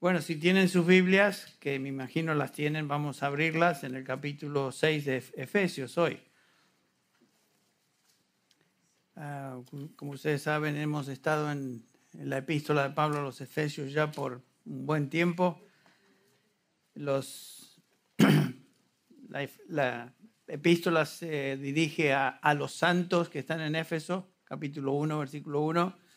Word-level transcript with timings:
Bueno, 0.00 0.22
si 0.22 0.36
tienen 0.36 0.70
sus 0.70 0.86
Biblias, 0.86 1.58
que 1.60 1.78
me 1.78 1.90
imagino 1.90 2.34
las 2.34 2.52
tienen, 2.52 2.88
vamos 2.88 3.22
a 3.22 3.26
abrirlas 3.26 3.84
en 3.84 3.94
el 3.94 4.02
capítulo 4.02 4.72
6 4.72 5.04
de 5.04 5.16
Efesios 5.36 5.98
hoy. 5.98 6.18
Ah, 9.14 9.60
como 9.96 10.12
ustedes 10.12 10.40
saben, 10.40 10.78
hemos 10.78 11.08
estado 11.08 11.52
en, 11.52 11.84
la 12.14 12.38
epístola 12.38 12.88
de 12.88 12.94
Pablo 12.94 13.18
a 13.18 13.22
los 13.22 13.42
Efesios 13.42 13.92
ya 13.92 14.10
por 14.10 14.42
un 14.64 14.86
buen 14.86 15.10
tiempo. 15.10 15.60
La, 19.68 20.14
epístola 20.46 21.04
se 21.04 21.58
dirige 21.58 22.14
a, 22.14 22.28
a 22.28 22.54
los 22.54 22.72
santos 22.72 23.28
que 23.28 23.40
están 23.40 23.60
en 23.60 23.74
Éfeso, 23.74 24.32
capítulo 24.44 24.92
1, 24.92 25.18
versículo 25.18 25.60
1 25.60 26.09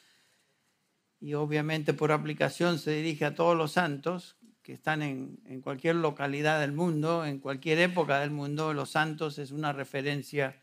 y 1.23 1.35
obviamente 1.35 1.93
por 1.93 2.11
aplicación 2.11 2.79
se 2.79 2.91
dirige 2.91 3.23
a 3.23 3.33
todos 3.33 3.55
los 3.55 3.71
santos 3.71 4.35
que 4.61 4.73
están 4.73 5.01
en, 5.01 5.61
cualquier 5.61 5.95
localidad 5.95 6.59
del 6.59 6.73
mundo, 6.73 7.23
en 7.23 7.39
cualquier 7.39 7.79
época 7.79 8.19
del 8.19 8.29
mundo. 8.29 8.73
Los 8.73 8.89
santos 8.89 9.39
es 9.39 9.51
una 9.51 9.71
referencia 9.71 10.61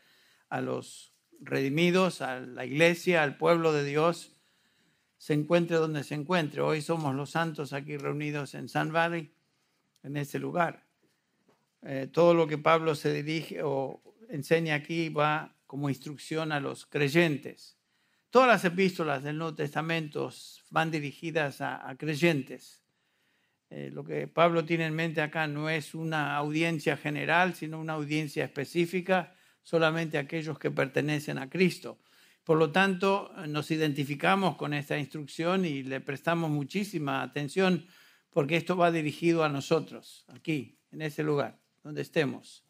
a 0.49 0.61
los 0.61 1.13
redimidos, 1.39 2.21
a 2.21 2.41
la 2.41 2.63
iglesia, 2.63 3.23
al 3.23 3.37
pueblo 3.37 3.73
de 3.73 3.83
Dios, 3.83 4.35
se 5.17 5.33
encuentre 5.33 5.77
donde 5.77 6.03
se 6.03 6.13
encuentre. 6.13 6.61
Hoy 6.61 6.83
somos 6.83 7.15
los 7.15 7.31
santos 7.31 7.73
aquí 7.73 7.97
reunidos 7.97 8.53
en 8.53 8.69
San 8.69 8.93
Valley, 8.93 9.33
en 10.03 10.15
ese 10.15 10.37
lugar. 10.37 10.85
Eh, 11.81 12.07
todo 12.11 12.35
lo 12.35 12.45
que 12.45 12.59
Pablo 12.59 12.93
se 12.93 13.11
dirige 13.11 13.63
o 13.63 13.99
enseña 14.29 14.75
aquí 14.75 15.09
va 15.09 15.55
como 15.65 15.89
instrucción 15.89 16.51
a 16.51 16.59
los 16.59 16.85
creyentes. 16.85 17.80
Todas 18.31 18.47
las 18.47 18.63
epístolas 18.63 19.23
del 19.23 19.37
Nuevo 19.37 19.55
Testamento 19.55 20.31
van 20.69 20.89
dirigidas 20.89 21.59
a, 21.59 21.93
creyentes. 21.99 22.81
Eh, 23.69 23.89
lo 23.91 24.05
que 24.05 24.25
Pablo 24.25 24.63
tiene 24.63 24.85
en 24.85 24.95
mente 24.95 25.21
acá 25.21 25.47
no 25.47 25.69
es 25.69 25.93
una 25.93 26.37
audiencia 26.37 26.95
general, 26.95 27.55
sino 27.55 27.77
una 27.77 27.91
audiencia 27.91 28.45
específica, 28.45 29.35
solamente 29.63 30.17
aquellos 30.17 30.57
que 30.57 30.71
pertenecen 30.71 31.39
a 31.39 31.49
Cristo. 31.49 31.99
Por 32.45 32.57
lo 32.57 32.71
tanto, 32.71 33.33
nos 33.49 33.69
identificamos 33.69 34.55
con 34.55 34.73
esta 34.73 34.97
instrucción 34.97 35.65
y 35.65 35.83
le 35.83 35.99
prestamos 35.99 36.49
muchísima 36.49 37.23
atención 37.23 37.85
porque 38.29 38.55
esto 38.55 38.77
va 38.77 38.93
dirigido 38.93 39.43
a 39.43 39.49
nosotros, 39.49 40.23
aquí, 40.29 40.79
en 40.91 41.01
ese 41.01 41.21
lugar, 41.21 41.59
donde 41.83 42.01
estemos, 42.01 42.63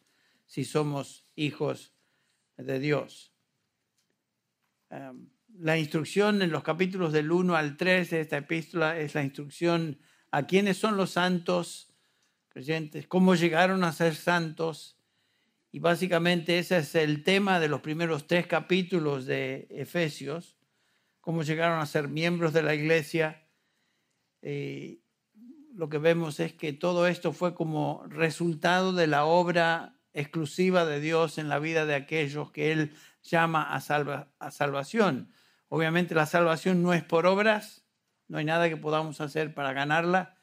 si 0.48 0.66
somos 0.66 1.24
hijos 1.36 1.94
de 2.58 2.80
Dios. 2.80 3.32
Em, 4.90 5.30
la 5.58 5.78
instrucción 5.78 6.42
en 6.42 6.52
los 6.52 6.64
capítulos 6.64 7.14
del 7.14 7.32
1 7.32 7.56
al 7.56 7.78
3 7.78 8.10
de 8.10 8.22
esta 8.22 8.38
epístola 8.38 8.98
es 8.98 9.16
la 9.16 9.24
instrucción 9.24 10.00
a 10.32 10.48
quiénes 10.48 10.78
son 10.78 10.98
los 10.98 11.12
santos 11.12 11.94
creyentes, 12.50 13.08
cómo 13.08 13.36
llegaron 13.36 13.84
a 13.84 13.94
ser 13.94 14.16
santos. 14.16 14.98
Y 15.72 15.80
básicamente 15.80 16.60
ese 16.60 16.78
es 16.78 16.96
el 16.96 17.24
tema 17.24 17.60
de 17.60 17.70
los 17.70 17.82
primeros 17.82 18.28
tres 18.28 18.48
capítulos 18.48 19.26
de 19.26 19.68
Efesios, 19.70 20.58
cómo 21.22 21.44
llegaron 21.44 21.80
a 21.80 21.86
ser 21.86 22.08
miembros 22.08 22.54
de 22.54 22.64
la 22.64 22.76
iglesia. 22.76 23.48
Eh, 24.42 25.00
lo 25.74 25.90
que 25.90 25.98
vemos 25.98 26.40
es 26.40 26.54
que 26.54 26.74
todo 26.74 27.08
esto 27.08 27.32
fue 27.32 27.54
como 27.54 28.04
resultado 28.08 28.92
de 28.92 29.08
la 29.08 29.26
obra 29.26 29.98
exclusiva 30.14 30.86
de 30.86 31.00
Dios 31.00 31.38
en 31.38 31.48
la 31.48 31.60
vida 31.60 31.86
de 31.86 31.96
aquellos 31.96 32.52
que 32.52 32.74
Él 32.74 32.94
llama 33.24 33.64
a, 33.64 33.76
a 33.76 34.52
salvación. 34.52 35.32
Obviamente 35.74 36.14
la 36.14 36.26
salvación 36.26 36.84
no 36.84 36.94
es 36.94 37.02
por 37.02 37.26
obras, 37.26 37.86
no 38.28 38.40
hay 38.40 38.44
nada 38.44 38.68
que 38.68 38.76
podamos 38.76 39.22
hacer 39.22 39.54
para 39.54 39.72
ganarla, 39.72 40.38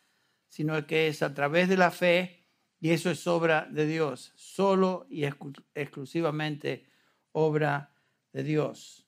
sino 0.49 0.87
que 0.87 1.09
es 1.09 1.23
a 1.23 1.35
través 1.35 1.69
de 1.69 1.77
la 1.77 1.91
fe 1.91 2.47
y 2.81 2.93
eso 2.93 3.11
es 3.11 3.27
obra 3.27 3.69
de 3.71 3.85
Dios, 3.85 4.33
solo 4.37 5.07
y 5.11 5.27
exclusivamente 5.75 6.87
obra 7.33 7.93
de 8.33 8.43
Dios. 8.43 9.07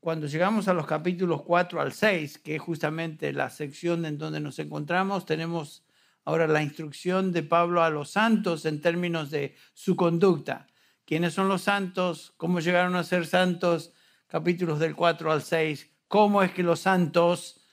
Cuando 0.00 0.26
llegamos 0.26 0.66
a 0.66 0.74
los 0.74 0.88
capítulos 0.88 1.42
4 1.42 1.80
al 1.80 1.92
6, 1.92 2.38
que 2.38 2.56
es 2.56 2.60
justamente 2.60 3.32
la 3.32 3.50
sección 3.50 4.04
en 4.04 4.18
donde 4.18 4.40
nos 4.40 4.58
encontramos, 4.58 5.26
tenemos 5.26 5.86
ahora 6.24 6.48
la 6.48 6.60
instrucción 6.60 7.30
de 7.30 7.44
Pablo 7.44 7.84
a 7.84 7.90
los 7.90 8.10
santos 8.10 8.66
en 8.66 8.80
términos 8.80 9.30
de 9.30 9.54
su 9.74 9.94
conducta 9.94 10.66
quiénes 11.04 11.34
son 11.34 11.48
los 11.48 11.62
santos, 11.62 12.32
cómo 12.36 12.60
llegaron 12.60 12.96
a 12.96 13.04
ser 13.04 13.26
santos, 13.26 13.92
capítulos 14.26 14.78
del 14.78 14.94
4 14.94 15.32
al 15.32 15.42
6, 15.42 15.90
cómo 16.08 16.42
es 16.42 16.52
que 16.52 16.62
los 16.62 16.80
santos 16.80 17.66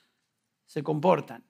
se 0.66 0.82
comportan. 0.82 1.44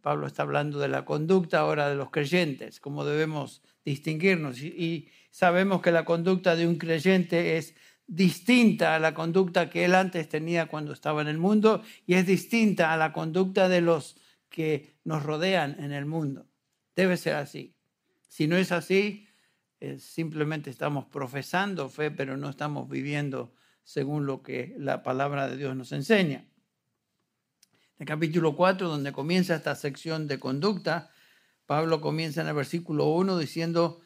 Pablo 0.00 0.26
está 0.26 0.42
hablando 0.42 0.78
de 0.78 0.88
la 0.88 1.04
conducta 1.04 1.60
ahora 1.60 1.88
de 1.88 1.94
los 1.94 2.10
creyentes, 2.10 2.80
cómo 2.80 3.04
debemos 3.04 3.62
distinguirnos. 3.84 4.60
Y, 4.62 5.08
sabemos 5.30 5.80
que 5.80 5.92
la 5.92 6.04
conducta 6.04 6.56
de 6.56 6.66
un 6.66 6.76
creyente 6.76 7.56
es 7.56 7.74
distinta 8.06 8.96
a 8.96 8.98
la 8.98 9.14
conducta 9.14 9.70
que 9.70 9.84
él 9.84 9.94
antes 9.94 10.28
tenía 10.28 10.66
cuando 10.66 10.92
estaba 10.92 11.22
en 11.22 11.28
el 11.28 11.38
mundo 11.38 11.82
y 12.04 12.14
es 12.14 12.26
distinta 12.26 12.92
a 12.92 12.96
la 12.96 13.12
conducta 13.12 13.68
de 13.68 13.80
los 13.80 14.16
que 14.48 14.96
nos 15.04 15.22
rodean 15.22 15.76
en 15.78 15.92
el 15.92 16.06
mundo. 16.06 16.48
Debe 16.96 17.16
ser 17.16 17.36
así. 17.36 17.76
Si 18.26 18.48
no 18.48 18.56
es 18.56 18.72
así, 18.72 19.28
simplemente 19.98 20.70
estamos 20.70 21.06
profesando 21.06 21.88
fe, 21.88 22.10
pero 22.10 22.36
no 22.36 22.50
estamos 22.50 22.88
viviendo 22.88 23.52
según 23.82 24.26
lo 24.26 24.42
que 24.42 24.74
la 24.78 25.02
palabra 25.02 25.48
de 25.48 25.56
Dios 25.56 25.74
nos 25.74 25.92
enseña. 25.92 26.44
En 27.98 28.04
el 28.04 28.06
capítulo 28.06 28.56
4, 28.56 28.88
donde 28.88 29.12
comienza 29.12 29.54
esta 29.54 29.74
sección 29.74 30.26
de 30.26 30.38
conducta, 30.38 31.10
Pablo 31.66 32.00
comienza 32.00 32.40
en 32.40 32.48
el 32.48 32.54
versículo 32.54 33.06
1 33.06 33.38
diciendo 33.38 34.00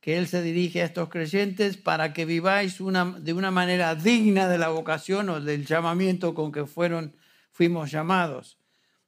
que 0.00 0.18
él 0.18 0.28
se 0.28 0.42
dirige 0.42 0.82
a 0.82 0.84
estos 0.84 1.08
creyentes 1.08 1.76
para 1.76 2.12
que 2.12 2.24
viváis 2.24 2.78
de 2.78 3.32
una 3.32 3.50
manera 3.50 3.94
digna 3.94 4.48
de 4.48 4.58
la 4.58 4.68
vocación 4.68 5.28
o 5.28 5.40
del 5.40 5.66
llamamiento 5.66 6.34
con 6.34 6.52
que 6.52 6.66
fueron, 6.66 7.16
fuimos 7.50 7.90
llamados. 7.90 8.58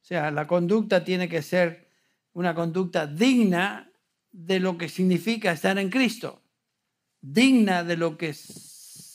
O 0.00 0.04
sea, 0.04 0.30
la 0.30 0.46
conducta 0.46 1.04
tiene 1.04 1.28
que 1.28 1.42
ser 1.42 1.88
una 2.32 2.54
conducta 2.54 3.06
digna 3.06 3.89
de 4.32 4.60
lo 4.60 4.78
que 4.78 4.88
significa 4.88 5.52
estar 5.52 5.78
en 5.78 5.90
Cristo, 5.90 6.42
digna 7.20 7.84
de 7.84 7.96
lo 7.96 8.16
que 8.16 8.34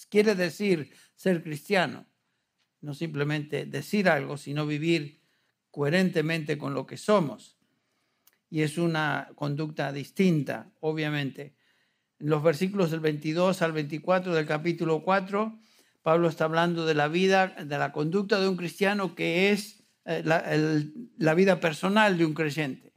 quiere 0.09 0.35
decir 0.35 0.91
ser 1.15 1.43
cristiano. 1.43 2.05
No 2.81 2.93
simplemente 2.93 3.65
decir 3.65 4.09
algo, 4.09 4.37
sino 4.37 4.67
vivir 4.67 5.21
coherentemente 5.71 6.57
con 6.57 6.73
lo 6.73 6.85
que 6.85 6.97
somos. 6.97 7.57
Y 8.49 8.61
es 8.61 8.77
una 8.77 9.29
conducta 9.35 9.91
distinta, 9.91 10.71
obviamente. 10.79 11.55
En 12.19 12.29
los 12.29 12.43
versículos 12.43 12.91
del 12.91 12.99
22 12.99 13.61
al 13.61 13.71
24 13.71 14.33
del 14.35 14.45
capítulo 14.45 15.03
4, 15.03 15.59
Pablo 16.03 16.29
está 16.29 16.45
hablando 16.45 16.85
de 16.85 16.93
la 16.93 17.07
vida, 17.07 17.47
de 17.47 17.77
la 17.77 17.91
conducta 17.91 18.39
de 18.39 18.47
un 18.47 18.55
cristiano 18.55 19.15
que 19.15 19.49
es 19.49 19.83
eh, 20.05 20.21
la, 20.23 20.45
la 21.17 21.33
vida 21.33 21.59
personal 21.59 22.17
de 22.17 22.25
un 22.25 22.35
creyente. 22.35 22.93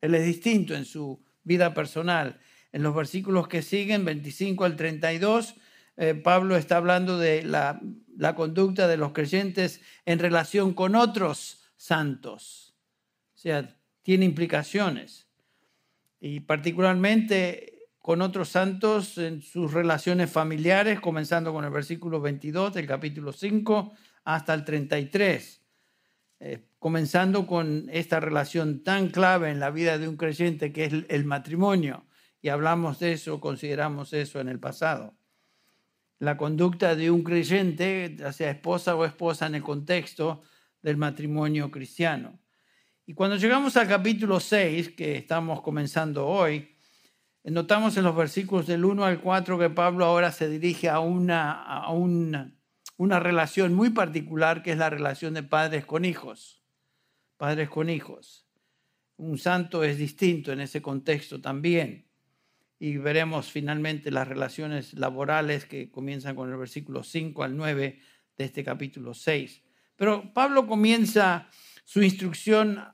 Él 0.00 0.14
es 0.14 0.24
distinto 0.24 0.74
en 0.74 0.84
su 0.84 1.25
vida 1.46 1.72
personal. 1.72 2.38
En 2.72 2.82
los 2.82 2.94
versículos 2.94 3.48
que 3.48 3.62
siguen, 3.62 4.04
25 4.04 4.64
al 4.64 4.76
32, 4.76 5.54
eh, 5.96 6.14
Pablo 6.14 6.56
está 6.56 6.76
hablando 6.76 7.18
de 7.18 7.42
la, 7.42 7.80
conducta 8.34 8.86
de 8.88 8.96
los 8.98 9.12
creyentes 9.12 9.80
en 10.04 10.18
relación 10.18 10.74
con 10.74 10.94
otros 10.96 11.62
santos. 11.76 12.74
O 13.34 13.38
sea, 13.38 13.78
tiene 14.02 14.24
implicaciones. 14.24 15.28
Y 16.20 16.40
particularmente 16.40 17.88
con 17.98 18.20
otros 18.20 18.50
santos 18.50 19.18
en 19.18 19.42
sus 19.42 19.72
relaciones 19.72 20.30
familiares, 20.30 21.00
comenzando 21.00 21.52
con 21.52 21.64
el 21.64 21.70
versículo 21.70 22.20
22 22.20 22.74
del 22.74 22.86
capítulo 22.86 23.32
5 23.32 23.94
hasta 24.24 24.54
el 24.54 24.64
33. 24.64 25.62
Eh, 26.40 26.68
comenzando 26.86 27.48
con 27.48 27.88
esta 27.90 28.20
relación 28.20 28.84
tan 28.84 29.08
clave 29.08 29.50
en 29.50 29.58
la 29.58 29.72
vida 29.72 29.98
de 29.98 30.06
un 30.06 30.16
creyente 30.16 30.72
que 30.72 30.84
es 30.84 30.92
el 31.08 31.24
matrimonio. 31.24 32.06
Y 32.40 32.48
hablamos 32.48 33.00
de 33.00 33.10
eso, 33.10 33.40
consideramos 33.40 34.12
eso 34.12 34.38
en 34.38 34.48
el 34.48 34.60
pasado. 34.60 35.16
La 36.20 36.36
conducta 36.36 36.94
de 36.94 37.10
un 37.10 37.24
creyente, 37.24 38.14
ya 38.16 38.32
sea 38.32 38.52
esposa 38.52 38.94
o 38.94 39.04
esposa, 39.04 39.48
en 39.48 39.56
el 39.56 39.64
contexto 39.64 40.44
del 40.80 40.96
matrimonio 40.96 41.72
cristiano. 41.72 42.38
Y 43.04 43.14
cuando 43.14 43.34
llegamos 43.34 43.76
al 43.76 43.88
capítulo 43.88 44.38
6, 44.38 44.90
que 44.90 45.16
estamos 45.16 45.62
comenzando 45.62 46.24
hoy, 46.28 46.76
notamos 47.42 47.96
en 47.96 48.04
los 48.04 48.14
versículos 48.14 48.68
del 48.68 48.84
1 48.84 49.04
al 49.04 49.20
4 49.20 49.58
que 49.58 49.70
Pablo 49.70 50.04
ahora 50.04 50.30
se 50.30 50.48
dirige 50.48 50.88
a 50.88 51.00
una, 51.00 51.50
a 51.64 51.90
una 51.90 52.52
una 52.96 53.20
relación 53.20 53.74
muy 53.74 53.90
particular 53.90 54.62
que 54.62 54.72
es 54.72 54.78
la 54.78 54.88
relación 54.88 55.34
de 55.34 55.42
padres 55.42 55.84
con 55.84 56.04
hijos. 56.04 56.65
Padres 57.36 57.68
con 57.68 57.90
hijos. 57.90 58.46
Un 59.16 59.38
santo 59.38 59.84
es 59.84 59.98
distinto 59.98 60.52
en 60.52 60.60
ese 60.60 60.82
contexto 60.82 61.40
también. 61.40 62.06
Y 62.78 62.98
veremos 62.98 63.50
finalmente 63.50 64.10
las 64.10 64.28
relaciones 64.28 64.92
laborales 64.94 65.64
que 65.64 65.90
comienzan 65.90 66.36
con 66.36 66.50
el 66.50 66.58
versículo 66.58 67.02
5 67.02 67.42
al 67.42 67.56
9 67.56 68.00
de 68.36 68.44
este 68.44 68.62
capítulo 68.62 69.14
6. 69.14 69.62
Pero 69.96 70.32
Pablo 70.34 70.66
comienza 70.66 71.48
su 71.84 72.02
instrucción 72.02 72.84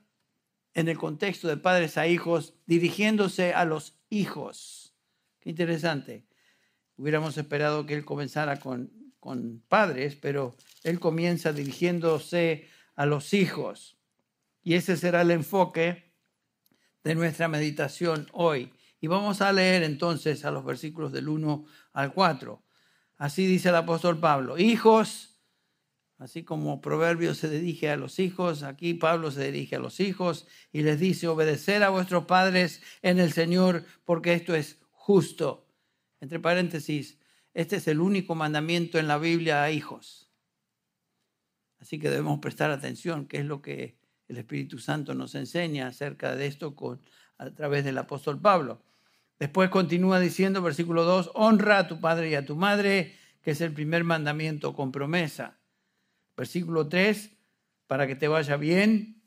en 0.73 0.87
el 0.87 0.97
contexto 0.97 1.47
de 1.47 1.57
padres 1.57 1.97
a 1.97 2.07
hijos, 2.07 2.55
dirigiéndose 2.65 3.53
a 3.53 3.65
los 3.65 3.99
hijos. 4.09 4.95
Qué 5.39 5.49
interesante. 5.49 6.25
Hubiéramos 6.95 7.37
esperado 7.37 7.85
que 7.85 7.95
él 7.95 8.05
comenzara 8.05 8.59
con, 8.59 8.91
con 9.19 9.61
padres, 9.67 10.15
pero 10.15 10.55
él 10.83 10.99
comienza 10.99 11.51
dirigiéndose 11.51 12.67
a 12.95 13.05
los 13.05 13.33
hijos. 13.33 13.97
Y 14.63 14.75
ese 14.75 14.97
será 14.97 15.21
el 15.21 15.31
enfoque 15.31 16.13
de 17.03 17.15
nuestra 17.15 17.47
meditación 17.47 18.27
hoy. 18.31 18.73
Y 19.01 19.07
vamos 19.07 19.41
a 19.41 19.51
leer 19.51 19.83
entonces 19.83 20.45
a 20.45 20.51
los 20.51 20.63
versículos 20.63 21.11
del 21.11 21.27
1 21.27 21.65
al 21.91 22.13
4. 22.13 22.63
Así 23.17 23.45
dice 23.45 23.69
el 23.69 23.75
apóstol 23.75 24.19
Pablo, 24.19 24.57
hijos, 24.57 25.37
así 26.17 26.43
como 26.43 26.81
Proverbios 26.81 27.37
se 27.37 27.49
dirige 27.49 27.89
a 27.89 27.97
los 27.97 28.19
hijos, 28.19 28.63
aquí 28.63 28.93
Pablo 28.93 29.31
se 29.31 29.51
dirige 29.51 29.75
a 29.75 29.79
los 29.79 29.99
hijos 29.99 30.47
y 30.71 30.83
les 30.83 30.99
dice, 30.99 31.27
obedecer 31.27 31.83
a 31.83 31.89
vuestros 31.89 32.25
padres 32.25 32.81
en 33.01 33.19
el 33.19 33.33
Señor, 33.33 33.85
porque 34.05 34.33
esto 34.33 34.55
es 34.55 34.79
justo. 34.91 35.67
Entre 36.21 36.39
paréntesis, 36.39 37.19
este 37.53 37.75
es 37.75 37.87
el 37.89 37.99
único 37.99 38.35
mandamiento 38.35 38.97
en 38.97 39.07
la 39.07 39.17
Biblia 39.17 39.63
a 39.63 39.71
hijos. 39.71 40.31
Así 41.79 41.99
que 41.99 42.09
debemos 42.09 42.39
prestar 42.39 42.71
atención, 42.71 43.27
qué 43.27 43.39
es 43.39 43.45
lo 43.45 43.61
que 43.61 44.02
el 44.33 44.39
Espíritu 44.39 44.79
Santo 44.79 45.13
nos 45.13 45.35
enseña 45.35 45.87
acerca 45.87 46.35
de 46.35 46.47
esto 46.47 46.75
con, 46.75 46.99
a 47.37 47.51
través 47.51 47.85
del 47.85 47.97
apóstol 47.97 48.41
Pablo. 48.41 48.81
Después 49.39 49.69
continúa 49.69 50.19
diciendo, 50.19 50.61
versículo 50.61 51.03
2, 51.03 51.31
honra 51.35 51.79
a 51.79 51.87
tu 51.87 51.99
padre 51.99 52.29
y 52.29 52.35
a 52.35 52.45
tu 52.45 52.55
madre, 52.55 53.15
que 53.41 53.51
es 53.51 53.61
el 53.61 53.73
primer 53.73 54.03
mandamiento 54.03 54.73
con 54.73 54.91
promesa. 54.91 55.59
Versículo 56.35 56.87
3, 56.87 57.31
para 57.87 58.07
que 58.07 58.15
te 58.15 58.27
vaya 58.27 58.57
bien, 58.57 59.21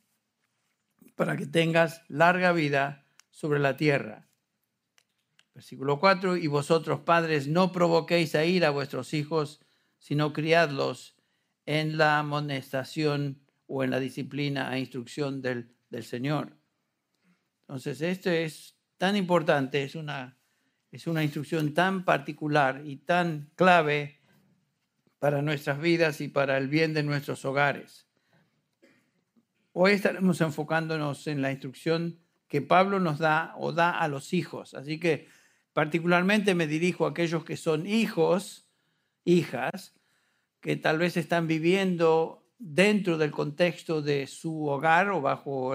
para 1.15 1.37
que 1.37 1.47
tengas 1.47 2.03
larga 2.09 2.53
vida 2.53 3.07
sobre 3.31 3.61
la 3.61 3.77
tierra. 3.77 4.27
Versículo 5.55 6.01
4, 6.01 6.37
y 6.37 6.49
vosotros 6.49 7.01
padres 7.01 7.47
no 7.47 7.73
provoquéis 7.73 8.35
a 8.35 8.45
ir 8.45 8.65
a 8.65 8.71
vuestros 8.71 9.15
hijos, 9.15 9.61
sino 9.99 10.33
criadlos 10.33 11.15
en 11.65 11.97
la 11.97 12.19
amonestación 12.19 13.46
o 13.67 13.85
en 13.85 13.91
la 13.91 14.01
disciplina 14.01 14.75
e 14.75 14.81
instrucción 14.81 15.43
del, 15.43 15.75
del 15.91 16.05
Señor. 16.05 16.57
Entonces, 17.63 18.01
esto 18.01 18.31
es 18.31 18.77
tan 18.97 19.17
importante, 19.17 19.83
es 19.83 19.95
una, 19.95 20.39
es 20.93 21.07
una 21.07 21.23
instrucción 21.23 21.75
tan 21.75 22.05
particular 22.05 22.83
y 22.85 22.97
tan 22.97 23.51
clave 23.57 24.21
para 25.19 25.43
nuestras 25.43 25.81
vidas 25.81 26.21
y 26.21 26.29
para 26.29 26.59
el 26.59 26.69
bien 26.69 26.95
de 26.95 27.03
nuestros 27.03 27.45
hogares. 27.45 28.07
Hoy 29.73 29.93
estaremos 29.93 30.41
enfocándonos 30.41 31.27
en 31.27 31.43
la 31.43 31.51
instrucción 31.51 32.21
que 32.49 32.63
Pablo 32.63 33.01
nos 33.01 33.19
da 33.19 33.55
o 33.59 33.73
da 33.73 33.91
a 33.91 34.09
los 34.09 34.33
hijos. 34.33 34.75
Así 34.75 34.99
que 34.99 35.29
particularmente 35.73 36.55
me 36.55 36.67
dirijo 36.67 37.05
a 37.05 37.11
aquellos 37.11 37.45
que 37.45 37.57
son 37.57 37.87
hijos, 37.87 38.69
hijas, 39.25 39.95
que 40.61 40.77
tal 40.77 40.99
vez 40.99 41.17
están 41.17 41.47
viviendo 41.47 42.46
dentro 42.59 43.19
del 43.19 43.31
contexto 43.31 44.03
de 44.03 44.27
su 44.27 44.67
hogar 44.67 45.11
o 45.11 45.21
bajo 45.21 45.75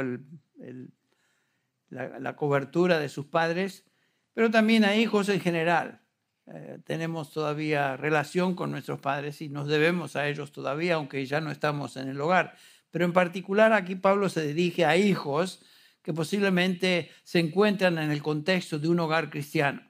la, 1.89 2.35
cobertura 2.35 2.99
de 2.99 3.09
sus 3.09 3.25
padres, 3.25 3.85
pero 4.33 4.49
también 4.49 4.83
a 4.83 4.95
hijos 4.95 5.29
en 5.29 5.39
general. 5.39 6.01
Eh, 6.47 6.79
tenemos 6.85 7.31
todavía 7.31 7.95
relación 7.97 8.55
con 8.55 8.71
nuestros 8.71 8.99
padres 8.99 9.41
y 9.41 9.49
nos 9.49 9.67
debemos 9.67 10.15
a 10.15 10.27
ellos 10.27 10.51
todavía, 10.51 10.95
aunque 10.95 11.25
ya 11.25 11.39
no 11.39 11.51
estamos 11.51 11.97
en 11.97 12.09
el 12.09 12.19
hogar. 12.19 12.55
Pero 12.89 13.05
en 13.05 13.13
particular 13.13 13.73
aquí 13.73 13.95
Pablo 13.95 14.27
se 14.27 14.45
dirige 14.45 14.85
a 14.85 14.97
hijos 14.97 15.63
que 16.01 16.13
posiblemente 16.13 17.11
se 17.23 17.39
encuentran 17.39 17.97
en 17.99 18.11
el 18.11 18.21
contexto 18.21 18.79
de 18.79 18.89
un 18.89 18.99
hogar 18.99 19.29
cristiano. 19.29 19.81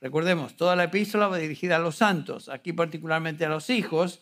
Recordemos, 0.00 0.56
toda 0.56 0.76
la 0.76 0.84
epístola 0.84 1.28
va 1.28 1.38
dirigida 1.38 1.76
a 1.76 1.80
los 1.80 1.96
santos, 1.96 2.48
aquí 2.48 2.72
particularmente 2.72 3.44
a 3.44 3.48
los 3.48 3.68
hijos, 3.70 4.20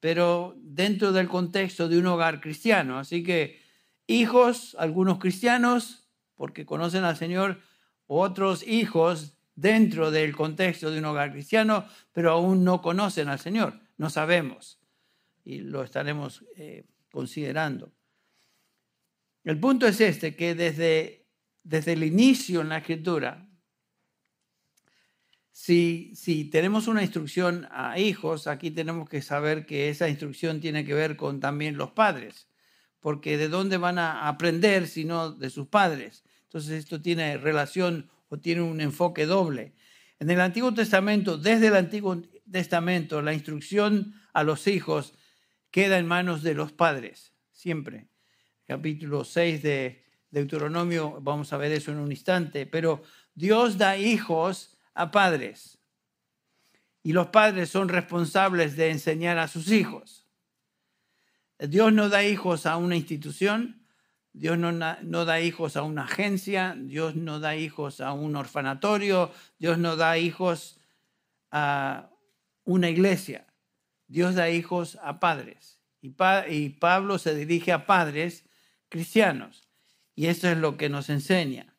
pero 0.00 0.54
dentro 0.58 1.12
del 1.12 1.28
contexto 1.28 1.88
de 1.88 1.98
un 1.98 2.06
hogar 2.06 2.40
cristiano. 2.40 2.98
Así 2.98 3.22
que 3.22 3.60
hijos, 4.06 4.76
algunos 4.78 5.18
cristianos, 5.18 6.08
porque 6.34 6.66
conocen 6.66 7.04
al 7.04 7.16
Señor, 7.16 7.60
otros 8.06 8.66
hijos 8.66 9.36
dentro 9.54 10.10
del 10.10 10.36
contexto 10.36 10.90
de 10.90 10.98
un 10.98 11.06
hogar 11.06 11.32
cristiano, 11.32 11.86
pero 12.12 12.30
aún 12.30 12.62
no 12.62 12.82
conocen 12.82 13.28
al 13.28 13.38
Señor, 13.38 13.80
no 13.96 14.10
sabemos, 14.10 14.78
y 15.44 15.60
lo 15.60 15.82
estaremos 15.82 16.44
eh, 16.56 16.84
considerando. 17.10 17.92
El 19.44 19.58
punto 19.58 19.86
es 19.86 20.00
este, 20.00 20.36
que 20.36 20.54
desde, 20.54 21.26
desde 21.62 21.94
el 21.94 22.04
inicio 22.04 22.60
en 22.60 22.68
la 22.68 22.78
escritura, 22.78 23.45
si, 25.58 26.50
tenemos 26.52 26.86
una 26.86 27.02
instrucción 27.02 27.66
a 27.70 27.98
hijos, 27.98 28.46
aquí 28.46 28.70
tenemos 28.70 29.08
que 29.08 29.22
saber 29.22 29.64
que 29.64 29.88
esa 29.88 30.06
instrucción 30.06 30.60
tiene 30.60 30.84
que 30.84 30.92
ver 30.92 31.16
con 31.16 31.40
también 31.40 31.78
los 31.78 31.92
padres, 31.92 32.46
porque 33.00 33.38
de 33.38 33.48
dónde 33.48 33.78
van 33.78 33.98
a 33.98 34.28
aprender 34.28 34.86
si 34.86 35.06
no 35.06 35.32
de 35.32 35.48
sus 35.48 35.66
padres. 35.66 36.24
Entonces 36.42 36.72
esto 36.72 37.00
tiene 37.00 37.38
relación 37.38 38.10
o 38.28 38.38
tiene 38.38 38.60
un 38.60 38.82
enfoque 38.82 39.24
doble. 39.24 39.72
En 40.20 40.28
el 40.28 40.42
Antiguo 40.42 40.74
Testamento, 40.74 41.38
desde 41.38 41.68
el 41.68 41.76
Antiguo 41.76 42.22
Testamento, 42.52 43.22
la 43.22 43.32
instrucción 43.32 44.14
a 44.34 44.44
los 44.44 44.66
hijos 44.66 45.14
queda 45.70 45.96
en 45.96 46.06
manos 46.06 46.42
de 46.42 46.52
los 46.52 46.72
padres, 46.72 47.32
siempre. 47.50 48.08
Capítulo 48.66 49.24
6 49.24 49.62
de 49.62 50.04
Deuteronomio, 50.30 51.18
vamos 51.22 51.54
a 51.54 51.56
ver 51.56 51.72
eso 51.72 51.92
en 51.92 51.98
un 51.98 52.12
instante, 52.12 52.66
pero 52.66 53.02
Dios 53.34 53.78
da 53.78 53.96
hijos 53.96 54.75
a 54.96 55.10
padres. 55.10 55.78
Y 57.02 57.12
los 57.12 57.28
padres 57.28 57.70
son 57.70 57.88
responsables 57.88 58.76
de 58.76 58.90
enseñar 58.90 59.38
a 59.38 59.46
sus 59.46 59.70
hijos. 59.70 60.26
Dios 61.58 61.92
no 61.92 62.08
da 62.08 62.24
hijos 62.24 62.66
a 62.66 62.76
una 62.76 62.96
institución, 62.96 63.86
Dios 64.32 64.58
no, 64.58 64.72
no, 64.72 65.24
da 65.24 65.40
hijos 65.40 65.76
a 65.76 65.82
una 65.82 66.04
agencia, 66.04 66.74
Dios 66.76 67.14
no 67.14 67.38
da 67.40 67.56
hijos 67.56 68.00
a 68.00 68.12
un 68.12 68.36
orfanatorio, 68.36 69.32
Dios 69.58 69.78
no 69.78 69.96
da 69.96 70.18
hijos 70.18 70.78
a 71.50 72.10
una 72.64 72.90
iglesia. 72.90 73.46
Dios 74.08 74.34
da 74.34 74.50
hijos 74.50 74.98
a 75.02 75.20
padres. 75.20 75.80
Y, 76.02 76.14
y 76.48 76.68
Pablo 76.70 77.18
se 77.18 77.34
dirige 77.34 77.72
a 77.72 77.86
padres 77.86 78.44
cristianos. 78.88 79.68
Y 80.14 80.26
eso 80.26 80.48
es 80.48 80.58
lo 80.58 80.76
que 80.76 80.88
nos 80.88 81.08
enseña. 81.08 81.75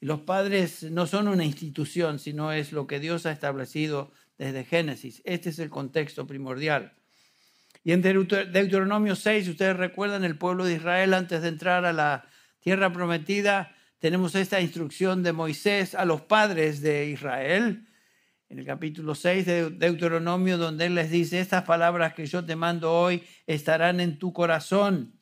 Los 0.00 0.20
padres 0.20 0.82
no 0.84 1.06
son 1.06 1.28
una 1.28 1.44
institución, 1.44 2.18
sino 2.18 2.52
es 2.52 2.72
lo 2.72 2.86
que 2.86 3.00
Dios 3.00 3.26
ha 3.26 3.32
establecido 3.32 4.12
desde 4.38 4.64
Génesis. 4.64 5.22
Este 5.24 5.50
es 5.50 5.58
el 5.58 5.70
contexto 5.70 6.26
primordial. 6.26 6.92
Y 7.82 7.92
en 7.92 8.02
Deuteronomio 8.02 9.14
6, 9.14 9.48
ustedes 9.48 9.76
recuerdan, 9.76 10.24
el 10.24 10.36
pueblo 10.36 10.64
de 10.64 10.74
Israel 10.74 11.14
antes 11.14 11.42
de 11.42 11.48
entrar 11.48 11.84
a 11.84 11.92
la 11.92 12.26
tierra 12.60 12.92
prometida, 12.92 13.74
tenemos 13.98 14.34
esta 14.34 14.60
instrucción 14.60 15.22
de 15.22 15.32
Moisés 15.32 15.94
a 15.94 16.04
los 16.04 16.20
padres 16.22 16.80
de 16.80 17.06
Israel, 17.06 17.86
en 18.48 18.58
el 18.58 18.66
capítulo 18.66 19.14
6 19.14 19.46
de 19.46 19.70
Deuteronomio, 19.70 20.58
donde 20.58 20.86
él 20.86 20.94
les 20.94 21.10
dice, 21.10 21.40
estas 21.40 21.64
palabras 21.64 22.14
que 22.14 22.26
yo 22.26 22.44
te 22.44 22.56
mando 22.56 22.92
hoy 22.92 23.24
estarán 23.46 24.00
en 24.00 24.18
tu 24.18 24.32
corazón 24.32 25.15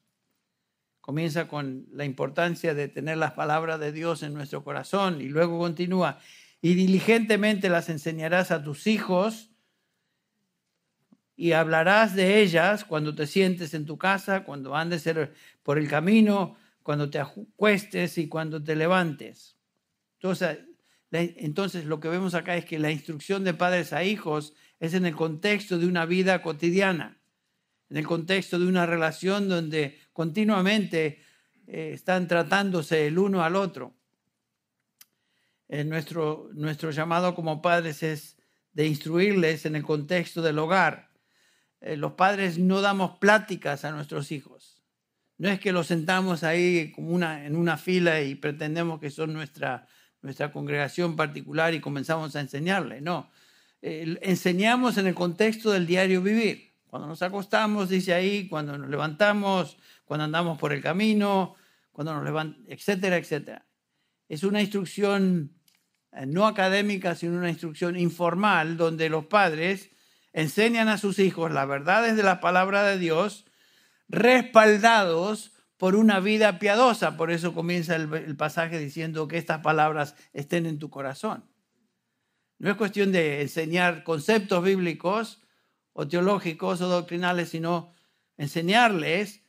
comienza 1.05 1.49
con 1.49 1.87
la 1.93 2.07
importancia 2.07 2.73
de 2.73 2.89
tener 2.89 3.19
las 3.19 3.33
palabras 3.33 3.79
de 3.79 3.93
Dios 3.93 4.23
en 4.23 4.33
nuestro 4.33 4.65
corazón 4.65 5.21
y 5.21 5.29
luego 5.29 5.59
continúa, 5.59 6.19
y 6.63 6.73
diligentemente 6.73 7.69
las 7.69 7.91
enseñarás 7.91 8.51
a 8.51 8.63
tus 8.63 8.87
hijos 8.87 9.51
y 11.37 11.53
hablarás 11.53 12.15
de 12.15 12.41
ellas 12.41 12.87
cuando 12.87 13.15
te 13.15 13.27
sientes 13.27 13.75
en 13.75 13.85
tu 13.85 13.99
casa, 13.99 14.45
cuando 14.45 14.75
andes 14.75 15.07
por 15.63 15.77
el 15.77 15.89
camino, 15.89 16.57
cuando 16.83 17.11
te 17.11 17.19
acuestes 17.19 18.17
y 18.17 18.27
cuando 18.27 18.65
te 18.65 18.75
levantes. 18.75 19.59
Entonces, 20.15 20.61
entonces, 21.11 21.85
lo 21.85 22.01
que 22.01 22.09
vemos 22.09 22.33
acá 22.35 22.57
es 22.57 22.65
que 22.65 22.79
la 22.79 22.91
instrucción 22.91 23.45
de 23.45 23.53
padres 23.53 23.93
a 23.93 24.05
hijos 24.05 24.55
es 24.81 24.95
en 24.95 25.05
el 25.05 25.15
contexto 25.15 25.79
de 25.79 25.87
una 25.87 26.07
vida 26.07 26.41
cotidiana 26.41 27.21
en 27.95 27.99
el 27.99 28.07
contexto 28.09 28.59
de 28.59 28.67
una 28.67 28.87
relación 28.87 29.49
donde 29.49 30.01
continuamente 30.13 31.23
eh, 31.69 31.93
están 31.95 32.27
tratándose 32.27 33.07
el 33.07 33.21
uno 33.21 33.45
al 33.45 33.55
otro. 33.55 33.95
Eh, 35.69 35.85
nuestro, 35.85 36.51
llamado 36.91 37.37
como 37.37 37.63
padres 37.63 38.03
es 38.03 38.37
de 38.73 38.89
instruirles 38.89 39.65
en 39.65 39.77
el 39.77 39.85
contexto 39.85 40.43
del 40.43 40.59
hogar. 40.59 41.13
Eh, 41.81 41.97
los 41.97 42.15
padres 42.15 42.59
no 42.59 42.81
damos 42.81 43.19
pláticas 43.19 43.85
a 43.85 43.93
nuestros 43.93 44.33
hijos. 44.33 44.83
No 45.39 45.49
es 45.49 45.61
que 45.61 45.71
los 45.71 45.87
sentamos 45.87 46.43
ahí 46.43 46.93
en 46.97 47.55
una 47.55 47.77
fila 47.77 48.23
y 48.23 48.35
pretendemos 48.35 48.99
que 48.99 49.11
son 49.11 49.33
nuestra, 49.33 49.87
nuestra 50.21 50.51
congregación 50.51 51.15
particular 51.15 51.73
y 51.75 51.81
comenzamos 51.81 52.35
a 52.35 52.41
enseñarles. 52.41 53.03
No, 53.03 53.31
enseñamos 53.81 54.99
en 54.99 55.07
el 55.07 55.15
contexto 55.15 55.71
del 55.71 55.87
diario 55.87 56.23
vivir. 56.23 56.74
Cuando 56.95 57.09
nos 57.09 57.23
acostamos, 57.23 57.89
dice 57.89 58.15
ahí, 58.15 58.47
cuando 58.47 58.79
nos 58.79 58.89
levantamos, 58.89 59.79
cuando 60.05 60.27
andamos 60.27 60.57
por 60.57 60.73
el 60.73 60.81
camino, 60.81 61.57
cuando 61.91 62.15
nos 62.15 62.23
levantamos, 62.23 62.69
etcétera, 62.69 63.17
etcétera. 63.17 63.67
Es 64.29 64.45
una 64.45 64.61
instrucción 64.61 65.59
eh, 66.13 66.25
no 66.25 66.47
académica, 66.47 67.17
sino 67.17 67.37
una 67.37 67.51
instrucción 67.51 67.99
informal 67.99 68.77
donde 68.77 69.09
los 69.09 69.27
padres 69.27 69.91
enseñan 70.33 70.87
a 70.87 70.97
sus 70.97 71.19
hijos 71.19 71.51
las 71.51 71.67
verdades 71.67 72.15
de 72.15 72.23
la 72.23 72.39
palabra 72.39 72.85
de 72.85 72.97
Dios, 72.97 73.45
respaldados 74.07 75.53
por 75.77 75.97
una 75.97 76.21
vida 76.21 76.61
piadosa. 76.61 77.17
Por 77.17 77.33
eso 77.33 77.55
comienza 77.55 77.97
el, 77.97 78.37
pasaje 78.37 78.79
diciendo 78.79 79.27
que 79.27 79.39
estas 79.39 79.63
palabras 79.63 80.15
estén 80.33 80.65
en 80.65 80.79
tu 80.79 80.91
corazón. 80.91 81.45
No 82.61 82.71
es 82.71 82.77
cuestión 82.77 83.11
de 83.11 83.43
enseñar 83.43 84.05
conceptos 84.05 84.63
bíblicos 84.63 85.44
o 85.95 86.07
teológicos 86.07 86.83
o 86.83 86.89
doctrinales, 86.89 87.49
sino 87.49 87.95
enseñarles 88.37 89.43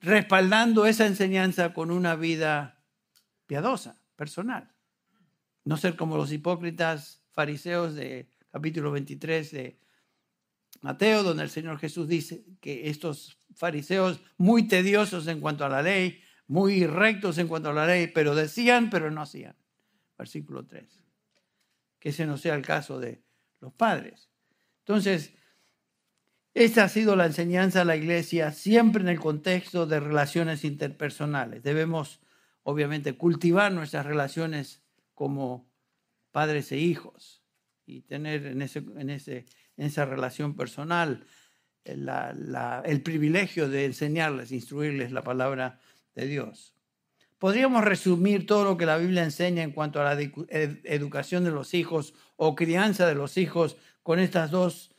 respaldando 0.00 0.86
esa 0.86 1.06
enseñanza 1.06 1.72
con 1.72 1.90
una 1.90 2.14
vida 2.14 2.84
piadosa, 3.46 4.02
personal. 4.16 4.72
No 5.64 5.76
ser 5.76 5.96
como 5.96 6.16
los 6.16 6.30
hipócritas 6.30 7.24
fariseos 7.32 7.94
de 7.94 8.28
capítulo 8.50 8.92
23 8.92 9.50
de 9.50 9.80
Mateo, 10.82 11.22
donde 11.22 11.44
el 11.44 11.50
Señor 11.50 11.78
Jesús 11.78 12.06
dice 12.06 12.44
que 12.60 12.90
estos 12.90 13.38
fariseos 13.54 14.20
muy 14.36 14.68
tediosos 14.68 15.26
en 15.28 15.40
cuanto 15.40 15.64
a 15.64 15.68
la 15.68 15.82
ley, 15.82 16.20
muy 16.46 16.86
rectos 16.86 17.38
en 17.38 17.48
cuanto 17.48 17.70
a 17.70 17.72
la 17.72 17.86
ley, 17.86 18.08
pero 18.08 18.34
decían, 18.34 18.90
pero 18.90 19.10
no 19.10 19.22
hacían. 19.22 19.56
Versículo 20.18 20.66
3. 20.66 21.02
Que 21.98 22.10
ese 22.10 22.26
no 22.26 22.36
sea 22.36 22.56
el 22.56 22.62
caso 22.62 22.98
de 22.98 23.22
los 23.60 23.72
padres. 23.72 24.28
Entonces, 24.80 25.34
esta 26.54 26.84
ha 26.84 26.88
sido 26.88 27.16
la 27.16 27.26
enseñanza 27.26 27.80
de 27.80 27.84
la 27.86 27.96
iglesia 27.96 28.52
siempre 28.52 29.02
en 29.02 29.08
el 29.08 29.20
contexto 29.20 29.86
de 29.86 30.00
relaciones 30.00 30.64
interpersonales. 30.64 31.62
Debemos, 31.62 32.20
obviamente, 32.62 33.14
cultivar 33.14 33.72
nuestras 33.72 34.04
relaciones 34.04 34.82
como 35.14 35.70
padres 36.30 36.72
e 36.72 36.78
hijos 36.78 37.42
y 37.86 38.02
tener 38.02 38.46
en, 38.46 38.62
ese, 38.62 38.80
en, 38.96 39.10
ese, 39.10 39.46
en 39.76 39.86
esa 39.86 40.04
relación 40.04 40.54
personal 40.54 41.26
el 41.84 43.02
privilegio 43.02 43.68
de 43.68 43.86
enseñarles, 43.86 44.52
instruirles 44.52 45.10
la 45.12 45.22
palabra 45.22 45.80
de 46.14 46.26
Dios. 46.26 46.74
Podríamos 47.38 47.84
resumir 47.84 48.46
todo 48.46 48.64
lo 48.64 48.76
que 48.76 48.86
la 48.86 48.98
Biblia 48.98 49.24
enseña 49.24 49.62
en 49.62 49.72
cuanto 49.72 50.00
a 50.00 50.14
la 50.14 50.20
educación 50.20 51.42
de 51.42 51.50
los 51.50 51.74
hijos 51.74 52.14
o 52.36 52.54
crianza 52.54 53.06
de 53.06 53.16
los 53.16 53.36
hijos 53.36 53.76
con 54.04 54.20
estas 54.20 54.52
dos 54.52 54.90
eh, 54.90 54.91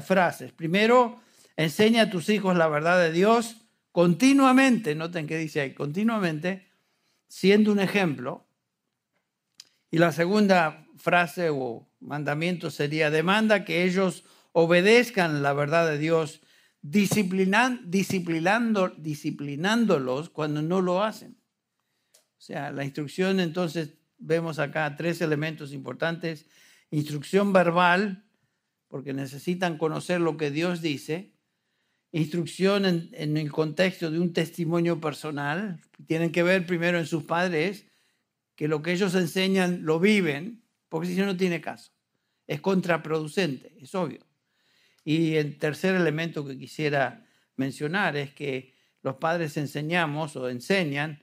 frases. 0.00 0.52
Primero, 0.52 1.20
enseña 1.56 2.02
a 2.02 2.10
tus 2.10 2.28
hijos 2.28 2.56
la 2.56 2.68
verdad 2.68 3.00
de 3.00 3.12
Dios 3.12 3.56
continuamente, 3.92 4.94
noten 4.94 5.26
que 5.26 5.36
dice 5.36 5.60
ahí, 5.60 5.74
continuamente, 5.74 6.68
siendo 7.28 7.72
un 7.72 7.80
ejemplo. 7.80 8.46
Y 9.90 9.98
la 9.98 10.12
segunda 10.12 10.86
frase 10.96 11.48
o 11.50 11.88
mandamiento 12.00 12.70
sería, 12.70 13.10
demanda 13.10 13.64
que 13.64 13.84
ellos 13.84 14.24
obedezcan 14.52 15.42
la 15.42 15.52
verdad 15.52 15.88
de 15.88 15.98
Dios, 15.98 16.40
disciplinando, 16.82 17.80
disciplinándolos 18.96 20.30
cuando 20.30 20.62
no 20.62 20.80
lo 20.80 21.02
hacen. 21.02 21.36
O 22.38 22.42
sea, 22.42 22.70
la 22.72 22.84
instrucción 22.84 23.40
entonces 23.40 23.94
vemos 24.18 24.58
acá 24.58 24.96
tres 24.96 25.20
elementos 25.20 25.72
importantes. 25.72 26.46
Instrucción 26.90 27.52
verbal, 27.52 28.24
porque 28.90 29.14
necesitan 29.14 29.78
conocer 29.78 30.20
lo 30.20 30.36
que 30.36 30.50
Dios 30.50 30.82
dice. 30.82 31.32
Instrucción 32.12 32.84
en, 32.84 33.08
en 33.12 33.36
el 33.36 33.52
contexto 33.52 34.10
de 34.10 34.18
un 34.18 34.32
testimonio 34.32 35.00
personal. 35.00 35.80
Tienen 36.06 36.32
que 36.32 36.42
ver 36.42 36.66
primero 36.66 36.98
en 36.98 37.06
sus 37.06 37.22
padres 37.22 37.86
que 38.56 38.68
lo 38.68 38.82
que 38.82 38.92
ellos 38.92 39.14
enseñan 39.14 39.84
lo 39.84 40.00
viven, 40.00 40.64
porque 40.88 41.08
si 41.08 41.16
no, 41.16 41.24
no 41.24 41.36
tiene 41.36 41.60
caso. 41.60 41.92
Es 42.48 42.60
contraproducente, 42.60 43.72
es 43.80 43.94
obvio. 43.94 44.26
Y 45.04 45.36
el 45.36 45.56
tercer 45.56 45.94
elemento 45.94 46.44
que 46.44 46.58
quisiera 46.58 47.24
mencionar 47.56 48.16
es 48.16 48.34
que 48.34 48.74
los 49.02 49.16
padres 49.16 49.56
enseñamos 49.56 50.34
o 50.34 50.50
enseñan 50.50 51.22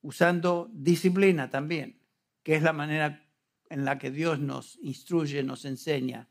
usando 0.00 0.70
disciplina 0.72 1.50
también, 1.50 2.00
que 2.44 2.54
es 2.54 2.62
la 2.62 2.72
manera 2.72 3.27
en 3.70 3.84
la 3.84 3.98
que 3.98 4.10
Dios 4.10 4.38
nos 4.38 4.78
instruye, 4.82 5.42
nos 5.42 5.64
enseña. 5.64 6.28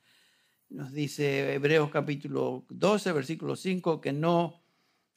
Nos 0.70 0.92
dice 0.92 1.54
Hebreos 1.54 1.90
capítulo 1.92 2.66
12, 2.70 3.12
versículo 3.12 3.56
5, 3.56 4.02
que 4.02 4.14
no, 4.14 4.62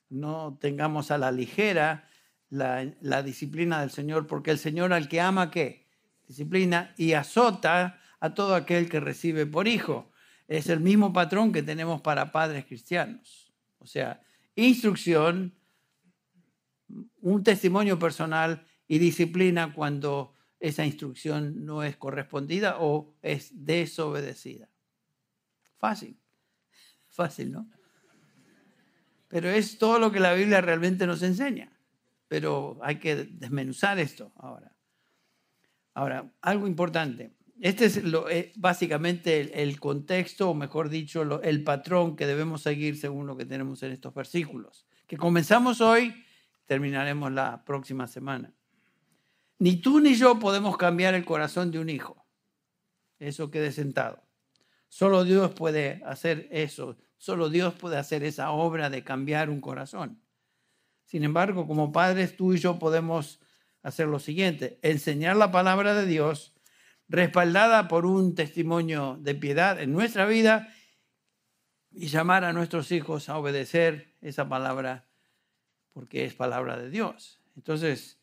no 0.09 0.59
tengamos 0.61 1.11
a 1.11 1.19
la 1.19 1.33
ligera 1.33 2.09
la, 2.51 2.87
la 3.01 3.23
disciplina 3.23 3.81
del 3.81 3.91
Señor, 3.91 4.27
porque 4.27 4.51
el 4.51 4.59
Señor 4.59 4.93
al 4.93 5.09
que 5.09 5.21
ama, 5.21 5.51
¿qué? 5.51 5.87
Disciplina 6.27 6.95
y 6.97 7.13
azota 7.13 7.99
a 8.21 8.35
todo 8.35 8.55
aquel 8.55 8.89
que 8.89 9.01
recibe 9.01 9.47
por 9.47 9.67
hijo 9.67 10.11
es 10.51 10.69
el 10.69 10.81
mismo 10.81 11.13
patrón 11.13 11.53
que 11.53 11.63
tenemos 11.63 12.01
para 12.03 12.33
padres 12.33 12.67
cristianos. 12.67 13.53
O 13.79 13.87
sea, 13.87 14.21
instrucción, 14.57 15.55
un 17.21 17.45
testimonio 17.45 17.99
personal 17.99 18.67
y 18.89 18.99
disciplina 18.99 19.73
cuando 19.73 20.35
esa 20.61 20.85
instrucción 20.85 21.65
no 21.65 21.83
es 21.83 21.97
correspondida 21.97 22.77
o 22.79 23.15
es 23.23 23.51
desobedecida. 23.65 24.69
Fácil, 25.79 26.17
fácil, 27.09 27.51
¿no? 27.51 27.69
Pero 29.29 29.49
es 29.49 29.79
todo 29.79 29.99
lo 29.99 30.13
que 30.13 30.21
la 30.21 30.35
Biblia 30.35 30.61
realmente 30.61 31.07
nos 31.07 31.23
enseña. 31.23 31.73
Pero 32.29 32.79
hay 32.83 32.99
que 32.99 33.17
desmenuzar 33.25 33.99
esto 33.99 34.33
ahora. 34.37 34.77
Ahora, 35.95 36.33
algo 36.43 36.67
importante. 36.67 37.33
Este 37.61 37.85
es 37.85 37.99
eh, 37.99 38.53
básicamente 38.57 39.63
el, 39.63 39.79
contexto, 39.79 40.51
o 40.51 40.55
mejor 40.55 40.89
dicho, 40.89 41.43
el 41.43 41.63
patrón 41.63 42.17
que 42.17 42.27
debemos 42.27 42.63
seguir 42.63 42.97
según 42.97 43.27
lo 43.27 43.37
que 43.37 43.45
tenemos 43.45 43.83
en 43.83 43.93
estos 43.93 44.15
versículos, 44.15 44.87
que 45.07 45.17
comenzamos 45.17 45.81
hoy, 45.81 46.25
terminaremos 46.67 47.31
la 47.33 47.65
próxima 47.65 48.07
semana. 48.07 48.55
Ni 49.61 49.77
tú 49.77 50.01
ni 50.01 50.15
yo 50.15 50.39
podemos 50.39 50.79
cambiar 50.79 51.15
el 51.15 51.27
corazón 51.27 51.71
de 51.71 51.79
un 51.79 51.91
hijo. 51.91 52.27
Eso 53.19 53.51
quede 53.51 53.73
sentado. 53.73 54.23
Solo 54.89 55.23
Dios 55.23 55.53
puede 55.53 56.03
hacer 56.07 56.49
eso. 56.51 56.97
Solo 57.19 57.51
Dios 57.51 57.75
puede 57.75 57.99
hacer 57.99 58.25
esa 58.25 58.53
obra 58.53 58.89
de 58.89 59.05
cambiar 59.05 59.51
un 59.51 59.61
corazón. 59.61 60.23
Sin 61.05 61.25
embargo, 61.25 61.67
como 61.67 61.93
padres, 61.93 62.37
tú 62.37 62.55
y 62.55 62.59
yo 62.59 62.79
podemos 62.79 63.39
hacer 63.83 64.09
lo 64.09 64.19
siguiente, 64.19 64.79
enseñar 64.81 65.37
la 65.37 65.53
palabra 65.53 65.95
de 65.95 66.07
Dios 66.07 66.55
respaldada 67.09 67.87
por 67.87 68.07
un 68.07 68.35
testimonio 68.35 69.19
de 69.21 69.35
piedad 69.35 69.79
en 69.79 69.93
nuestra 69.93 70.25
vida 70.25 70.73
y 71.91 72.07
llamar 72.07 72.45
a 72.45 72.55
nuestros 72.55 72.93
hijos 72.93 73.29
a 73.29 73.37
obedecer 73.37 74.15
esa 74.23 74.49
palabra 74.49 75.07
porque 75.93 76.25
es 76.25 76.35
palabra 76.35 76.79
de 76.79 76.89
Dios. 76.89 77.43
Entonces, 77.57 78.20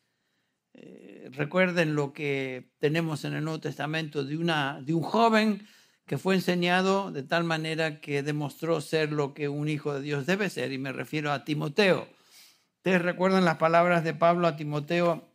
eh, 0.80 1.30
recuerden 1.32 1.96
lo 1.96 2.14
que 2.14 2.70
tenemos 2.78 3.26
en 3.26 3.34
el 3.34 3.44
Nuevo 3.44 3.60
Testamento 3.60 4.24
de, 4.24 4.38
una, 4.38 4.80
de 4.82 4.94
un 4.94 5.02
joven 5.02 5.68
que 6.06 6.20
fue 6.20 6.36
enseñado 6.36 7.12
de 7.12 7.24
tal 7.24 7.44
manera 7.44 8.00
que 8.00 8.22
demostró 8.22 8.80
ser 8.80 9.12
lo 9.12 9.34
que 9.34 9.50
un 9.50 9.70
hijo 9.70 9.96
de 9.96 10.02
Dios 10.02 10.28
debe 10.28 10.52
ser, 10.52 10.72
y 10.72 10.78
me 10.78 10.94
refiero 10.94 11.32
a 11.32 11.44
Timoteo. 11.44 12.08
Ustedes 12.78 13.02
recuerdan 13.02 13.44
las 13.44 13.58
palabras 13.58 14.04
de 14.04 14.14
Pablo 14.14 14.48
a 14.48 14.56
Timoteo 14.56 15.28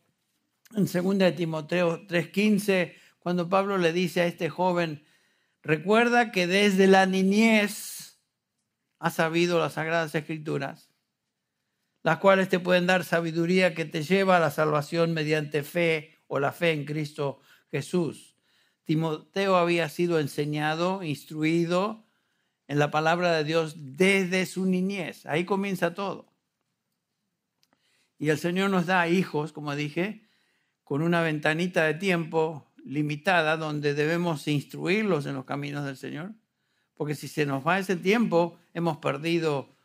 en 0.75 0.85
2 0.85 1.17
de 1.17 1.31
Timoteo 1.33 2.07
3:15, 2.07 2.95
cuando 3.19 3.49
Pablo 3.49 3.77
le 3.77 3.91
dice 3.91 4.21
a 4.21 4.25
este 4.25 4.49
joven, 4.49 5.03
recuerda 5.61 6.31
que 6.31 6.47
desde 6.47 6.87
la 6.87 7.05
niñez 7.05 8.17
has 8.97 9.15
sabido 9.15 9.59
las 9.59 9.73
sagradas 9.73 10.15
escrituras, 10.15 10.92
las 12.03 12.17
cuales 12.17 12.49
te 12.49 12.59
pueden 12.59 12.85
dar 12.85 13.05
sabiduría 13.05 13.73
que 13.73 13.85
te 13.85 14.03
lleva 14.03 14.37
a 14.37 14.39
la 14.39 14.51
salvación 14.51 15.13
mediante 15.13 15.63
fe 15.63 16.19
o 16.27 16.39
la 16.39 16.51
fe 16.51 16.71
en 16.71 16.85
Cristo 16.85 17.39
Jesús. 17.71 18.35
Timoteo 18.83 19.55
había 19.55 19.87
sido 19.87 20.19
enseñado, 20.19 21.01
instruido 21.03 22.05
en 22.67 22.79
la 22.79 22.91
palabra 22.91 23.31
de 23.31 23.45
Dios 23.45 23.75
desde 23.77 24.45
su 24.45 24.65
niñez. 24.65 25.25
Ahí 25.25 25.45
comienza 25.45 25.93
todo. 25.93 26.33
Y 28.19 28.29
el 28.29 28.37
Señor 28.37 28.69
nos 28.69 28.85
da 28.85 29.07
hijos, 29.07 29.53
como 29.53 29.75
dije, 29.75 30.27
con 30.83 31.01
una 31.01 31.21
ventanita 31.21 31.85
de 31.85 31.93
tiempo 31.93 32.71
limitada 32.83 33.55
donde 33.55 33.93
debemos 33.93 34.47
instruirlos 34.47 35.25
en 35.25 35.35
los 35.35 35.45
caminos 35.45 35.85
del 35.85 35.97
Señor. 35.97 36.33
Porque 36.95 37.15
si 37.15 37.27
se 37.27 37.45
nos 37.45 37.65
va 37.65 37.79
ese 37.79 37.95
tiempo, 37.95 38.59
hemos 38.73 38.97
perdido 38.97 39.75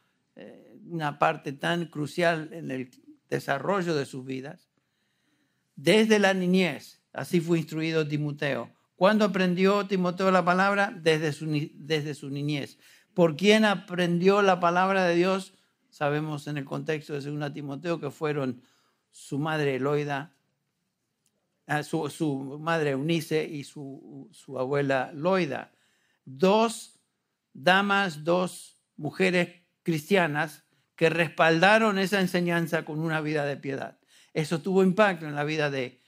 una 0.91 1.19
parte 1.19 1.53
tan 1.53 1.87
crucial 1.87 2.51
en 2.53 2.71
el 2.71 2.91
desarrollo 3.29 3.95
de 3.95 4.07
sus 4.07 4.25
vidas. 4.25 4.71
Desde 5.77 6.19
la 6.19 6.35
niñez, 6.35 7.03
así 7.13 7.41
fue 7.41 7.59
instruido 7.59 8.07
Timoteo. 8.07 8.73
¿Cuándo 8.97 9.25
aprendió 9.25 9.87
Timoteo 9.87 10.31
la 10.31 10.45
palabra? 10.45 10.93
Desde 10.95 11.33
su, 11.33 11.47
desde 11.75 12.15
su 12.15 12.31
niñez. 12.31 12.79
¿Por 13.15 13.37
quién 13.37 13.65
aprendió 13.65 14.43
la 14.43 14.61
palabra 14.61 15.05
de 15.05 15.15
Dios? 15.15 15.55
sabemos 15.91 16.47
en 16.47 16.59
el 16.59 16.65
contexto 16.65 17.15
de 17.15 17.21
2 17.21 17.53
Timoteo 17.53 18.01
que 18.01 18.11
fueron 18.11 18.63
su 19.11 19.39
madre 19.39 19.77
Eloida, 19.77 20.35
ah, 21.67 21.83
su, 21.83 22.59
madre 22.61 22.91
Eunice 22.91 23.45
y 23.45 23.65
su, 23.65 24.29
su 24.33 24.59
abuela 24.59 25.11
Loida. 25.15 25.73
Dos 26.25 27.01
damas, 27.53 28.23
dos 28.23 28.77
mujeres 28.97 29.63
cristianas 29.83 30.65
que 30.99 31.09
respaldaron 31.11 31.97
esa 32.01 32.21
enseñanza 32.21 32.85
con 32.85 32.99
una 32.99 33.21
vida 33.21 33.45
de 33.45 33.57
piedad. 33.57 33.99
Eso 34.35 34.61
tuvo 34.61 34.83
impacto 34.83 35.27
en 35.27 35.37
la 35.37 35.45
vida 35.45 35.71
de, 35.71 36.03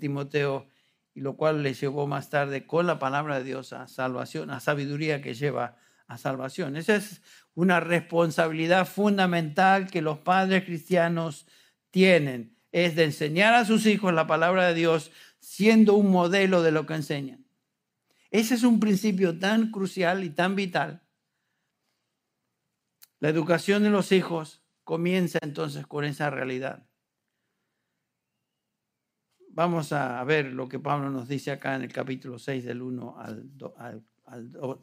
Timoteo 0.00 0.68
y 1.12 1.20
lo 1.20 1.36
cual 1.36 1.62
le 1.62 1.74
llevó 1.74 2.06
más 2.06 2.30
tarde 2.30 2.66
con 2.66 2.86
la 2.86 2.98
palabra 2.98 3.36
de 3.38 3.44
Dios 3.44 3.74
a 3.74 3.88
salvación, 3.88 4.50
a 4.50 4.58
sabiduría 4.58 5.20
que 5.20 5.34
lleva 5.34 5.76
a 6.06 6.16
salvación. 6.16 6.78
Esa 6.78 6.96
es 6.96 7.20
una 7.54 7.78
responsabilidad 7.78 8.86
fundamental 8.86 9.90
que 9.90 10.00
los 10.00 10.18
padres 10.18 10.64
cristianos 10.64 11.46
tienen, 11.90 12.56
es 12.72 12.96
de 12.96 13.04
enseñar 13.04 13.52
a 13.52 13.66
sus 13.66 13.84
hijos 13.84 14.14
la 14.14 14.26
palabra 14.26 14.66
de 14.68 14.74
Dios 14.74 15.12
siendo 15.38 15.92
un 15.92 16.10
modelo 16.10 16.62
de 16.62 16.72
lo 16.72 16.86
que 16.86 16.94
enseñan. 16.94 17.44
Ese 18.30 18.54
es 18.54 18.62
un 18.62 18.80
principio 18.80 19.38
tan 19.38 19.70
crucial 19.70 20.24
y 20.24 20.30
tan 20.30 20.56
vital. 20.56 21.02
La 23.22 23.28
educación 23.28 23.84
de 23.84 23.90
los 23.90 24.10
hijos 24.10 24.64
comienza 24.82 25.38
entonces 25.42 25.86
con 25.86 26.04
esa 26.04 26.28
realidad. 26.28 26.88
Vamos 29.50 29.92
a 29.92 30.24
ver 30.24 30.46
lo 30.46 30.68
que 30.68 30.80
Pablo 30.80 31.08
nos 31.08 31.28
dice 31.28 31.52
acá 31.52 31.76
en 31.76 31.82
el 31.82 31.92
capítulo 31.92 32.40
6 32.40 32.64
del 32.64 32.82
1 32.82 33.16
al, 33.20 34.04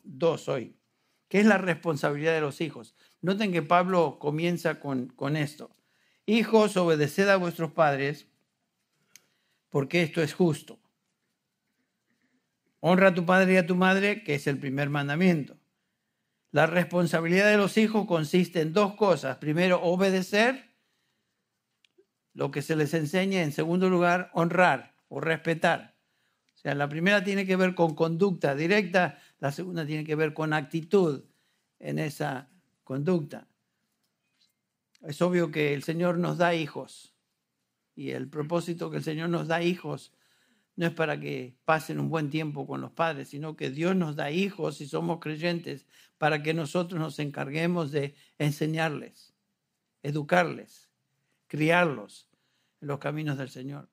2 0.06 0.48
hoy. 0.48 0.80
¿Qué 1.28 1.42
es 1.42 1.46
la 1.46 1.58
responsabilidad 1.58 2.34
de 2.34 2.40
los 2.40 2.62
hijos? 2.62 2.96
Noten 3.20 3.52
que 3.52 3.62
Pablo 3.62 4.20
comienza 4.20 4.80
con, 4.80 5.08
con 5.10 5.36
esto. 5.36 5.76
Hijos, 6.26 6.78
obedeced 6.78 7.28
a 7.28 7.36
vuestros 7.36 7.74
padres, 7.74 8.30
porque 9.68 10.02
esto 10.02 10.22
es 10.22 10.34
justo. 10.34 10.80
Honra 12.80 13.10
a 13.10 13.14
tu 13.14 13.26
padre 13.26 13.56
y 13.56 13.58
a 13.58 13.68
tu 13.68 13.76
madre, 13.76 14.24
que 14.24 14.36
es 14.36 14.48
el 14.48 14.58
primer 14.58 14.90
mandamiento. 14.90 15.59
La 16.52 16.66
responsabilidad 16.66 17.50
de 17.50 17.58
los 17.58 17.78
hijos 17.78 18.08
consiste 18.08 18.62
en 18.62 18.74
dos 18.74 18.96
cosas. 18.96 19.38
Primero, 19.38 19.82
obedecer 19.84 20.76
lo 22.34 22.52
que 22.52 22.62
se 22.62 22.76
les 22.76 22.94
enseña. 22.94 23.44
En 23.44 23.52
segundo 23.52 23.90
lugar, 23.90 24.32
honrar 24.34 24.96
o 25.10 25.20
respetar. 25.20 25.96
O 26.56 26.58
sea, 26.58 26.76
la 26.76 26.90
primera 26.90 27.24
tiene 27.24 27.46
que 27.46 27.56
ver 27.56 27.74
con 27.74 27.96
conducta 27.96 28.54
directa, 28.54 29.18
la 29.40 29.52
segunda 29.52 29.86
tiene 29.86 30.04
que 30.04 30.16
ver 30.16 30.34
con 30.34 30.52
actitud 30.52 31.24
en 31.80 32.00
esa 32.00 32.50
conducta. 32.84 33.48
Es 35.02 35.22
obvio 35.22 35.52
que 35.52 35.74
el 35.74 35.84
Señor 35.84 36.18
nos 36.18 36.38
da 36.38 36.54
hijos 36.54 37.16
y 37.96 38.12
el 38.12 38.30
propósito 38.30 38.92
que 38.92 38.98
el 38.98 39.04
Señor 39.04 39.30
nos 39.30 39.48
da 39.48 39.62
hijos 39.62 40.12
no 40.80 40.86
es 40.86 40.94
para 40.94 41.20
que 41.20 41.58
pasen 41.66 42.00
un 42.00 42.08
buen 42.08 42.30
tiempo 42.30 42.66
con 42.66 42.80
los 42.80 42.94
padres, 42.94 43.28
sino 43.28 43.58
que 43.58 43.70
Dios 43.70 43.98
nos 43.98 44.16
da 44.16 44.32
hijos 44.32 44.80
y 44.80 44.88
somos 44.88 45.20
creyentes 45.20 45.86
para 46.18 46.42
que 46.42 46.54
nosotros 46.54 47.02
nos 47.02 47.20
encarguemos 47.20 47.92
de 47.92 48.16
enseñarles, 48.38 49.34
educarles, 50.04 50.90
criarlos 51.48 52.30
en 52.80 52.88
los 52.88 53.00
caminos 53.00 53.38
del 53.38 53.50
Señor. 53.50 53.90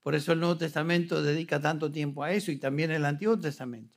Por 0.00 0.16
eso 0.16 0.32
el 0.32 0.40
Nuevo 0.40 0.58
Testamento 0.58 1.22
dedica 1.22 1.60
tanto 1.60 1.92
tiempo 1.92 2.24
a 2.24 2.32
eso 2.32 2.50
y 2.50 2.56
también 2.56 2.90
el 2.90 3.04
Antiguo 3.04 3.38
Testamento. 3.38 3.96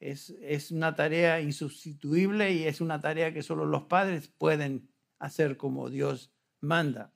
Es, 0.00 0.28
es 0.42 0.70
una 0.70 0.94
tarea 0.94 1.40
insustituible 1.40 2.52
y 2.52 2.64
es 2.64 2.82
una 2.82 3.00
tarea 3.00 3.32
que 3.32 3.42
solo 3.42 3.64
los 3.64 3.84
padres 3.84 4.28
pueden 4.28 4.90
hacer 5.18 5.56
como 5.56 5.88
Dios 5.88 6.34
manda. 6.60 7.14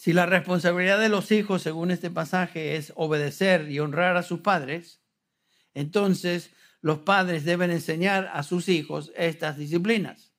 Si 0.00 0.14
la 0.14 0.24
responsabilidad 0.24 0.98
de 0.98 1.10
los 1.10 1.30
hijos, 1.30 1.60
según 1.60 1.90
este 1.90 2.10
pasaje, 2.10 2.76
es 2.76 2.90
obedecer 2.96 3.70
y 3.70 3.80
honrar 3.80 4.16
a 4.16 4.22
sus 4.22 4.40
padres, 4.40 5.02
entonces 5.74 6.52
los 6.80 7.00
padres 7.00 7.44
deben 7.44 7.70
enseñar 7.70 8.30
a 8.32 8.42
sus 8.42 8.70
hijos 8.70 9.12
estas 9.14 9.58
disciplinas. 9.58 10.32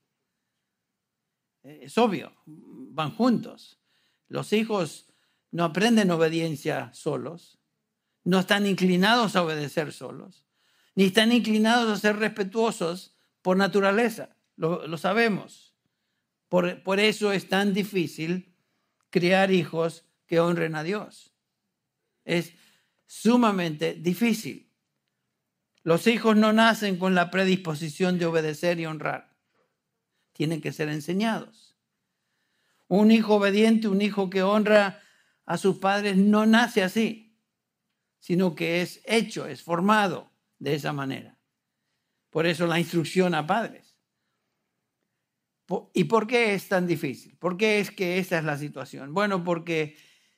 Es 1.62 1.96
obvio, 2.00 2.34
van 2.48 3.12
juntos. 3.12 3.80
Los 4.30 4.52
hijos 4.52 5.14
no 5.52 5.66
aprenden 5.66 6.10
obediencia 6.10 6.92
solos, 6.96 7.60
no 8.24 8.40
están 8.40 8.66
inclinados 8.66 9.36
a 9.36 9.44
obedecer 9.44 9.94
solos, 9.94 10.44
ni 10.96 11.04
están 11.04 11.32
inclinados 11.32 11.88
a 11.88 12.02
ser 12.02 12.16
respetuosos 12.16 13.16
por 13.44 13.58
naturaleza, 13.58 14.36
lo, 14.56 14.98
sabemos. 14.98 15.76
Por, 16.50 16.82
por 16.82 17.00
eso 17.00 17.32
es 17.32 17.48
tan 17.48 17.76
difícil 17.76 18.51
criar 19.12 19.52
hijos 19.52 20.06
que 20.26 20.40
honren 20.40 20.76
a 20.76 20.82
Dios. 20.84 21.32
Es 22.26 22.54
sumamente 23.06 23.94
difícil. 23.94 24.72
Los 25.84 26.08
hijos 26.08 26.36
no 26.36 26.54
nacen 26.54 26.98
con 26.98 27.14
la 27.14 27.30
predisposición 27.30 28.18
de 28.18 28.26
obedecer 28.26 28.80
y 28.80 28.86
honrar. 28.88 29.36
Tienen 30.34 30.62
que 30.62 30.72
ser 30.72 30.90
enseñados. 30.90 31.76
Un 32.88 33.12
hijo 33.12 33.36
obediente, 33.36 33.88
un 33.88 34.02
hijo 34.02 34.30
que 34.30 34.42
honra 34.42 35.02
a 35.46 35.58
sus 35.58 35.78
padres, 35.78 36.18
no 36.18 36.46
nace 36.46 36.84
así, 36.84 37.38
sino 38.20 38.56
que 38.56 38.82
es 38.82 39.02
hecho, 39.06 39.48
es 39.48 39.62
formado 39.62 40.32
de 40.60 40.76
esa 40.76 40.94
manera. 40.94 41.38
Por 42.30 42.46
eso 42.46 42.68
la 42.68 42.80
instrucción 42.80 43.36
a 43.36 43.46
padres. 43.46 43.91
¿Y 45.94 46.06
por 46.06 46.28
qué 46.28 46.54
es 46.54 46.68
tan 46.68 46.88
difícil? 46.88 47.38
¿Por 47.38 47.58
qué 47.58 47.80
es 47.80 47.92
que 47.92 48.18
esa 48.18 48.38
es 48.38 48.44
la 48.44 48.58
situación? 48.58 49.14
Bueno, 49.14 49.44
porque 49.44 49.96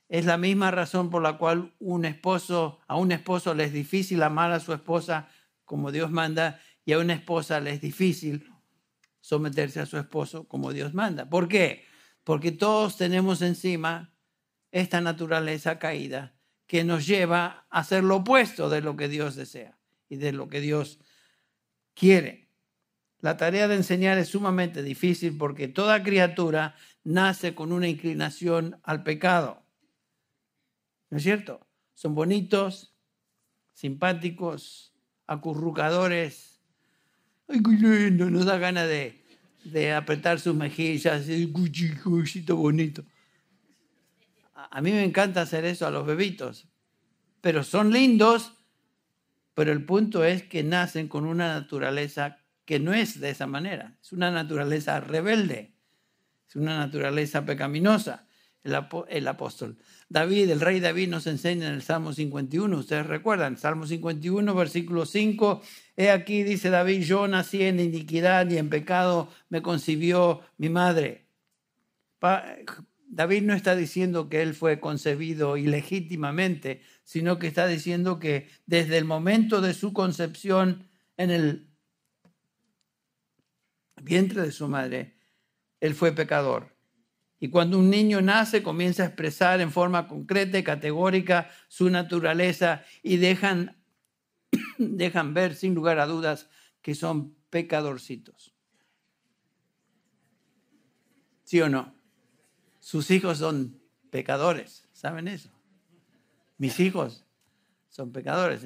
es 0.09 0.25
la 0.25 0.37
misma 0.37 0.71
razón 0.71 1.09
por 1.09 1.21
la 1.21 1.37
cual 1.37 1.73
un 1.79 2.05
esposo, 2.05 2.79
a 2.87 2.95
un 2.95 3.11
esposo 3.11 3.53
le 3.53 3.65
es 3.65 3.73
difícil 3.73 4.21
amar 4.21 4.51
a 4.51 4.59
su 4.59 4.73
esposa 4.73 5.27
como 5.65 5.91
Dios 5.91 6.11
manda 6.11 6.59
y 6.85 6.93
a 6.93 6.99
una 6.99 7.13
esposa 7.13 7.59
le 7.59 7.71
es 7.71 7.81
difícil 7.81 8.51
someterse 9.21 9.79
a 9.79 9.85
su 9.85 9.97
esposo 9.97 10.47
como 10.47 10.73
Dios 10.73 10.93
manda. 10.93 11.29
¿Por 11.29 11.47
qué? 11.47 11.85
Porque 12.23 12.51
todos 12.51 12.97
tenemos 12.97 13.41
encima 13.41 14.13
esta 14.71 15.01
naturaleza 15.01 15.79
caída 15.79 16.35
que 16.67 16.83
nos 16.83 17.07
lleva 17.07 17.65
a 17.69 17.79
hacer 17.79 18.03
lo 18.03 18.17
opuesto 18.17 18.69
de 18.69 18.81
lo 18.81 18.95
que 18.95 19.07
Dios 19.07 19.35
desea 19.35 19.77
y 20.09 20.17
de 20.17 20.33
lo 20.33 20.49
que 20.49 20.61
Dios 20.61 20.99
quiere. 21.93 22.42
La 23.23 23.37
tarea 23.37 23.69
de 23.69 23.75
enseñar 23.75 24.17
es 24.17 24.27
sumamente 24.27 24.83
difícil 24.83 25.37
porque 25.37 25.69
toda 25.69 26.03
criatura 26.03 26.75
nace 27.05 27.55
con 27.55 27.71
una 27.71 27.87
inclinación 27.87 28.81
al 28.83 29.03
pecado. 29.03 29.63
¿No 31.09 31.15
es 31.15 31.23
cierto? 31.23 31.65
Son 31.93 32.15
bonitos, 32.15 32.93
simpáticos, 33.71 34.93
acurrucadores. 35.25 36.59
Ay, 37.47 37.63
qué 37.63 37.71
lindo, 37.71 38.29
nos 38.29 38.43
da 38.43 38.57
ganas 38.57 38.89
de, 38.89 39.23
de 39.63 39.93
apretar 39.93 40.41
sus 40.41 40.53
mejillas, 40.53 41.25
bonito. 42.49 43.05
A 44.53 44.81
mí 44.81 44.91
me 44.91 45.05
encanta 45.05 45.43
hacer 45.43 45.63
eso 45.63 45.87
a 45.87 45.91
los 45.91 46.05
bebitos, 46.05 46.67
pero 47.39 47.63
son 47.63 47.93
lindos, 47.93 48.51
pero 49.53 49.71
el 49.71 49.85
punto 49.85 50.25
es 50.25 50.43
que 50.43 50.61
nacen 50.61 51.07
con 51.07 51.25
una 51.25 51.53
naturaleza 51.53 52.42
que 52.65 52.79
no 52.79 52.93
es 52.93 53.19
de 53.19 53.29
esa 53.29 53.47
manera, 53.47 53.97
es 54.01 54.13
una 54.13 54.31
naturaleza 54.31 54.99
rebelde, 54.99 55.73
es 56.47 56.55
una 56.55 56.77
naturaleza 56.77 57.45
pecaminosa 57.45 58.27
el, 58.63 59.27
apóstol. 59.27 59.77
David, 60.09 60.49
el 60.49 60.61
rey 60.61 60.79
David 60.79 61.09
nos 61.09 61.27
enseña 61.27 61.67
en 61.67 61.73
el 61.73 61.81
Salmo 61.81 62.13
51, 62.13 62.77
ustedes 62.77 63.05
recuerdan, 63.05 63.57
Salmo 63.57 63.85
51, 63.85 64.55
versículo 64.55 65.05
5, 65.05 65.61
he 65.97 66.09
aquí, 66.09 66.43
dice 66.43 66.69
David, 66.69 67.01
yo 67.03 67.27
nací 67.27 67.63
en 67.63 67.79
iniquidad 67.79 68.49
y 68.49 68.57
en 68.57 68.69
pecado 68.69 69.29
me 69.49 69.61
concibió 69.61 70.41
mi 70.57 70.69
madre. 70.69 71.25
David 73.05 73.43
no 73.43 73.53
está 73.53 73.75
diciendo 73.75 74.29
que 74.29 74.41
él 74.41 74.53
fue 74.53 74.79
concebido 74.79 75.57
ilegítimamente, 75.57 76.81
sino 77.03 77.37
que 77.37 77.47
está 77.47 77.67
diciendo 77.67 78.17
que 78.17 78.47
desde 78.65 78.97
el 78.97 79.05
momento 79.05 79.59
de 79.59 79.73
su 79.73 79.91
concepción 79.91 80.87
en 81.17 81.31
el 81.31 81.67
vientre 84.03 84.41
de 84.41 84.51
su 84.51 84.67
madre, 84.67 85.15
él 85.79 85.95
fue 85.95 86.11
pecador. 86.11 86.75
Y 87.39 87.49
cuando 87.49 87.77
un 87.77 87.89
niño 87.89 88.21
nace, 88.21 88.63
comienza 88.63 89.03
a 89.03 89.07
expresar 89.07 89.59
en 89.59 89.71
forma 89.71 90.07
concreta 90.07 90.57
y 90.57 90.63
categórica 90.63 91.49
su 91.67 91.89
naturaleza 91.89 92.83
y 93.01 93.17
dejan, 93.17 93.77
dejan 94.77 95.33
ver 95.33 95.55
sin 95.55 95.73
lugar 95.73 95.99
a 95.99 96.05
dudas 96.05 96.49
que 96.81 96.95
son 96.95 97.35
pecadorcitos. 97.49 98.53
¿Sí 101.43 101.59
o 101.61 101.69
no? 101.69 101.93
Sus 102.79 103.11
hijos 103.11 103.39
son 103.39 103.81
pecadores, 104.09 104.87
¿saben 104.93 105.27
eso? 105.27 105.49
Mis 106.57 106.79
hijos 106.79 107.25
son 107.89 108.11
pecadores. 108.11 108.65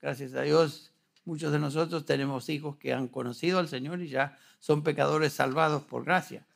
Gracias 0.00 0.34
a 0.34 0.42
Dios 0.42 0.92
Muchos 1.24 1.52
de 1.52 1.60
nosotros 1.60 2.04
tenemos 2.04 2.48
hijos 2.48 2.76
que 2.76 2.92
han 2.92 3.06
conocido 3.06 3.60
al 3.60 3.68
Señor 3.68 4.02
y 4.02 4.08
ya 4.08 4.36
son 4.62 4.84
pecadores 4.84 5.32
salvados 5.32 5.82
por 5.82 6.04
gracia, 6.04 6.46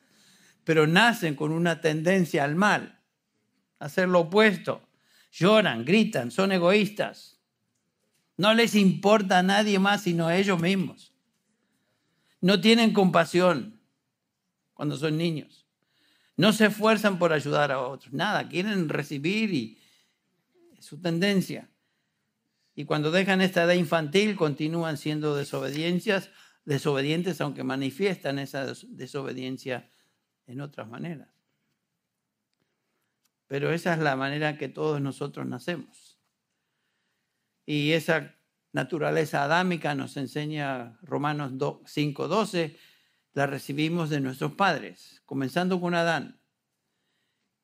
pero 0.63 0.87
nacen 0.87 1.35
con 1.35 1.51
una 1.51 1.81
tendencia 1.81 2.45
al 2.45 2.55
mal, 2.55 3.01
hacer 3.79 4.07
lo 4.07 4.21
opuesto. 4.21 4.81
Lloran, 5.29 5.83
gritan, 5.83 6.31
son 6.31 6.53
egoístas. 6.53 7.37
No 8.37 8.53
les 8.53 8.75
importa 8.75 9.39
a 9.39 9.43
nadie 9.43 9.77
más 9.77 10.03
sino 10.03 10.27
a 10.27 10.37
ellos 10.37 10.61
mismos. 10.61 11.11
No 12.39 12.61
tienen 12.61 12.93
compasión 12.93 13.81
cuando 14.73 14.95
son 14.95 15.17
niños. 15.17 15.65
No 16.37 16.53
se 16.53 16.67
esfuerzan 16.67 17.19
por 17.19 17.33
ayudar 17.33 17.73
a 17.73 17.81
otros. 17.81 18.13
Nada, 18.13 18.47
quieren 18.47 18.87
recibir 18.87 19.53
y 19.53 19.81
es 20.77 20.85
su 20.85 21.01
tendencia. 21.01 21.69
Y 22.73 22.85
cuando 22.85 23.11
dejan 23.11 23.41
esta 23.41 23.63
edad 23.63 23.73
infantil 23.73 24.37
continúan 24.37 24.95
siendo 24.95 25.35
desobediencias, 25.35 26.29
desobedientes 26.67 27.39
aunque 27.39 27.63
manifiestan 27.63 28.39
esa 28.39 28.65
desobediencia 28.89 29.89
en 30.47 30.59
otras 30.59 30.89
maneras. 30.89 31.29
Pero 33.47 33.71
esa 33.71 33.93
es 33.93 33.99
la 33.99 34.17
manera 34.17 34.57
que 34.57 34.67
todos 34.67 34.99
nosotros 34.99 35.47
nacemos. 35.47 36.19
Y 37.65 37.93
esa 37.93 38.35
naturaleza 38.73 39.45
adámica 39.45 39.95
nos 39.95 40.17
enseña 40.17 40.99
Romanos 41.03 41.53
5:12, 41.85 42.77
la 43.33 43.47
recibimos 43.47 44.09
de 44.09 44.19
nuestros 44.19 44.51
padres, 44.51 45.21
comenzando 45.25 45.79
con 45.79 45.95
Adán. 45.95 46.41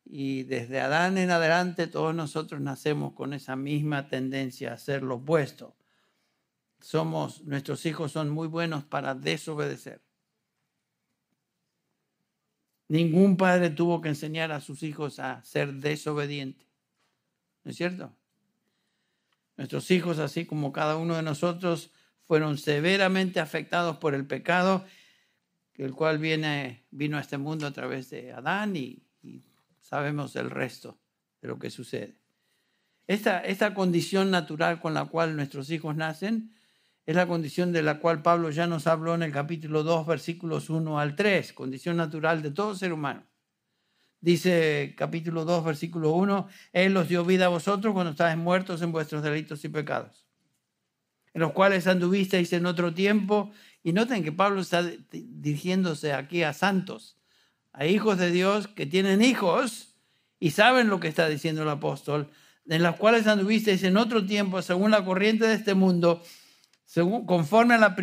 Y 0.06 0.44
desde 0.44 0.80
Adán 0.80 1.18
en 1.18 1.30
adelante 1.30 1.88
todos 1.88 2.16
nosotros 2.16 2.62
nacemos 2.62 3.12
con 3.14 3.34
esa 3.34 3.58
misma 3.58 4.08
tendencia 4.08 4.72
a 4.72 4.76
hacer 4.76 5.04
lo 5.04 5.16
opuesto. 5.16 5.76
Somos, 6.84 7.46
nuestros 7.46 7.86
hijos 7.86 8.12
son 8.12 8.30
muy 8.30 8.50
buenos 8.50 8.84
para 8.84 9.16
desobedecer. 9.16 10.02
Ningún 12.90 13.38
padre 13.38 13.70
tuvo 13.70 14.02
que 14.02 14.10
enseñar 14.10 14.52
a 14.52 14.60
sus 14.60 14.84
hijos 14.84 15.18
a 15.20 15.42
ser 15.46 15.76
desobedientes. 15.76 16.68
¿No 17.64 17.72
es 17.72 17.78
cierto? 17.78 18.14
Nuestros 19.56 19.90
hijos, 19.92 20.20
así 20.20 20.46
como 20.46 20.74
cada 20.74 20.98
uno 20.98 21.16
de 21.16 21.24
nosotros, 21.24 21.90
fueron 22.28 22.58
severamente 22.58 23.40
afectados 23.40 23.96
por 23.96 24.14
el 24.14 24.28
pecado, 24.28 24.86
el 25.76 25.94
cual 25.94 26.18
viene, 26.18 26.84
vino 26.92 27.18
a 27.18 27.22
este 27.22 27.38
mundo 27.38 27.66
a 27.66 27.72
través 27.72 28.10
de 28.10 28.34
Adán 28.34 28.76
y 28.76 29.02
sabemos 29.80 30.36
el 30.36 30.50
resto 30.50 31.00
de 31.42 31.48
lo 31.48 31.58
que 31.58 31.70
sucede. 31.70 32.20
Esta, 33.08 33.40
esta 33.40 33.74
condición 33.74 34.32
natural 34.32 34.82
con 34.82 34.94
la 34.94 35.06
cual 35.06 35.38
nuestros 35.38 35.70
hijos 35.72 35.96
nacen 35.96 36.54
es 37.06 37.16
la 37.16 37.28
condición 37.28 37.72
de 37.74 37.82
la 37.82 38.00
cual 38.00 38.22
Pablo 38.22 38.50
ya 38.50 38.68
nos 38.68 38.88
habló 38.88 39.14
en 39.16 39.24
el 39.24 39.32
capítulo 39.32 39.84
2, 39.84 40.08
versículos 40.08 40.70
1 40.70 41.00
al 41.00 41.16
3, 41.16 41.54
condición 41.54 41.98
natural 41.98 42.42
de 42.42 42.52
todo 42.52 42.76
ser 42.76 42.94
humano. 42.94 43.26
Dice 44.22 44.96
capítulo 44.98 45.44
2, 45.44 45.66
versículo 45.66 46.12
1, 46.12 46.48
Él 46.72 46.94
los 46.94 47.10
dio 47.10 47.26
vida 47.26 47.46
a 47.46 47.50
vosotros 47.50 47.94
cuando 47.94 48.12
estáis 48.12 48.38
muertos 48.38 48.82
en 48.82 48.94
vuestros 48.94 49.22
delitos 49.22 49.66
y 49.66 49.70
pecados, 49.70 50.26
en 51.34 51.42
los 51.42 51.52
cuales 51.52 51.88
anduvisteis 51.88 52.54
en 52.54 52.66
otro 52.66 52.94
tiempo. 52.94 53.52
Y 53.84 53.92
noten 53.92 54.24
que 54.24 54.32
Pablo 54.32 54.62
está 54.62 54.82
dirigiéndose 55.12 56.14
aquí 56.14 56.44
a 56.44 56.54
santos, 56.54 57.18
a 57.74 57.86
hijos 57.86 58.18
de 58.18 58.32
Dios 58.32 58.70
que 58.70 58.86
tienen 58.86 59.22
hijos 59.22 59.98
y 60.40 60.52
saben 60.52 60.88
lo 60.88 61.02
que 61.02 61.10
está 61.10 61.28
diciendo 61.28 61.64
el 61.64 61.70
apóstol, 61.70 62.30
en 62.66 62.82
las 62.82 62.96
cuales 62.96 63.28
anduvisteis 63.28 63.84
en 63.84 63.98
otro 63.98 64.26
tiempo 64.26 64.62
según 64.62 64.92
la 64.92 65.04
corriente 65.04 65.46
de 65.46 65.56
este 65.56 65.74
mundo, 65.74 66.24
conforme 67.26 67.76
al 67.76 67.96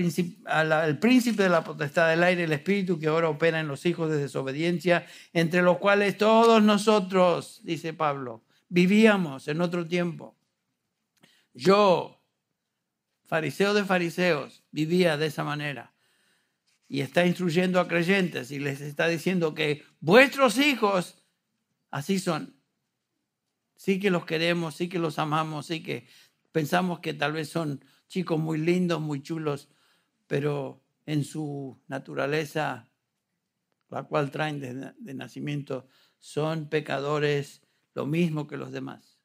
príncipe 0.98 1.42
de 1.42 1.48
la 1.48 1.62
potestad 1.62 2.08
del 2.08 2.22
aire, 2.22 2.44
el 2.44 2.52
espíritu 2.52 2.98
que 2.98 3.06
ahora 3.06 3.28
opera 3.28 3.60
en 3.60 3.68
los 3.68 3.86
hijos 3.86 4.10
de 4.10 4.16
desobediencia, 4.16 5.06
entre 5.32 5.62
los 5.62 5.78
cuales 5.78 6.16
todos 6.16 6.62
nosotros, 6.62 7.60
dice 7.62 7.92
Pablo, 7.92 8.44
vivíamos 8.68 9.48
en 9.48 9.60
otro 9.60 9.86
tiempo. 9.86 10.36
Yo, 11.54 12.22
fariseo 13.26 13.74
de 13.74 13.84
fariseos, 13.84 14.64
vivía 14.70 15.16
de 15.16 15.26
esa 15.26 15.44
manera 15.44 15.94
y 16.88 17.02
está 17.02 17.24
instruyendo 17.24 17.78
a 17.78 17.86
creyentes 17.86 18.50
y 18.50 18.58
les 18.58 18.80
está 18.80 19.06
diciendo 19.06 19.54
que 19.54 19.84
vuestros 20.00 20.58
hijos 20.58 21.22
así 21.90 22.18
son. 22.18 22.56
Sí 23.76 24.00
que 24.00 24.10
los 24.10 24.26
queremos, 24.26 24.74
sí 24.74 24.88
que 24.88 24.98
los 24.98 25.20
amamos, 25.20 25.66
sí 25.66 25.82
que 25.82 26.08
pensamos 26.50 26.98
que 26.98 27.14
tal 27.14 27.32
vez 27.32 27.48
son 27.48 27.84
chicos 28.11 28.40
muy 28.40 28.59
lindos, 28.59 29.01
muy 29.01 29.23
chulos, 29.23 29.68
pero 30.27 30.83
en 31.07 31.25
su 31.25 31.81
naturaleza, 31.87 32.90
la 33.88 34.03
cual 34.03 34.33
traen 34.33 34.61
de, 34.61 35.14
nacimiento, 35.14 35.87
son 36.18 36.68
pecadores 36.68 37.62
lo 37.94 38.07
mismo 38.07 38.49
que 38.49 38.57
los 38.57 38.73
demás. 38.73 39.20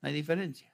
No 0.00 0.08
hay 0.08 0.14
diferencia. 0.14 0.72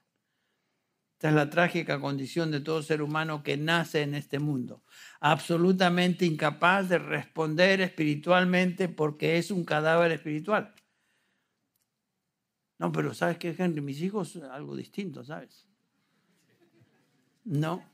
Esta 1.14 1.30
es 1.30 1.34
la 1.34 1.48
trágica 1.48 1.98
condición 1.98 2.50
de 2.50 2.60
todo 2.60 2.82
ser 2.82 3.00
humano 3.00 3.42
que 3.42 3.56
nace 3.56 4.02
en 4.02 4.14
este 4.14 4.38
mundo. 4.38 4.84
Absolutamente 5.20 6.26
incapaz 6.26 6.90
de 6.90 6.98
responder 6.98 7.80
espiritualmente 7.80 8.90
porque 8.90 9.38
es 9.38 9.50
un 9.50 9.64
cadáver 9.64 10.12
espiritual. 10.12 10.74
No, 12.78 12.92
pero 12.92 13.14
¿sabes 13.14 13.38
qué, 13.38 13.54
Henry? 13.56 13.80
Mis 13.80 14.02
hijos 14.02 14.36
algo 14.36 14.76
distinto, 14.76 15.24
¿sabes? 15.24 15.66
No. 17.44 17.84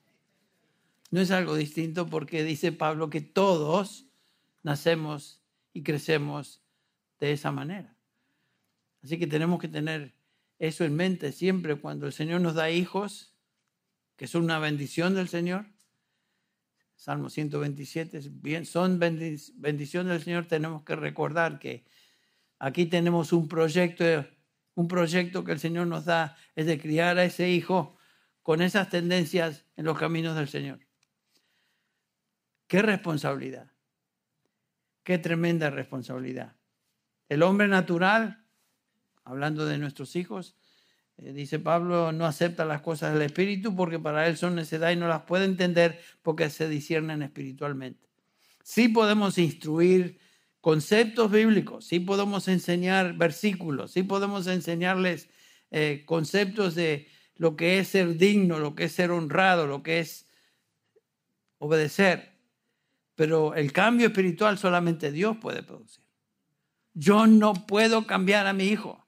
No 1.11 1.21
es 1.21 1.31
algo 1.33 1.57
distinto 1.57 2.07
porque 2.07 2.45
dice 2.45 2.73
Pablo 2.73 3.11
que 3.11 3.21
todos 3.21 4.07
nacemos 4.63 5.43
y 5.73 5.83
crecemos 5.83 6.63
de 7.19 7.33
esa 7.33 7.51
manera. 7.51 7.97
Así 9.03 9.19
que 9.19 9.27
tenemos 9.27 9.61
que 9.61 9.69
tener 9.69 10.15
eso 10.59 10.85
en 10.85 10.95
mente 10.95 11.33
siempre 11.33 11.77
cuando 11.77 12.07
el 12.07 12.13
Señor 12.13 12.41
nos 12.41 12.55
da 12.55 12.71
hijos, 12.71 13.35
que 14.17 14.27
son 14.27 14.45
una 14.45 14.59
bendición 14.59 15.15
del 15.15 15.29
Señor. 15.29 15.67
Salmo 16.97 17.31
127, 17.31 18.21
bien, 18.31 18.67
son 18.67 18.99
bendiciones 18.99 20.13
del 20.13 20.23
Señor, 20.23 20.47
tenemos 20.47 20.83
que 20.83 20.95
recordar 20.95 21.59
que 21.59 21.87
aquí 22.59 22.85
tenemos 22.85 23.33
un 23.33 23.49
proyecto, 23.49 24.05
un 24.75 24.87
proyecto 24.87 25.43
que 25.43 25.53
el 25.53 25.59
Señor 25.59 25.87
nos 25.87 26.05
da, 26.05 26.37
es 26.55 26.67
de 26.67 26.79
criar 26.79 27.17
a 27.17 27.25
ese 27.25 27.49
hijo 27.49 27.97
con 28.51 28.63
esas 28.63 28.89
tendencias 28.89 29.65
en 29.77 29.85
los 29.85 29.97
caminos 29.97 30.35
del 30.35 30.49
Señor. 30.49 30.81
Qué 32.67 32.83
responsabilidad, 32.83 33.71
qué 35.05 35.19
tremenda 35.19 35.71
responsabilidad. 35.71 36.57
El 37.29 37.45
hombre 37.45 37.69
natural 37.69 38.45
hablando 39.23 39.67
de 39.67 39.79
nuestros 39.79 40.17
hijos, 40.17 40.57
eh, 41.17 41.33
dice 41.33 41.61
Pablo, 41.61 42.11
no 42.11 42.27
acepta 42.27 42.65
las 42.65 42.81
cosas 42.81 43.13
del 43.13 43.23
Espíritu 43.23 43.77
porque 43.77 44.01
para 44.01 44.27
él 44.27 44.37
son 44.37 44.57
necedad 44.57 44.91
y 44.91 44.97
no 44.97 45.07
las 45.07 45.23
puede 45.23 45.45
entender 45.45 46.01
porque 46.21 46.51
se 46.51 46.69
disciernen 46.69 47.23
espiritualmente. 47.23 48.09
Sí 48.65 48.89
podemos 48.89 49.39
instruir 49.39 50.19
conceptos 50.61 51.31
bíblicos, 51.31 51.85
sí 51.87 52.01
podemos 52.01 52.49
enseñar 52.49 53.17
versículos, 53.17 53.93
sí 53.93 54.03
podemos 54.03 54.49
enseñarles 54.49 55.31
eh, 55.71 56.03
conceptos 56.05 56.75
de 56.75 57.07
lo 57.41 57.57
que 57.57 57.79
es 57.79 57.89
ser 57.89 58.19
digno, 58.19 58.59
lo 58.59 58.75
que 58.75 58.85
es 58.85 58.93
ser 58.93 59.11
honrado, 59.11 59.67
lo 59.67 59.83
que 59.83 60.01
es 60.01 60.29
obedecer. 61.57 62.35
Pero 63.15 63.55
el 63.55 63.73
cambio 63.73 64.09
espiritual 64.09 64.59
solamente 64.59 65.11
Dios 65.11 65.39
puede 65.39 65.63
producir. 65.63 66.05
Yo 66.93 67.27
no 67.27 67.55
puedo 67.55 68.07
cambiar 68.07 68.47
a 68.47 68.53
mi 68.53 68.65
hijo. 68.65 69.07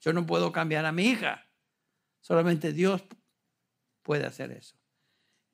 Yo 0.00 0.12
no 0.12 0.26
puedo 0.26 0.50
cambiar 0.50 0.86
a 0.86 0.92
mi 0.92 1.04
hija. 1.04 1.46
Solamente 2.18 2.72
Dios 2.72 3.04
puede 4.02 4.26
hacer 4.26 4.50
eso. 4.50 4.74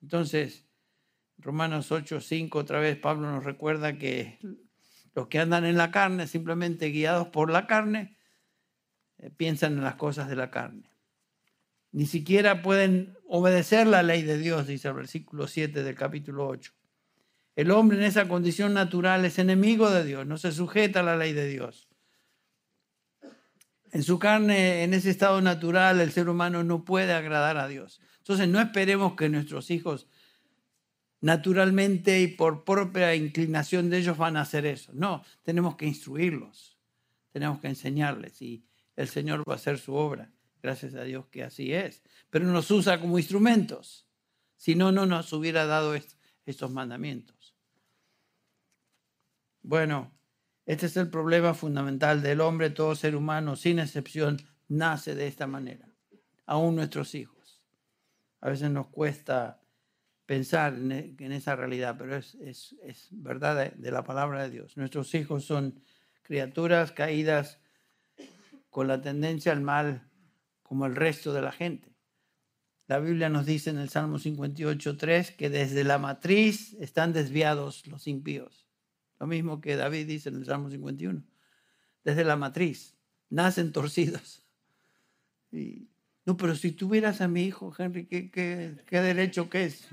Entonces, 0.00 0.66
Romanos 1.37 1.92
8, 1.92 2.22
5, 2.22 2.58
otra 2.58 2.80
vez 2.80 2.96
Pablo 2.96 3.30
nos 3.30 3.44
recuerda 3.44 3.98
que 3.98 4.38
los 5.14 5.28
que 5.28 5.40
andan 5.40 5.66
en 5.66 5.76
la 5.76 5.90
carne, 5.90 6.26
simplemente 6.26 6.88
guiados 6.88 7.28
por 7.28 7.50
la 7.50 7.66
carne, 7.66 8.16
eh, 9.18 9.28
piensan 9.28 9.74
en 9.74 9.84
las 9.84 9.96
cosas 9.96 10.30
de 10.30 10.37
la 10.37 10.50
carne. 10.50 10.93
Ni 11.94 12.07
siquiera 12.07 12.61
pueden 12.61 13.16
obedecer 13.28 13.87
la 13.87 14.02
ley 14.02 14.22
de 14.22 14.37
Dios, 14.37 14.66
dice 14.66 14.88
el 14.88 14.94
versículo 14.94 15.46
7 15.46 15.85
del 15.85 15.94
capítulo 15.94 16.48
8. 16.48 16.72
El 17.54 17.70
hombre 17.70 17.96
en 17.96 18.02
esa 18.02 18.26
condición 18.26 18.74
natural 18.74 19.24
es 19.24 19.38
enemigo 19.38 19.88
de 19.88 20.02
Dios, 20.02 20.26
no 20.26 20.37
se 20.37 20.50
sujeta 20.50 21.00
a 21.00 21.02
la 21.04 21.16
ley 21.16 21.33
de 21.33 21.46
Dios. 21.46 21.88
En 23.92 24.02
su 24.02 24.18
carne, 24.18 24.83
en 24.83 24.92
ese 24.92 25.09
estado 25.09 25.40
natural, 25.40 26.00
el 26.00 26.11
ser 26.11 26.28
humano 26.28 26.64
no 26.64 26.85
puede 26.85 27.12
agradar 27.12 27.59
a 27.59 27.68
Dios. 27.68 28.00
Entonces 28.18 28.48
no 28.48 28.61
esperemos 28.61 29.14
que 29.14 29.28
nuestros 29.28 29.70
hijos 29.70 30.09
naturalmente 31.20 32.20
y 32.20 32.26
por 32.26 32.64
propia 32.64 33.14
inclinación 33.14 33.88
de 33.88 33.98
ellos 33.98 34.18
van 34.18 34.37
a 34.37 34.40
hacer 34.40 34.66
eso. 34.66 34.90
No, 34.94 35.22
tenemos 35.44 35.76
que 35.76 35.87
instruirlos, 35.87 36.76
tenemos 37.30 37.61
que 37.61 37.68
enseñarles 37.68 38.42
y 38.42 38.64
el 38.96 39.07
Señor 39.07 39.48
va 39.48 39.52
a 39.52 39.57
hacer 39.59 39.78
su 39.78 39.94
obra. 39.94 40.33
Gracias 40.64 40.94
a 40.94 41.03
Dios 41.03 41.27
que 41.27 41.44
así 41.44 41.74
es. 41.74 42.03
Pero 42.31 42.46
nos 42.46 42.70
usa 42.70 42.98
como 42.98 43.18
instrumentos. 43.18 44.09
Si 44.57 44.74
no, 44.74 44.92
no 44.92 45.05
nos 45.05 45.31
hubiera 45.35 45.66
dado 45.66 45.94
estos 46.46 46.70
mandamientos. 46.72 47.55
Bueno, 49.61 50.11
este 50.64 50.87
es 50.87 50.96
el 50.96 51.11
problema 51.11 51.53
fundamental 51.53 52.22
del 52.22 52.40
hombre, 52.40 52.70
todo 52.70 52.94
ser 52.94 53.14
humano, 53.14 53.57
sin 53.57 53.79
excepción, 53.79 54.38
nace 54.66 55.14
de 55.14 55.27
esta 55.27 55.46
manera. 55.46 55.87
Aún 56.46 56.77
nuestros 56.77 57.14
hijos. 57.14 57.62
A 58.40 58.48
veces 58.48 58.70
nos 58.70 58.87
cuesta 58.87 59.61
pensar 60.24 60.72
en, 60.72 60.92
e, 60.92 61.37
esa 61.37 61.57
realidad, 61.57 61.96
pero 61.98 62.16
es, 62.16 62.74
verdad 63.11 63.70
de 63.70 63.90
la 63.90 64.03
palabra 64.03 64.44
de 64.44 64.48
Dios. 64.48 64.79
Nuestros 64.79 65.14
hijos 65.14 65.44
son 65.44 65.83
criaturas 66.22 66.90
caídas 66.90 67.61
con 68.70 68.88
la 68.88 69.03
tendencia 69.03 69.53
al 69.53 69.61
mal 69.61 70.09
como 70.64 70.87
el 70.87 70.96
resto 70.96 71.33
de 71.33 71.42
la 71.42 71.53
gente. 71.53 71.94
La 72.87 72.98
Biblia 72.98 73.29
nos 73.29 73.46
dice 73.46 73.70
en 73.70 73.79
el 73.79 73.88
Salmo 73.88 74.18
58.3 74.18 75.37
que 75.37 75.48
desde 75.48 75.85
la 75.85 75.98
matriz 75.98 76.74
están 76.81 77.12
desviados 77.12 77.87
los 77.87 78.09
impíos. 78.09 78.66
Lo 79.20 79.27
mismo 79.27 79.61
que 79.61 79.77
David 79.77 80.07
dice 80.07 80.31
en 80.31 80.37
el 80.37 80.44
Salmo 80.44 80.68
51. 80.68 81.22
Desde 82.03 82.24
la 82.24 82.37
matriz 82.37 82.96
nacen 83.31 83.72
torcidos. 83.72 84.44
No, 86.27 86.37
pero 86.37 86.57
si 86.57 86.72
tuvieras 86.72 87.20
a 87.20 87.29
mi 87.29 87.44
hijo, 87.44 87.72
Henry, 87.79 88.07
¿qué, 88.07 88.31
qué, 88.31 88.77
qué 88.87 89.00
derecho 89.00 89.48
que 89.48 89.64
es? 89.64 89.87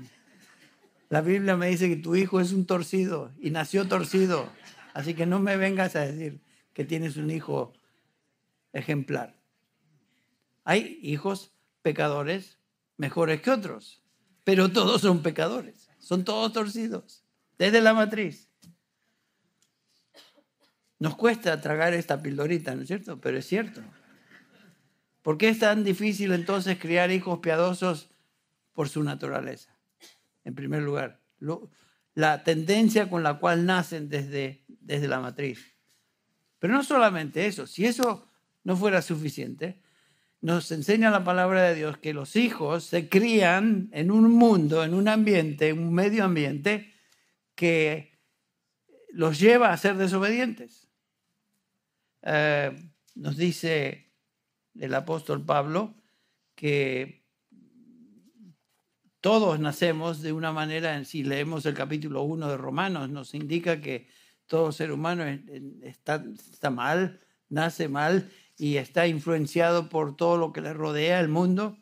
La 1.08 1.20
Biblia 1.20 1.56
me 1.56 1.68
dice 1.68 1.88
que 1.88 1.96
tu 1.96 2.16
hijo 2.16 2.40
es 2.40 2.52
un 2.52 2.66
torcido 2.66 3.32
y 3.38 3.50
nació 3.50 3.86
torcido. 3.86 4.50
Así 4.94 5.14
que 5.14 5.26
no 5.26 5.38
me 5.38 5.56
vengas 5.56 5.96
a 5.96 6.00
decir 6.00 6.40
que 6.72 6.84
tienes 6.84 7.16
un 7.16 7.30
hijo 7.30 7.72
ejemplar. 8.72 9.41
Hay 10.64 10.98
hijos 11.02 11.52
pecadores 11.82 12.58
mejores 12.96 13.40
que 13.40 13.50
otros, 13.50 14.02
pero 14.44 14.70
todos 14.70 15.00
son 15.00 15.22
pecadores, 15.22 15.90
son 15.98 16.24
todos 16.24 16.52
torcidos, 16.52 17.24
desde 17.58 17.80
la 17.80 17.94
matriz. 17.94 18.48
Nos 20.98 21.16
cuesta 21.16 21.60
tragar 21.60 21.94
esta 21.94 22.22
pildorita, 22.22 22.76
¿no 22.76 22.82
es 22.82 22.88
cierto? 22.88 23.20
Pero 23.20 23.38
es 23.38 23.46
cierto. 23.46 23.82
¿Por 25.22 25.36
qué 25.36 25.48
es 25.48 25.58
tan 25.58 25.82
difícil 25.82 26.32
entonces 26.32 26.78
criar 26.78 27.10
hijos 27.10 27.40
piadosos 27.40 28.10
por 28.72 28.88
su 28.88 29.02
naturaleza? 29.02 29.76
En 30.44 30.54
primer 30.54 30.82
lugar, 30.82 31.20
la 32.14 32.44
tendencia 32.44 33.10
con 33.10 33.24
la 33.24 33.40
cual 33.40 33.66
nacen 33.66 34.08
desde, 34.08 34.64
desde 34.68 35.08
la 35.08 35.18
matriz. 35.18 35.76
Pero 36.60 36.74
no 36.74 36.84
solamente 36.84 37.46
eso, 37.46 37.66
si 37.66 37.84
eso 37.84 38.28
no 38.62 38.76
fuera 38.76 39.02
suficiente, 39.02 39.81
nos 40.42 40.72
enseña 40.72 41.10
la 41.10 41.22
palabra 41.22 41.62
de 41.62 41.76
Dios 41.76 41.98
que 41.98 42.12
los 42.12 42.34
hijos 42.34 42.84
se 42.84 43.08
crían 43.08 43.88
en 43.92 44.10
un 44.10 44.28
mundo, 44.32 44.82
en 44.82 44.92
un 44.92 45.06
ambiente, 45.06 45.72
un 45.72 45.94
medio 45.94 46.24
ambiente 46.24 46.92
que 47.54 48.18
los 49.10 49.38
lleva 49.38 49.72
a 49.72 49.76
ser 49.76 49.96
desobedientes. 49.96 50.88
Eh, 52.22 52.72
nos 53.14 53.36
dice 53.36 54.12
el 54.74 54.92
apóstol 54.94 55.44
Pablo 55.44 55.94
que 56.56 57.22
todos 59.20 59.60
nacemos 59.60 60.22
de 60.22 60.32
una 60.32 60.50
manera, 60.50 61.04
si 61.04 61.22
leemos 61.22 61.64
el 61.66 61.74
capítulo 61.74 62.22
1 62.24 62.48
de 62.48 62.56
Romanos, 62.56 63.10
nos 63.10 63.34
indica 63.34 63.80
que 63.80 64.08
todo 64.46 64.72
ser 64.72 64.90
humano 64.90 65.22
está 65.82 66.70
mal, 66.70 67.20
nace 67.48 67.88
mal 67.88 68.28
y 68.56 68.76
está 68.76 69.06
influenciado 69.06 69.88
por 69.88 70.16
todo 70.16 70.36
lo 70.36 70.52
que 70.52 70.60
le 70.60 70.72
rodea 70.72 71.20
el 71.20 71.28
mundo. 71.28 71.78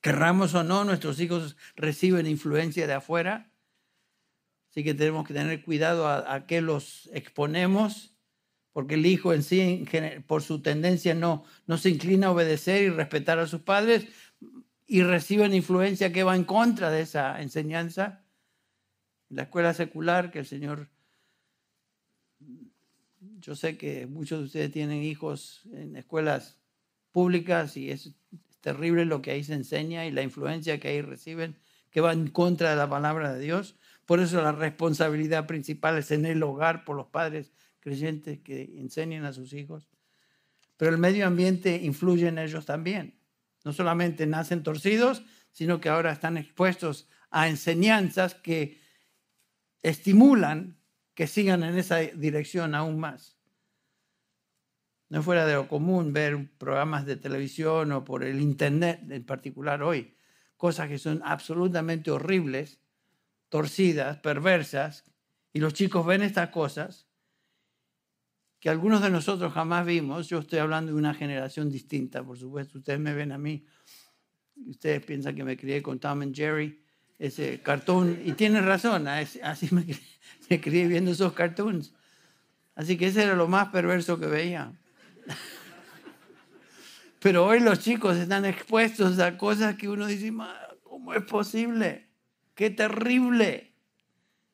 Querramos 0.00 0.54
o 0.54 0.64
no, 0.64 0.84
nuestros 0.84 1.20
hijos 1.20 1.56
reciben 1.76 2.26
influencia 2.26 2.86
de 2.86 2.94
afuera. 2.94 3.52
Así 4.70 4.82
que 4.82 4.94
tenemos 4.94 5.26
que 5.26 5.34
tener 5.34 5.62
cuidado 5.62 6.08
a, 6.08 6.34
a 6.34 6.46
qué 6.46 6.60
los 6.62 7.10
exponemos, 7.12 8.16
porque 8.72 8.94
el 8.94 9.04
hijo 9.04 9.34
en 9.34 9.42
sí, 9.42 9.84
por 10.26 10.42
su 10.42 10.62
tendencia, 10.62 11.14
no, 11.14 11.44
no 11.66 11.76
se 11.76 11.90
inclina 11.90 12.28
a 12.28 12.30
obedecer 12.30 12.82
y 12.82 12.88
respetar 12.88 13.38
a 13.38 13.46
sus 13.46 13.60
padres 13.60 14.08
y 14.86 15.02
reciben 15.02 15.54
influencia 15.54 16.12
que 16.12 16.24
va 16.24 16.36
en 16.36 16.44
contra 16.44 16.90
de 16.90 17.02
esa 17.02 17.40
enseñanza. 17.40 18.24
la 19.28 19.44
escuela 19.44 19.72
secular 19.72 20.30
que 20.30 20.40
el 20.40 20.46
Señor 20.46 20.90
yo 23.42 23.56
sé 23.56 23.76
que 23.76 24.06
muchos 24.06 24.38
de 24.38 24.44
ustedes 24.46 24.70
tienen 24.70 25.02
hijos 25.02 25.62
en 25.72 25.96
escuelas 25.96 26.58
públicas 27.10 27.76
y 27.76 27.90
es 27.90 28.14
terrible 28.60 29.04
lo 29.04 29.20
que 29.20 29.32
ahí 29.32 29.42
se 29.42 29.54
enseña 29.54 30.06
y 30.06 30.12
la 30.12 30.22
influencia 30.22 30.78
que 30.78 30.88
ahí 30.88 31.02
reciben, 31.02 31.56
que 31.90 32.00
va 32.00 32.12
en 32.12 32.28
contra 32.28 32.70
de 32.70 32.76
la 32.76 32.88
palabra 32.88 33.34
de 33.34 33.40
Dios. 33.40 33.76
Por 34.06 34.20
eso 34.20 34.40
la 34.40 34.52
responsabilidad 34.52 35.46
principal 35.46 35.98
es 35.98 36.12
en 36.12 36.24
el 36.24 36.42
hogar 36.42 36.84
por 36.84 36.96
los 36.96 37.08
padres 37.08 37.52
creyentes 37.80 38.38
que 38.38 38.62
enseñan 38.78 39.24
a 39.24 39.32
sus 39.32 39.52
hijos. 39.52 39.88
Pero 40.76 40.92
el 40.92 40.98
medio 40.98 41.26
ambiente 41.26 41.80
influye 41.82 42.28
en 42.28 42.38
ellos 42.38 42.64
también. 42.64 43.18
No 43.64 43.72
solamente 43.72 44.26
nacen 44.26 44.62
torcidos, 44.62 45.24
sino 45.50 45.80
que 45.80 45.88
ahora 45.88 46.12
están 46.12 46.36
expuestos 46.36 47.08
a 47.30 47.48
enseñanzas 47.48 48.36
que 48.36 48.80
estimulan 49.82 50.78
que 51.14 51.26
sigan 51.26 51.62
en 51.62 51.76
esa 51.76 51.98
dirección 51.98 52.74
aún 52.74 52.98
más. 52.98 53.36
No 55.08 55.22
fuera 55.22 55.46
de 55.46 55.54
lo 55.54 55.68
común 55.68 56.12
ver 56.12 56.50
programas 56.56 57.04
de 57.04 57.16
televisión 57.16 57.92
o 57.92 58.04
por 58.04 58.24
el 58.24 58.40
Internet 58.40 59.00
en 59.10 59.24
particular 59.24 59.82
hoy, 59.82 60.16
cosas 60.56 60.88
que 60.88 60.98
son 60.98 61.20
absolutamente 61.24 62.10
horribles, 62.10 62.80
torcidas, 63.50 64.18
perversas, 64.18 65.04
y 65.52 65.60
los 65.60 65.74
chicos 65.74 66.06
ven 66.06 66.22
estas 66.22 66.48
cosas 66.48 67.06
que 68.58 68.70
algunos 68.70 69.02
de 69.02 69.10
nosotros 69.10 69.52
jamás 69.52 69.84
vimos. 69.84 70.28
Yo 70.28 70.38
estoy 70.38 70.60
hablando 70.60 70.92
de 70.92 70.98
una 70.98 71.12
generación 71.12 71.68
distinta, 71.68 72.22
por 72.22 72.38
supuesto. 72.38 72.78
Ustedes 72.78 73.00
me 73.00 73.12
ven 73.12 73.32
a 73.32 73.38
mí, 73.38 73.66
ustedes 74.66 75.04
piensan 75.04 75.34
que 75.34 75.44
me 75.44 75.56
crié 75.56 75.82
con 75.82 75.98
Tom 75.98 76.22
and 76.22 76.34
Jerry, 76.34 76.80
ese 77.22 77.62
cartoon, 77.62 78.20
y 78.24 78.32
tienen 78.32 78.66
razón, 78.66 79.06
así 79.06 79.68
me 79.70 79.86
me 80.50 80.60
crié 80.60 80.88
viendo 80.88 81.12
esos 81.12 81.32
cartoons. 81.34 81.94
Así 82.74 82.96
que 82.96 83.06
ese 83.06 83.22
era 83.22 83.36
lo 83.36 83.46
más 83.46 83.68
perverso 83.68 84.18
que 84.18 84.26
veía. 84.26 84.72
Pero 87.20 87.46
hoy 87.46 87.60
los 87.60 87.78
chicos 87.78 88.16
están 88.16 88.44
expuestos 88.44 89.20
a 89.20 89.38
cosas 89.38 89.76
que 89.76 89.88
uno 89.88 90.06
dice, 90.06 90.32
¿cómo 90.82 91.14
es 91.14 91.22
posible? 91.22 92.08
¡Qué 92.56 92.70
terrible! 92.70 93.72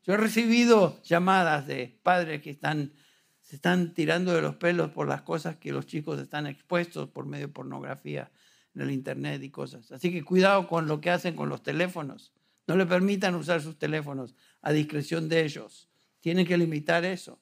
Yo 0.04 0.12
he 0.12 0.18
recibido 0.18 1.00
llamadas 1.02 1.66
de 1.66 1.98
padres 2.02 2.42
que 2.42 2.50
están, 2.50 2.92
se 3.40 3.56
están 3.56 3.94
tirando 3.94 4.34
de 4.34 4.42
los 4.42 4.56
pelos 4.56 4.90
por 4.90 5.08
las 5.08 5.22
cosas 5.22 5.56
que 5.56 5.72
los 5.72 5.86
chicos 5.86 6.20
están 6.20 6.46
expuestos 6.46 7.08
por 7.08 7.24
medio 7.24 7.46
de 7.46 7.52
pornografía 7.54 8.30
en 8.74 8.82
el 8.82 8.90
internet 8.90 9.42
y 9.42 9.48
cosas. 9.48 9.90
Así 9.90 10.12
que 10.12 10.22
cuidado 10.22 10.68
con 10.68 10.86
lo 10.86 11.00
que 11.00 11.08
hacen 11.08 11.34
con 11.34 11.48
los 11.48 11.62
teléfonos. 11.62 12.34
No 12.68 12.76
le 12.76 12.84
permitan 12.84 13.34
usar 13.34 13.62
sus 13.62 13.78
teléfonos 13.78 14.36
a 14.60 14.72
discreción 14.72 15.28
de 15.30 15.42
ellos. 15.42 15.88
Tienen 16.20 16.46
que 16.46 16.58
limitar 16.58 17.02
eso, 17.06 17.40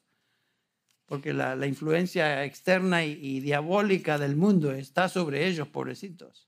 porque 1.05 1.33
la, 1.33 1.67
influencia 1.67 2.45
externa 2.45 3.03
y, 3.03 3.41
diabólica 3.41 4.17
del 4.17 4.37
mundo 4.37 4.71
está 4.71 5.09
sobre 5.09 5.45
ellos, 5.45 5.67
pobrecitos. 5.67 6.47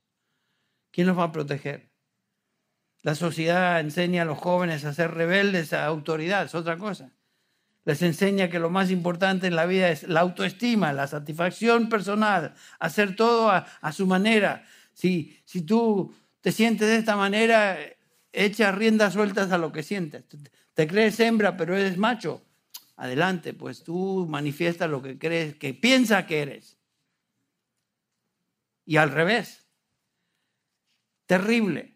¿Quién 0.92 1.08
los 1.08 1.18
va 1.18 1.26
a 1.26 1.32
proteger? 1.34 1.89
La 3.02 3.15
sociedad 3.15 3.82
enseña 3.82 4.22
a 4.22 4.26
los 4.26 4.38
jóvenes 4.38 4.86
a 4.86 4.94
ser 4.94 5.12
rebeldes 5.12 5.74
a 5.74 5.86
autoridad, 5.86 6.46
es 6.46 6.56
otra 6.56 6.78
cosa. 6.78 7.12
Les 7.84 8.02
enseña 8.02 8.50
que 8.50 8.60
lo 8.60 8.70
más 8.70 8.92
importante 8.92 9.48
en 9.48 9.58
la 9.58 9.65
vida 9.65 9.89
es 9.89 10.04
la 10.04 10.22
autoestima, 10.22 10.94
la 10.94 11.08
satisfacción 11.08 11.89
personal, 11.89 12.54
hacer 12.80 13.18
todo 13.18 13.50
a, 13.50 13.65
a 13.82 13.92
su 13.92 14.08
manera. 14.08 14.63
Si, 14.94 15.38
si 15.44 15.63
tú 15.63 16.13
te 16.39 16.54
sientes 16.54 16.88
de 16.88 16.98
esta 16.98 17.18
manera, 17.18 17.78
echa 18.32 18.72
riendas 18.72 19.13
sueltas 19.13 19.52
a 19.52 19.58
lo 19.58 19.72
que 19.72 19.84
sientes. 19.84 20.24
Te 20.74 20.88
crees 20.88 21.20
hembra, 21.20 21.58
pero 21.58 21.76
eres 21.76 21.98
macho. 21.98 22.46
Adelante, 22.96 23.54
pues 23.54 23.84
tú 23.84 24.28
manifiestas 24.30 24.89
lo 24.89 25.02
que 25.02 25.18
crees, 25.18 25.56
que 25.56 25.74
piensa 25.74 26.26
que 26.26 26.42
eres. 26.42 26.78
Y 28.86 28.98
al 28.98 29.12
revés. 29.12 29.65
Terrible. 31.26 31.96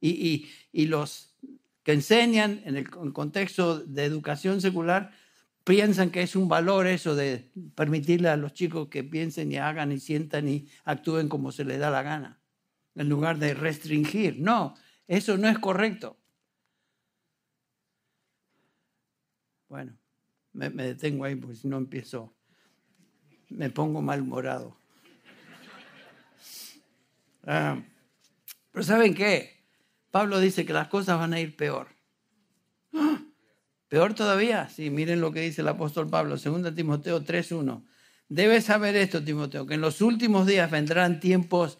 Y, 0.00 0.50
y 0.72 0.86
los 0.86 1.34
que 1.82 1.92
enseñan 1.92 2.60
en 2.64 2.76
el 2.76 2.90
contexto 2.90 3.78
de 3.78 4.04
educación 4.04 4.60
secular 4.60 5.12
piensan 5.64 6.10
que 6.10 6.22
es 6.22 6.36
un 6.36 6.48
valor 6.48 6.86
eso 6.86 7.14
de 7.14 7.50
permitirle 7.74 8.28
a 8.28 8.36
los 8.36 8.52
chicos 8.52 8.88
que 8.88 9.02
piensen 9.02 9.50
y 9.50 9.56
hagan 9.56 9.92
y 9.92 9.98
sientan 9.98 10.48
y 10.48 10.68
actúen 10.84 11.28
como 11.28 11.52
se 11.52 11.64
les 11.64 11.78
da 11.78 11.90
la 11.90 12.02
gana, 12.02 12.38
en 12.94 13.08
lugar 13.08 13.38
de 13.38 13.54
restringir. 13.54 14.38
No, 14.38 14.74
eso 15.06 15.36
no 15.36 15.48
es 15.48 15.58
correcto. 15.58 16.16
Bueno, 19.68 19.98
me, 20.52 20.70
detengo 20.70 21.24
ahí 21.24 21.34
porque 21.36 21.56
si 21.56 21.68
no 21.68 21.76
empiezo, 21.76 22.34
me 23.50 23.70
pongo 23.70 24.00
malhumorado. 24.00 24.76
Ah, 27.46 27.82
pero 28.70 28.84
¿saben 28.84 29.14
qué? 29.14 29.64
Pablo 30.10 30.40
dice 30.40 30.64
que 30.64 30.72
las 30.72 30.88
cosas 30.88 31.18
van 31.18 31.34
a 31.34 31.40
ir 31.40 31.56
peor. 31.56 31.88
Peor 33.88 34.14
todavía, 34.14 34.68
sí, 34.68 34.90
miren 34.90 35.20
lo 35.20 35.32
que 35.32 35.40
dice 35.40 35.60
el 35.60 35.68
apóstol 35.68 36.08
Pablo, 36.08 36.36
2 36.36 36.74
Timoteo 36.74 37.22
3.1. 37.22 37.84
Debes 38.28 38.64
saber 38.64 38.96
esto, 38.96 39.22
Timoteo, 39.22 39.66
que 39.66 39.74
en 39.74 39.80
los 39.80 40.00
últimos 40.00 40.46
días 40.46 40.70
vendrán 40.70 41.20
tiempos 41.20 41.78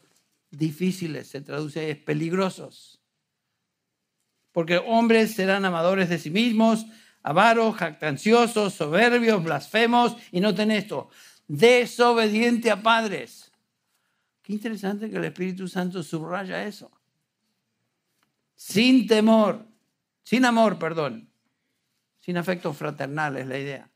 difíciles, 0.50 1.28
se 1.28 1.40
traduce 1.40 1.90
es 1.90 1.96
peligrosos. 1.96 2.93
Porque 4.54 4.78
hombres 4.78 5.34
serán 5.34 5.64
amadores 5.64 6.08
de 6.08 6.16
sí 6.16 6.30
mismos, 6.30 6.86
avaros, 7.24 7.74
jactanciosos, 7.74 8.74
soberbios, 8.74 9.42
blasfemos, 9.42 10.16
y 10.30 10.38
noten 10.38 10.70
esto, 10.70 11.10
desobediente 11.48 12.70
a 12.70 12.80
padres. 12.80 13.50
Qué 14.42 14.52
interesante 14.52 15.10
que 15.10 15.16
el 15.16 15.24
Espíritu 15.24 15.66
Santo 15.66 16.04
subraya 16.04 16.64
eso. 16.64 16.88
Sin 18.54 19.08
temor, 19.08 19.66
sin 20.22 20.44
amor, 20.44 20.78
perdón, 20.78 21.28
sin 22.20 22.36
afectos 22.36 22.76
fraternales, 22.76 23.48
la 23.48 23.58
idea. 23.58 23.90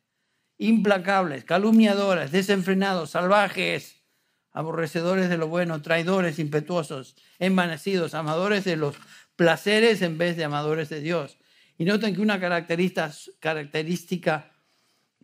Implacables, 0.59 1.45
calumniadores, 1.45 2.33
desenfrenados, 2.33 3.11
salvajes, 3.11 4.03
aborrecedores 4.51 5.29
de 5.29 5.39
lo 5.39 5.47
bueno, 5.47 5.83
traidores, 5.83 6.41
impetuosos, 6.41 7.15
envanecidos, 7.39 8.15
amadores 8.15 8.65
de 8.65 8.75
los 8.75 8.97
placeres 9.39 10.03
en 10.03 10.19
vez 10.19 10.37
de 10.37 10.43
amadores 10.43 10.89
de 10.89 11.01
Dios. 11.01 11.39
Y 11.79 11.85
noten 11.85 12.13
que 12.13 12.21
una 12.21 12.41
característica 12.41 14.51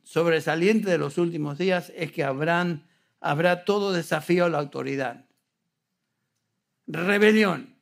sobresaliente 0.04 0.88
de 0.88 0.98
los 0.98 1.18
últimos 1.18 1.58
días 1.58 1.92
es 1.96 2.12
que 2.12 2.22
habrán, 2.22 2.86
habrá 3.20 3.64
todo 3.64 3.92
desafío 3.92 4.44
a 4.44 4.48
la 4.48 4.58
autoridad. 4.58 5.24
Rebelión. 6.86 7.74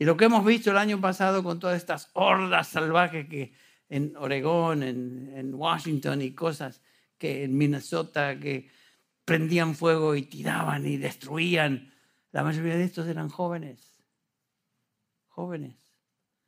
Y 0.00 0.04
lo 0.04 0.16
que 0.16 0.24
hemos 0.24 0.44
visto 0.44 0.72
el 0.72 0.78
año 0.78 1.00
pasado 1.00 1.44
con 1.44 1.60
todas 1.60 1.76
estas 1.76 2.10
hordas 2.14 2.66
salvajes 2.66 3.28
que 3.28 3.52
en 3.88 4.16
Oregón, 4.16 4.82
en, 4.82 5.54
Washington 5.54 6.22
y 6.22 6.32
cosas 6.32 6.82
que 7.18 7.44
en 7.44 7.56
Minnesota 7.56 8.36
que 8.40 8.68
prendían 9.24 9.76
fuego 9.76 10.16
y 10.16 10.22
tiraban 10.22 10.84
y 10.88 10.96
destruían. 10.96 11.94
La 12.32 12.42
mayoría 12.42 12.76
de 12.76 12.82
estos 12.82 13.06
eran 13.06 13.28
jóvenes, 13.28 14.01
jóvenes, 15.32 15.76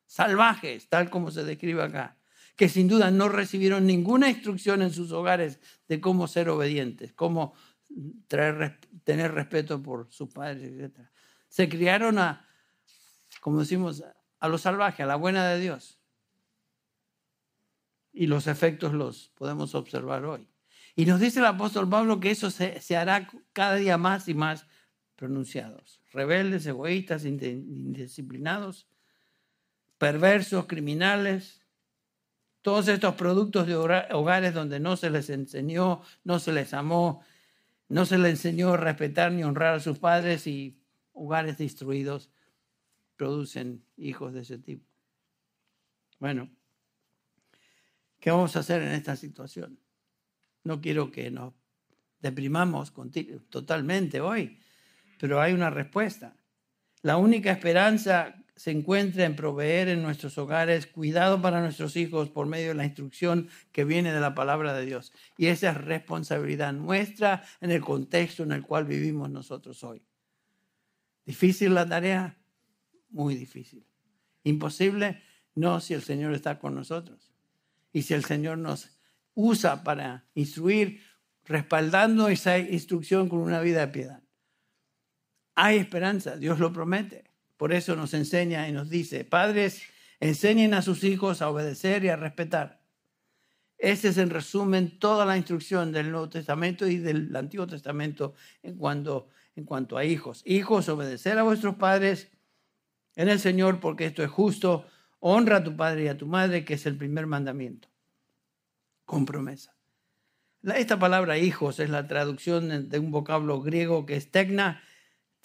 salvajes, 0.06 0.88
tal 0.88 1.10
como 1.10 1.30
se 1.30 1.44
describe 1.44 1.82
acá, 1.82 2.18
que 2.56 2.68
sin 2.68 2.86
duda 2.86 3.10
no 3.10 3.28
recibieron 3.28 3.86
ninguna 3.86 4.30
instrucción 4.30 4.82
en 4.82 4.92
sus 4.92 5.10
hogares 5.12 5.58
de 5.88 6.00
cómo 6.00 6.28
ser 6.28 6.48
obedientes, 6.48 7.12
cómo 7.12 7.54
tener 8.28 9.34
respeto 9.34 9.82
por 9.82 10.12
sus 10.12 10.30
padres, 10.30 10.72
etc. 10.72 11.08
Se 11.48 11.68
criaron 11.68 12.18
a, 12.18 12.48
como 13.40 13.60
decimos, 13.60 14.04
a 14.38 14.48
lo 14.48 14.58
salvaje, 14.58 15.02
a 15.02 15.06
la 15.06 15.16
buena 15.16 15.48
de 15.48 15.60
Dios 15.60 16.00
y 18.14 18.28
los 18.28 18.46
efectos 18.46 18.94
los 18.94 19.30
podemos 19.34 19.74
observar 19.74 20.24
hoy. 20.24 20.48
Y 20.94 21.06
nos 21.06 21.18
dice 21.18 21.40
el 21.40 21.46
apóstol 21.46 21.88
Pablo 21.88 22.20
que 22.20 22.30
eso 22.30 22.50
se, 22.50 22.96
hará 22.96 23.28
cada 23.52 23.74
día 23.74 23.98
más 23.98 24.28
y 24.28 24.34
más 24.34 24.66
pronunciados. 25.16 26.00
Rebeldes, 26.12 26.66
egoístas, 26.66 27.24
indisciplinados, 27.24 28.86
perversos, 29.98 30.66
criminales, 30.66 31.60
todos 32.62 32.88
estos 32.88 33.14
productos 33.14 33.66
de 33.66 33.76
hogares 33.76 34.54
donde 34.54 34.80
no 34.80 34.96
se 34.96 35.10
les 35.10 35.28
enseñó, 35.30 36.02
no 36.24 36.38
se 36.38 36.52
les 36.52 36.72
amó, 36.72 37.22
no 37.88 38.06
se 38.06 38.18
les 38.18 38.32
enseñó 38.32 38.72
a 38.74 38.76
respetar 38.76 39.32
ni 39.32 39.44
honrar 39.44 39.74
a 39.74 39.80
sus 39.80 39.98
padres 39.98 40.46
y 40.46 40.78
hogares 41.12 41.58
destruidos 41.58 42.30
producen 43.16 43.84
hijos 43.96 44.32
de 44.32 44.40
ese 44.40 44.58
tipo. 44.58 44.86
Bueno, 46.18 46.48
¿Qué 48.24 48.30
vamos 48.30 48.56
a 48.56 48.60
hacer 48.60 48.80
en 48.80 48.92
esta 48.92 49.16
situación? 49.16 49.78
No 50.62 50.80
quiero 50.80 51.10
que 51.10 51.30
nos 51.30 51.52
deprimamos 52.20 52.90
totalmente 53.50 54.22
hoy, 54.22 54.58
pero 55.24 55.40
hay 55.40 55.54
una 55.54 55.70
respuesta. 55.70 56.36
La 57.00 57.16
única 57.16 57.50
esperanza 57.50 58.44
se 58.56 58.72
encuentra 58.72 59.24
en 59.24 59.34
proveer 59.34 59.88
en 59.88 60.02
nuestros 60.02 60.36
hogares 60.36 60.86
cuidado 60.86 61.40
para 61.40 61.62
nuestros 61.62 61.96
hijos 61.96 62.28
por 62.28 62.46
medio 62.46 62.68
de 62.68 62.74
la 62.74 62.84
instrucción 62.84 63.48
que 63.72 63.86
viene 63.86 64.12
de 64.12 64.20
la 64.20 64.34
palabra 64.34 64.74
de 64.74 64.84
Dios. 64.84 65.14
Y 65.38 65.46
esa 65.46 65.70
es 65.70 65.78
responsabilidad 65.78 66.74
nuestra 66.74 67.42
en 67.62 67.70
el 67.70 67.80
contexto 67.80 68.42
en 68.42 68.52
el 68.52 68.60
cual 68.60 68.84
vivimos 68.84 69.30
nosotros 69.30 69.82
hoy. 69.82 70.04
¿Difícil 71.24 71.72
la 71.72 71.88
tarea? 71.88 72.36
Muy 73.08 73.34
difícil. 73.34 73.86
¿Imposible? 74.42 75.22
No 75.54 75.80
si 75.80 75.94
el 75.94 76.02
Señor 76.02 76.34
está 76.34 76.58
con 76.58 76.74
nosotros 76.74 77.32
y 77.94 78.02
si 78.02 78.12
el 78.12 78.26
Señor 78.26 78.58
nos 78.58 78.90
usa 79.32 79.84
para 79.84 80.26
instruir, 80.34 81.00
respaldando 81.46 82.28
esa 82.28 82.58
instrucción 82.58 83.30
con 83.30 83.38
una 83.38 83.62
vida 83.62 83.80
de 83.80 83.88
piedad. 83.88 84.23
Hay 85.54 85.78
esperanza, 85.78 86.36
Dios 86.36 86.58
lo 86.58 86.72
promete. 86.72 87.24
Por 87.56 87.72
eso 87.72 87.94
nos 87.96 88.14
enseña 88.14 88.68
y 88.68 88.72
nos 88.72 88.90
dice, 88.90 89.24
padres, 89.24 89.82
enseñen 90.20 90.74
a 90.74 90.82
sus 90.82 91.04
hijos 91.04 91.42
a 91.42 91.50
obedecer 91.50 92.04
y 92.04 92.08
a 92.08 92.16
respetar. 92.16 92.82
Ese 93.78 94.08
es 94.08 94.18
en 94.18 94.30
resumen 94.30 94.98
toda 94.98 95.26
la 95.26 95.36
instrucción 95.36 95.92
del 95.92 96.10
Nuevo 96.10 96.28
Testamento 96.28 96.86
y 96.86 96.96
del 96.96 97.34
Antiguo 97.36 97.66
Testamento 97.66 98.34
en 98.62 98.76
cuanto, 98.76 99.28
a 99.96 100.04
hijos. 100.04 100.42
Hijos, 100.46 100.88
obedecer 100.88 101.38
a 101.38 101.42
vuestros 101.42 101.76
padres 101.76 102.30
en 103.14 103.28
el 103.28 103.38
Señor 103.38 103.80
porque 103.80 104.06
esto 104.06 104.22
es 104.22 104.30
justo 104.30 104.86
honra 105.20 105.58
a 105.58 105.64
tu 105.64 105.76
padre 105.76 106.04
y 106.04 106.08
a 106.08 106.18
tu 106.18 106.26
madre, 106.26 106.64
que 106.64 106.74
es 106.74 106.86
el 106.86 106.96
primer 106.96 107.26
mandamiento, 107.26 107.88
con 109.04 109.24
promesa. 109.24 109.74
Esta 110.62 110.98
palabra 110.98 111.38
hijos 111.38 111.78
es 111.80 111.90
la 111.90 112.06
traducción 112.06 112.88
de 112.88 112.98
un 112.98 113.10
vocablo 113.10 113.60
griego 113.60 114.06
que 114.06 114.16
es 114.16 114.30
tecna, 114.30 114.82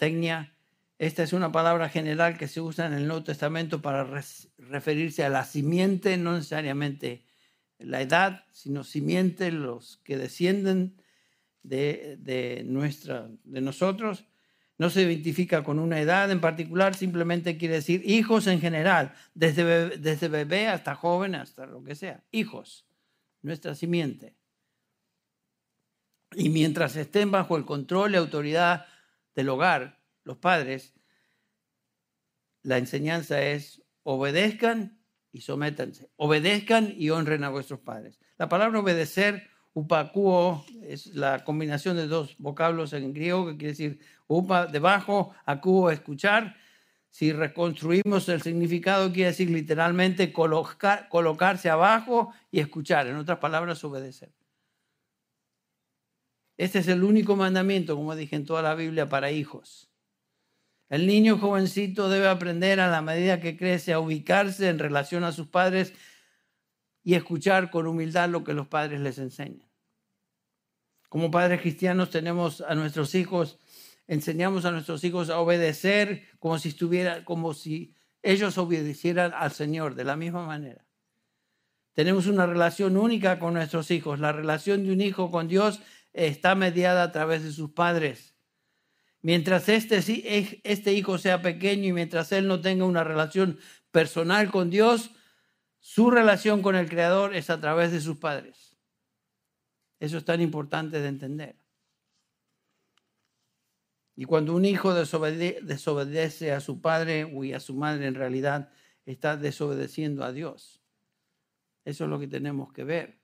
tecnia. 0.00 0.56
Esta 0.98 1.22
es 1.22 1.32
una 1.32 1.52
palabra 1.52 1.88
general 1.88 2.36
que 2.36 2.48
se 2.48 2.60
usa 2.60 2.86
en 2.86 2.94
el 2.94 3.06
Nuevo 3.06 3.22
Testamento 3.22 3.80
para 3.80 4.04
referirse 4.58 5.24
a 5.24 5.28
la 5.28 5.44
simiente, 5.44 6.16
no 6.16 6.34
necesariamente 6.34 7.24
la 7.78 8.00
edad, 8.00 8.44
sino 8.50 8.82
simiente, 8.82 9.52
los 9.52 9.98
que 9.98 10.18
descienden 10.18 10.96
de, 11.62 12.16
de, 12.18 12.64
nuestra, 12.64 13.28
de 13.44 13.60
nosotros 13.60 14.24
no 14.78 14.88
se 14.88 15.02
identifica 15.02 15.62
con 15.62 15.78
una 15.78 16.00
edad 16.00 16.30
en 16.30 16.40
particular, 16.40 16.94
simplemente 16.94 17.58
quiere 17.58 17.74
decir 17.74 18.02
hijos 18.06 18.46
en 18.46 18.62
general, 18.62 19.12
desde 19.34 19.62
bebé, 19.62 19.98
desde 19.98 20.28
bebé 20.28 20.68
hasta 20.68 20.94
joven, 20.94 21.34
hasta 21.34 21.66
lo 21.66 21.84
que 21.84 21.94
sea, 21.94 22.24
hijos, 22.30 22.86
nuestra 23.42 23.74
simiente. 23.74 24.34
Y 26.34 26.48
mientras 26.48 26.96
estén 26.96 27.30
bajo 27.30 27.58
el 27.58 27.66
control 27.66 28.14
y 28.14 28.16
autoridad 28.16 28.86
del 29.34 29.48
hogar, 29.48 30.00
los 30.24 30.38
padres, 30.38 30.94
la 32.62 32.78
enseñanza 32.78 33.42
es 33.42 33.82
obedezcan 34.02 35.00
y 35.32 35.42
sométanse, 35.42 36.10
obedezcan 36.16 36.92
y 36.96 37.10
honren 37.10 37.44
a 37.44 37.50
vuestros 37.50 37.80
padres. 37.80 38.20
La 38.38 38.48
palabra 38.48 38.80
obedecer 38.80 39.48
Upakuo 39.72 40.64
es 40.82 41.06
la 41.14 41.44
combinación 41.44 41.96
de 41.96 42.08
dos 42.08 42.36
vocablos 42.38 42.92
en 42.92 43.12
griego 43.14 43.46
que 43.46 43.56
quiere 43.56 43.72
decir 43.72 44.00
upa 44.26 44.66
debajo, 44.66 45.32
akuo 45.44 45.90
escuchar. 45.90 46.56
Si 47.08 47.32
reconstruimos 47.32 48.28
el 48.28 48.42
significado 48.42 49.12
quiere 49.12 49.30
decir 49.30 49.50
literalmente 49.50 50.32
colocar, 50.32 51.08
colocarse 51.08 51.70
abajo 51.70 52.32
y 52.50 52.60
escuchar, 52.60 53.06
en 53.06 53.16
otras 53.16 53.38
palabras 53.38 53.82
obedecer. 53.84 54.32
Este 56.60 56.80
es 56.80 56.88
el 56.88 57.04
único 57.04 57.36
mandamiento, 57.36 57.96
como 57.96 58.14
dije 58.14 58.36
en 58.36 58.44
toda 58.44 58.60
la 58.60 58.74
Biblia, 58.74 59.08
para 59.08 59.30
hijos. 59.30 59.90
El 60.90 61.06
niño 61.06 61.38
jovencito 61.38 62.10
debe 62.10 62.28
aprender 62.28 62.80
a 62.80 62.90
la 62.90 63.00
medida 63.00 63.40
que 63.40 63.56
crece 63.56 63.94
a 63.94 63.98
ubicarse 63.98 64.68
en 64.68 64.78
relación 64.78 65.24
a 65.24 65.32
sus 65.32 65.46
padres 65.46 65.94
y 67.02 67.14
escuchar 67.14 67.70
con 67.70 67.86
humildad 67.86 68.28
lo 68.28 68.44
que 68.44 68.52
los 68.52 68.66
padres 68.66 69.00
les 69.00 69.16
enseñan. 69.16 69.70
Como 71.08 71.30
padres 71.30 71.62
cristianos 71.62 72.10
tenemos 72.10 72.60
a 72.60 72.74
nuestros 72.74 73.14
hijos, 73.14 73.58
enseñamos 74.06 74.66
a 74.66 74.70
nuestros 74.70 75.02
hijos 75.02 75.30
a 75.30 75.38
obedecer 75.38 76.28
como 76.40 76.58
si 76.58 76.68
estuviera, 76.68 77.24
como 77.24 77.54
si 77.54 77.94
ellos 78.22 78.58
obedecieran 78.58 79.32
al 79.34 79.52
Señor 79.52 79.94
de 79.94 80.04
la 80.04 80.16
misma 80.16 80.44
manera. 80.44 80.84
Tenemos 81.94 82.26
una 82.26 82.44
relación 82.44 82.98
única 82.98 83.38
con 83.38 83.54
nuestros 83.54 83.90
hijos. 83.90 84.20
La 84.20 84.32
relación 84.32 84.84
de 84.84 84.92
un 84.92 85.00
hijo 85.00 85.30
con 85.30 85.48
Dios 85.48 85.80
está 86.12 86.54
mediada 86.54 87.02
a 87.02 87.12
través 87.12 87.42
de 87.44 87.52
sus 87.52 87.70
padres. 87.70 88.34
Mientras 89.22 89.68
este, 89.68 89.98
este 90.64 90.92
hijo 90.92 91.18
sea 91.18 91.42
pequeño 91.42 91.88
y 91.88 91.92
mientras 91.92 92.32
él 92.32 92.48
no 92.48 92.60
tenga 92.60 92.84
una 92.84 93.04
relación 93.04 93.58
personal 93.90 94.50
con 94.50 94.70
Dios, 94.70 95.10
su 95.78 96.10
relación 96.10 96.62
con 96.62 96.76
el 96.76 96.88
Creador 96.88 97.34
es 97.34 97.50
a 97.50 97.60
través 97.60 97.92
de 97.92 98.00
sus 98.00 98.18
padres. 98.18 98.76
Eso 99.98 100.16
es 100.16 100.24
tan 100.24 100.40
importante 100.40 101.00
de 101.00 101.08
entender. 101.08 101.56
Y 104.16 104.24
cuando 104.24 104.54
un 104.54 104.64
hijo 104.64 104.92
desobedece 104.94 106.52
a 106.52 106.60
su 106.60 106.80
padre 106.80 107.30
y 107.42 107.52
a 107.52 107.60
su 107.60 107.74
madre, 107.74 108.06
en 108.06 108.14
realidad 108.14 108.70
está 109.06 109.36
desobedeciendo 109.36 110.24
a 110.24 110.32
Dios. 110.32 110.82
Eso 111.84 112.04
es 112.04 112.10
lo 112.10 112.18
que 112.18 112.28
tenemos 112.28 112.72
que 112.72 112.84
ver. 112.84 113.18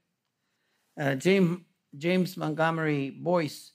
Uh, 0.95 1.19
James, 1.21 1.61
James 1.99 2.37
Montgomery 2.39 3.11
Boyce, 3.11 3.73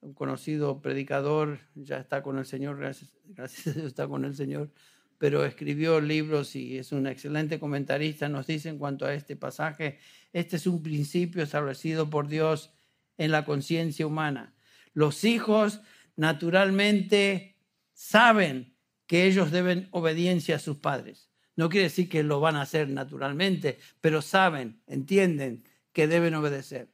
un 0.00 0.14
conocido 0.14 0.80
predicador, 0.80 1.58
ya 1.74 1.98
está 1.98 2.22
con 2.22 2.38
el 2.38 2.46
Señor, 2.46 2.78
gracias, 3.24 3.66
a 3.66 3.72
Dios 3.72 3.86
está 3.86 4.06
con 4.06 4.24
el 4.24 4.34
Señor, 4.34 4.70
pero 5.18 5.44
escribió 5.44 6.00
libros 6.00 6.54
y 6.54 6.78
es 6.78 6.92
un 6.92 7.06
excelente 7.06 7.58
comentarista, 7.58 8.28
nos 8.28 8.46
dice 8.46 8.68
en 8.68 8.78
cuanto 8.78 9.04
a 9.04 9.14
este 9.14 9.34
pasaje, 9.36 9.98
este 10.32 10.56
es 10.56 10.66
un 10.66 10.82
principio 10.82 11.42
establecido 11.42 12.08
por 12.08 12.28
Dios 12.28 12.70
en 13.16 13.32
la 13.32 13.44
conciencia 13.44 14.06
humana. 14.06 14.54
Los 14.94 15.24
hijos 15.24 15.80
naturalmente 16.16 17.56
saben 17.92 18.76
que 19.06 19.26
ellos 19.26 19.50
deben 19.50 19.88
obediencia 19.90 20.56
a 20.56 20.60
sus 20.60 20.76
padres. 20.76 21.30
No 21.56 21.68
quiere 21.68 21.84
decir 21.84 22.08
que 22.08 22.22
lo 22.22 22.38
van 22.38 22.54
a 22.54 22.62
hacer 22.62 22.88
naturalmente, 22.88 23.80
pero 24.00 24.22
saben, 24.22 24.80
entienden 24.86 25.64
que 25.92 26.06
deben 26.06 26.34
obedecer. 26.34 26.92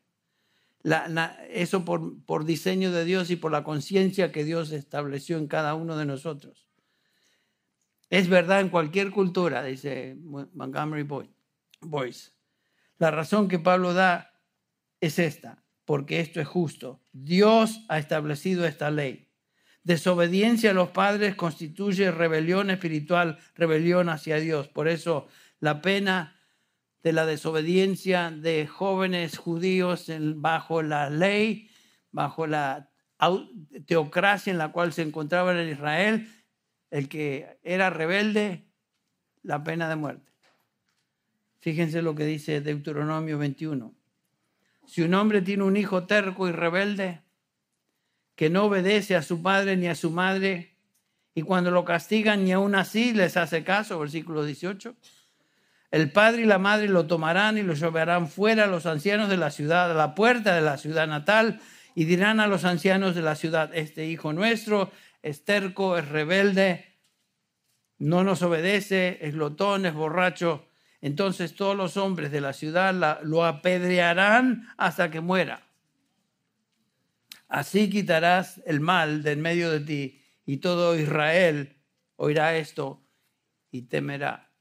Eso 1.50 1.84
por, 1.84 2.22
por 2.24 2.44
diseño 2.44 2.92
de 2.92 3.04
Dios 3.04 3.30
y 3.30 3.36
por 3.36 3.50
la 3.50 3.64
conciencia 3.64 4.32
que 4.32 4.44
Dios 4.44 4.70
estableció 4.72 5.38
en 5.38 5.48
cada 5.48 5.74
uno 5.74 5.96
de 5.96 6.04
nosotros. 6.04 6.68
Es 8.10 8.28
verdad 8.28 8.60
en 8.60 8.68
cualquier 8.68 9.10
cultura, 9.10 9.64
dice 9.64 10.16
Montgomery 10.20 11.08
Boyce. 11.80 12.32
La 12.98 13.10
razón 13.10 13.48
que 13.48 13.58
Pablo 13.58 13.94
da 13.94 14.40
es 15.00 15.18
esta, 15.18 15.64
porque 15.84 16.20
esto 16.20 16.40
es 16.40 16.46
justo. 16.46 17.02
Dios 17.12 17.84
ha 17.88 17.98
establecido 17.98 18.66
esta 18.66 18.90
ley. 18.90 19.30
Desobediencia 19.82 20.70
a 20.70 20.74
los 20.74 20.90
padres 20.90 21.34
constituye 21.34 22.10
rebelión 22.10 22.70
espiritual, 22.70 23.38
rebelión 23.54 24.08
hacia 24.08 24.36
Dios. 24.36 24.68
Por 24.68 24.88
eso 24.88 25.26
la 25.60 25.82
pena 25.82 26.33
de 27.04 27.12
la 27.12 27.26
desobediencia 27.26 28.30
de 28.30 28.66
jóvenes 28.66 29.36
judíos 29.36 30.10
bajo 30.36 30.82
la 30.82 31.10
ley, 31.10 31.70
bajo 32.10 32.46
la 32.46 32.90
teocracia 33.86 34.50
en 34.50 34.56
la 34.56 34.72
cual 34.72 34.94
se 34.94 35.02
encontraban 35.02 35.58
en 35.58 35.68
Israel, 35.68 36.28
el 36.90 37.10
que 37.10 37.58
era 37.62 37.90
rebelde, 37.90 38.64
la 39.42 39.62
pena 39.62 39.86
de 39.90 39.96
muerte. 39.96 40.32
Fíjense 41.60 42.00
lo 42.00 42.14
que 42.14 42.24
dice 42.24 42.62
Deuteronomio 42.62 43.36
21. 43.36 43.94
Si 44.86 45.02
un 45.02 45.12
hombre 45.12 45.42
tiene 45.42 45.64
un 45.64 45.76
hijo 45.76 46.06
terco 46.06 46.48
y 46.48 46.52
rebelde, 46.52 47.20
que 48.34 48.48
no 48.48 48.64
obedece 48.64 49.14
a 49.14 49.22
su 49.22 49.42
padre 49.42 49.76
ni 49.76 49.88
a 49.88 49.94
su 49.94 50.10
madre, 50.10 50.78
y 51.34 51.42
cuando 51.42 51.70
lo 51.70 51.84
castigan 51.84 52.44
ni 52.44 52.52
aún 52.52 52.74
así 52.74 53.12
les 53.12 53.36
hace 53.36 53.62
caso, 53.62 53.98
versículo 53.98 54.42
18, 54.42 54.96
el 55.94 56.10
padre 56.10 56.42
y 56.42 56.44
la 56.44 56.58
madre 56.58 56.88
lo 56.88 57.06
tomarán 57.06 57.56
y 57.56 57.62
lo 57.62 57.74
llevarán 57.74 58.26
fuera 58.26 58.64
a 58.64 58.66
los 58.66 58.84
ancianos 58.84 59.28
de 59.28 59.36
la 59.36 59.52
ciudad, 59.52 59.92
a 59.92 59.94
la 59.94 60.16
puerta 60.16 60.52
de 60.52 60.60
la 60.60 60.76
ciudad 60.76 61.06
natal, 61.06 61.60
y 61.94 62.04
dirán 62.04 62.40
a 62.40 62.48
los 62.48 62.64
ancianos 62.64 63.14
de 63.14 63.22
la 63.22 63.36
ciudad, 63.36 63.70
este 63.72 64.04
hijo 64.06 64.32
nuestro 64.32 64.90
es 65.22 65.44
terco, 65.44 65.96
es 65.96 66.08
rebelde, 66.08 66.98
no 67.98 68.24
nos 68.24 68.42
obedece, 68.42 69.18
es 69.20 69.34
lotón, 69.34 69.86
es 69.86 69.94
borracho. 69.94 70.66
Entonces 71.00 71.54
todos 71.54 71.76
los 71.76 71.96
hombres 71.96 72.32
de 72.32 72.40
la 72.40 72.54
ciudad 72.54 73.22
lo 73.22 73.44
apedrearán 73.44 74.66
hasta 74.76 75.12
que 75.12 75.20
muera. 75.20 75.62
Así 77.46 77.88
quitarás 77.88 78.60
el 78.66 78.80
mal 78.80 79.22
de 79.22 79.30
en 79.30 79.42
medio 79.42 79.70
de 79.70 79.78
ti 79.78 80.20
y 80.44 80.56
todo 80.56 80.98
Israel 80.98 81.76
oirá 82.16 82.56
esto 82.56 83.00
y 83.70 83.82
temerá. 83.82 84.53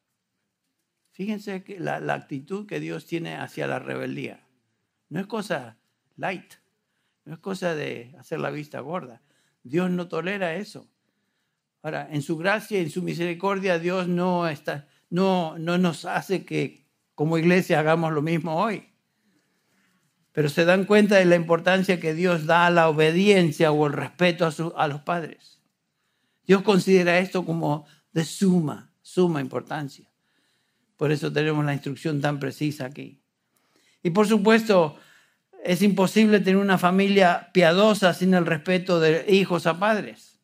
Fíjense 1.14 1.64
que 1.64 1.80
la, 1.80 1.96
actitud 2.14 2.68
que 2.68 2.80
Dios 2.80 3.06
tiene 3.06 3.36
hacia 3.36 3.66
la 3.66 3.80
rebeldía 3.80 4.46
no 5.10 5.20
es 5.20 5.26
cosa 5.28 5.78
light, 6.18 6.56
no 7.26 7.34
es 7.36 7.40
cosa 7.40 7.74
de 7.74 8.14
hacer 8.20 8.40
la 8.40 8.52
vista 8.52 8.82
gorda. 8.82 9.22
Dios 9.64 9.90
no 9.90 10.08
tolera 10.08 10.56
eso. 10.56 10.88
Ahora, 11.82 12.10
en 12.12 12.22
su 12.22 12.38
gracia 12.38 12.80
y 12.80 12.84
en 12.84 12.90
su 12.90 13.02
misericordia, 13.02 13.80
Dios 13.80 14.08
no, 14.08 14.48
está, 14.48 14.88
no, 15.10 15.58
no 15.58 15.78
nos 15.78 16.06
hace 16.06 16.44
que 16.44 16.86
como 17.16 17.38
iglesia 17.38 17.80
hagamos 17.80 18.12
lo 18.12 18.22
mismo 18.22 18.56
hoy 18.56 18.94
pero 20.34 20.50
se 20.50 20.66
dan 20.66 20.86
cuenta 20.86 21.16
de 21.16 21.26
la 21.26 21.36
importancia 21.36 22.00
que 22.00 22.14
Dios 22.14 22.46
da 22.46 22.66
a 22.66 22.72
la 22.72 22.90
obediencia 22.90 23.72
o 23.72 23.88
el 23.88 23.94
respeto 23.94 24.50
a, 24.76 24.88
los 24.88 25.02
padres. 25.02 25.62
Dios 26.46 26.64
considera 26.64 27.20
esto 27.20 27.46
como 27.46 27.86
de 28.12 28.26
suma, 28.26 28.92
suma 29.02 29.42
importancia. 29.42 30.12
Por 31.04 31.12
eso 31.12 31.34
tenemos 31.34 31.66
la 31.66 31.74
instrucción 31.74 32.22
tan 32.22 32.40
precisa 32.40 32.86
aquí. 32.86 33.20
Y 34.04 34.12
por 34.12 34.26
supuesto, 34.26 34.96
es 35.62 35.82
imposible 35.82 36.40
tener 36.40 36.56
una 36.56 36.78
familia 36.78 37.50
piadosa 37.52 38.14
sin 38.14 38.34
el 38.34 38.46
respeto 38.46 39.02
de 39.02 39.26
hijos 39.28 39.68
a 39.68 39.80
padres. 39.80 40.40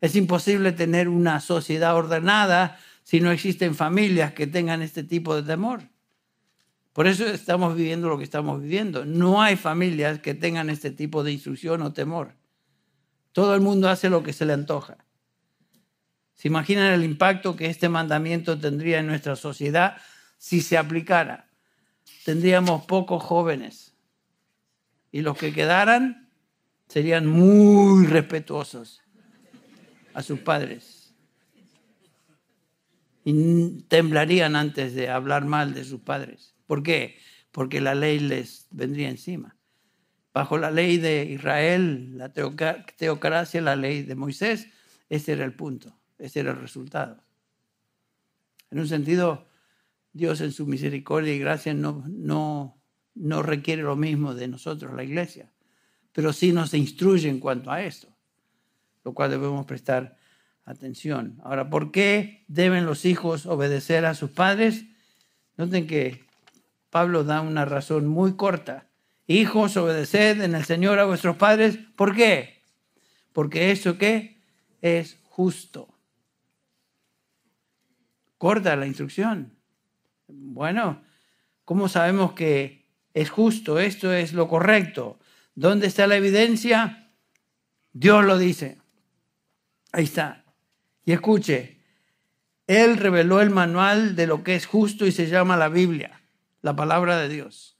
Es 0.00 0.16
imposible 0.16 0.72
tener 0.72 1.10
una 1.10 1.40
sociedad 1.40 1.94
ordenada 1.94 2.78
si 3.02 3.20
no 3.20 3.32
existen 3.32 3.74
familias 3.74 4.32
que 4.32 4.46
tengan 4.46 4.80
este 4.80 5.04
tipo 5.04 5.36
de 5.36 5.42
temor. 5.42 5.82
Por 6.94 7.06
eso 7.06 7.26
estamos 7.26 7.76
viviendo 7.76 8.08
lo 8.08 8.16
que 8.16 8.24
estamos 8.24 8.62
viviendo. 8.62 9.04
No 9.04 9.42
hay 9.42 9.56
familias 9.56 10.20
que 10.20 10.32
tengan 10.32 10.70
este 10.70 10.90
tipo 10.90 11.22
de 11.22 11.32
instrucción 11.32 11.82
o 11.82 11.92
temor. 11.92 12.32
Todo 13.32 13.54
el 13.54 13.60
mundo 13.60 13.90
hace 13.90 14.08
lo 14.08 14.22
que 14.22 14.32
se 14.32 14.46
le 14.46 14.54
antoja. 14.54 15.01
¿Se 16.42 16.48
imaginan 16.48 16.92
el 16.92 17.04
impacto 17.04 17.54
que 17.54 17.66
este 17.66 17.88
mandamiento 17.88 18.58
tendría 18.58 18.98
en 18.98 19.06
nuestra 19.06 19.36
sociedad 19.36 19.98
si 20.38 20.60
se 20.60 20.76
aplicara? 20.76 21.48
Tendríamos 22.24 22.84
pocos 22.84 23.22
jóvenes 23.22 23.94
y 25.12 25.20
los 25.20 25.38
que 25.38 25.52
quedaran 25.52 26.32
serían 26.88 27.28
muy 27.28 28.08
respetuosos 28.08 29.02
a 30.14 30.22
sus 30.24 30.40
padres 30.40 31.14
y 33.24 33.82
temblarían 33.82 34.56
antes 34.56 34.96
de 34.96 35.10
hablar 35.10 35.44
mal 35.44 35.74
de 35.74 35.84
sus 35.84 36.00
padres. 36.00 36.56
¿Por 36.66 36.82
qué? 36.82 37.18
Porque 37.52 37.80
la 37.80 37.94
ley 37.94 38.18
les 38.18 38.66
vendría 38.72 39.10
encima. 39.10 39.54
Bajo 40.34 40.58
la 40.58 40.72
ley 40.72 40.98
de 40.98 41.24
Israel, 41.24 42.18
la 42.18 42.32
teocracia, 42.32 43.60
la 43.60 43.76
ley 43.76 44.02
de 44.02 44.16
Moisés, 44.16 44.66
ese 45.08 45.34
era 45.34 45.44
el 45.44 45.54
punto, 45.54 46.01
ese 46.18 46.40
era 46.40 46.52
el 46.52 46.60
resultado. 46.60 47.22
En 48.70 48.78
un 48.78 48.88
sentido, 48.88 49.46
Dios 50.12 50.40
en 50.40 50.52
su 50.52 50.66
misericordia 50.66 51.34
y 51.34 51.38
gracia 51.38 51.74
no, 51.74 52.04
no, 52.08 52.80
no 53.14 53.42
requiere 53.42 53.82
lo 53.82 53.96
mismo 53.96 54.34
de 54.34 54.48
nosotros, 54.48 54.94
la 54.94 55.04
iglesia, 55.04 55.52
pero 56.12 56.32
sí 56.32 56.52
nos 56.52 56.74
instruye 56.74 57.28
en 57.28 57.40
cuanto 57.40 57.70
a 57.70 57.82
esto, 57.82 58.08
lo 59.04 59.14
cual 59.14 59.30
debemos 59.30 59.66
prestar 59.66 60.16
atención. 60.64 61.40
Ahora, 61.42 61.70
¿por 61.70 61.90
qué 61.90 62.44
deben 62.48 62.86
los 62.86 63.04
hijos 63.04 63.46
obedecer 63.46 64.04
a 64.04 64.14
sus 64.14 64.30
padres? 64.30 64.84
Noten 65.56 65.86
que 65.86 66.24
Pablo 66.90 67.24
da 67.24 67.40
una 67.40 67.64
razón 67.64 68.06
muy 68.06 68.36
corta. 68.36 68.88
Hijos, 69.26 69.76
obedeced 69.76 70.40
en 70.42 70.54
el 70.54 70.64
Señor 70.64 70.98
a 70.98 71.04
vuestros 71.04 71.36
padres. 71.36 71.78
¿Por 71.96 72.14
qué? 72.14 72.62
Porque 73.32 73.70
eso 73.70 73.96
qué 73.96 74.36
es 74.82 75.18
justo. 75.24 75.91
Corta 78.42 78.74
la 78.74 78.88
instrucción. 78.88 79.56
Bueno, 80.26 81.04
¿cómo 81.64 81.88
sabemos 81.88 82.32
que 82.32 82.88
es 83.14 83.30
justo? 83.30 83.78
Esto 83.78 84.12
es 84.12 84.32
lo 84.32 84.48
correcto. 84.48 85.20
¿Dónde 85.54 85.86
está 85.86 86.08
la 86.08 86.16
evidencia? 86.16 87.12
Dios 87.92 88.24
lo 88.24 88.38
dice. 88.38 88.78
Ahí 89.92 90.02
está. 90.02 90.44
Y 91.04 91.12
escuche, 91.12 91.84
Él 92.66 92.96
reveló 92.96 93.40
el 93.40 93.50
manual 93.50 94.16
de 94.16 94.26
lo 94.26 94.42
que 94.42 94.56
es 94.56 94.66
justo 94.66 95.06
y 95.06 95.12
se 95.12 95.28
llama 95.28 95.56
la 95.56 95.68
Biblia 95.68 96.20
la 96.62 96.74
palabra 96.74 97.18
de 97.18 97.28
Dios. 97.28 97.78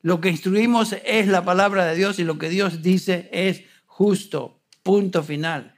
Lo 0.00 0.22
que 0.22 0.30
instruimos 0.30 0.96
es 1.04 1.28
la 1.28 1.44
palabra 1.44 1.84
de 1.84 1.96
Dios 1.96 2.18
y 2.18 2.24
lo 2.24 2.38
que 2.38 2.48
Dios 2.48 2.80
dice 2.80 3.28
es 3.30 3.64
justo. 3.84 4.62
Punto 4.82 5.22
final. 5.22 5.74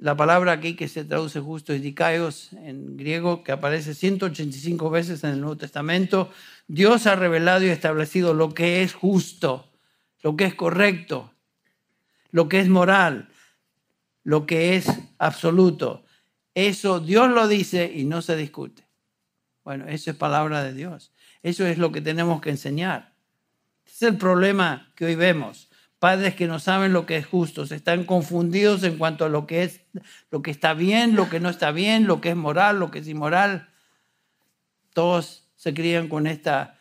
La 0.00 0.16
palabra 0.16 0.52
aquí 0.52 0.76
que 0.76 0.88
se 0.88 1.04
traduce 1.04 1.40
justo 1.40 1.74
es 1.74 1.82
dikaios 1.82 2.54
en 2.54 2.96
griego, 2.96 3.44
que 3.44 3.52
aparece 3.52 3.92
185 3.92 4.88
veces 4.88 5.22
en 5.24 5.32
el 5.32 5.40
Nuevo 5.40 5.58
Testamento. 5.58 6.30
Dios 6.66 7.06
ha 7.06 7.16
revelado 7.16 7.66
y 7.66 7.68
establecido 7.68 8.32
lo 8.32 8.54
que 8.54 8.82
es 8.82 8.94
justo, 8.94 9.70
lo 10.22 10.36
que 10.36 10.46
es 10.46 10.54
correcto, 10.54 11.34
lo 12.30 12.48
que 12.48 12.60
es 12.60 12.70
moral, 12.70 13.28
lo 14.24 14.46
que 14.46 14.76
es 14.76 14.86
absoluto. 15.18 16.02
Eso 16.54 17.00
Dios 17.00 17.28
lo 17.30 17.46
dice 17.46 17.92
y 17.94 18.04
no 18.04 18.22
se 18.22 18.36
discute. 18.36 18.86
Bueno, 19.64 19.84
eso 19.86 20.10
es 20.10 20.16
palabra 20.16 20.64
de 20.64 20.72
Dios. 20.72 21.12
Eso 21.42 21.66
es 21.66 21.76
lo 21.76 21.92
que 21.92 22.00
tenemos 22.00 22.40
que 22.40 22.48
enseñar. 22.48 23.12
Es 23.84 24.00
el 24.00 24.16
problema 24.16 24.90
que 24.96 25.04
hoy 25.04 25.14
vemos. 25.14 25.69
Padres 26.00 26.34
que 26.34 26.48
no 26.48 26.58
saben 26.58 26.92
lo 26.92 27.06
que 27.06 27.18
es 27.18 27.26
justo, 27.26 27.62
están 27.62 28.04
confundidos 28.04 28.82
en 28.82 28.98
cuanto 28.98 29.26
a 29.26 29.28
lo 29.28 29.46
que 29.46 29.62
es 29.62 29.82
lo 30.30 30.42
que 30.42 30.50
está 30.50 30.74
bien, 30.74 31.14
lo 31.14 31.28
que 31.28 31.38
no 31.38 31.50
está 31.50 31.70
bien, 31.70 32.06
lo 32.06 32.20
que 32.20 32.30
es 32.30 32.36
moral, 32.36 32.80
lo 32.80 32.90
que 32.90 33.00
es 33.00 33.06
inmoral. 33.06 33.68
Todos 34.94 35.44
se 35.56 35.72
crían 35.74 36.08
con 36.08 36.26
esta 36.26 36.78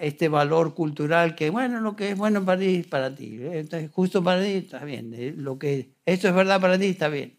este 0.00 0.28
valor 0.28 0.74
cultural 0.74 1.34
que 1.34 1.50
bueno, 1.50 1.80
lo 1.80 1.96
que 1.96 2.10
es 2.10 2.16
bueno 2.16 2.44
para 2.44 2.60
ti, 2.60 2.82
para 2.82 3.14
ti, 3.14 3.40
es 3.42 3.90
justo 3.90 4.22
para 4.22 4.42
ti, 4.42 4.52
está 4.52 4.84
bien, 4.84 5.12
eh, 5.14 5.34
lo 5.36 5.58
que 5.58 5.90
esto 6.06 6.28
es 6.28 6.34
verdad 6.34 6.60
para 6.60 6.78
ti, 6.78 6.86
está 6.86 7.08
bien. 7.08 7.38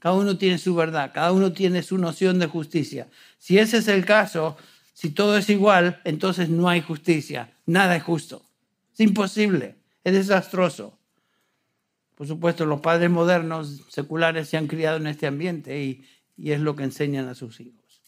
Cada 0.00 0.14
uno 0.14 0.36
tiene 0.36 0.58
su 0.58 0.74
verdad, 0.74 1.10
cada 1.12 1.32
uno 1.32 1.52
tiene 1.52 1.82
su 1.82 1.98
noción 1.98 2.38
de 2.38 2.46
justicia. 2.46 3.08
Si 3.38 3.58
ese 3.58 3.78
es 3.78 3.88
el 3.88 4.04
caso, 4.04 4.56
si 4.92 5.10
todo 5.10 5.36
es 5.36 5.48
igual, 5.50 6.00
entonces 6.04 6.48
no 6.48 6.68
hay 6.68 6.82
justicia, 6.82 7.52
nada 7.66 7.96
es 7.96 8.02
justo. 8.02 8.42
Es 8.92 9.00
imposible, 9.00 9.76
es 10.08 10.14
desastroso. 10.14 10.98
Por 12.14 12.26
supuesto, 12.26 12.66
los 12.66 12.80
padres 12.80 13.10
modernos, 13.10 13.84
seculares, 13.88 14.48
se 14.48 14.56
han 14.56 14.66
criado 14.66 14.96
en 14.96 15.06
este 15.06 15.26
ambiente 15.26 15.80
y, 15.82 16.04
y 16.36 16.52
es 16.52 16.60
lo 16.60 16.74
que 16.74 16.84
enseñan 16.84 17.28
a 17.28 17.34
sus 17.34 17.60
hijos. 17.60 18.02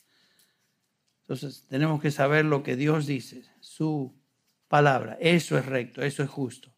Entonces, 1.23 1.67
tenemos 1.69 2.03
que 2.03 2.11
saber 2.11 2.45
lo 2.45 2.63
que 2.63 2.75
Dios 2.75 3.07
dice, 3.07 3.45
su 3.61 4.13
palabra. 4.69 5.17
Eso 5.21 5.57
es 5.57 5.67
recto, 5.67 6.03
eso 6.03 6.23
es 6.23 6.31
justo. 6.31 6.73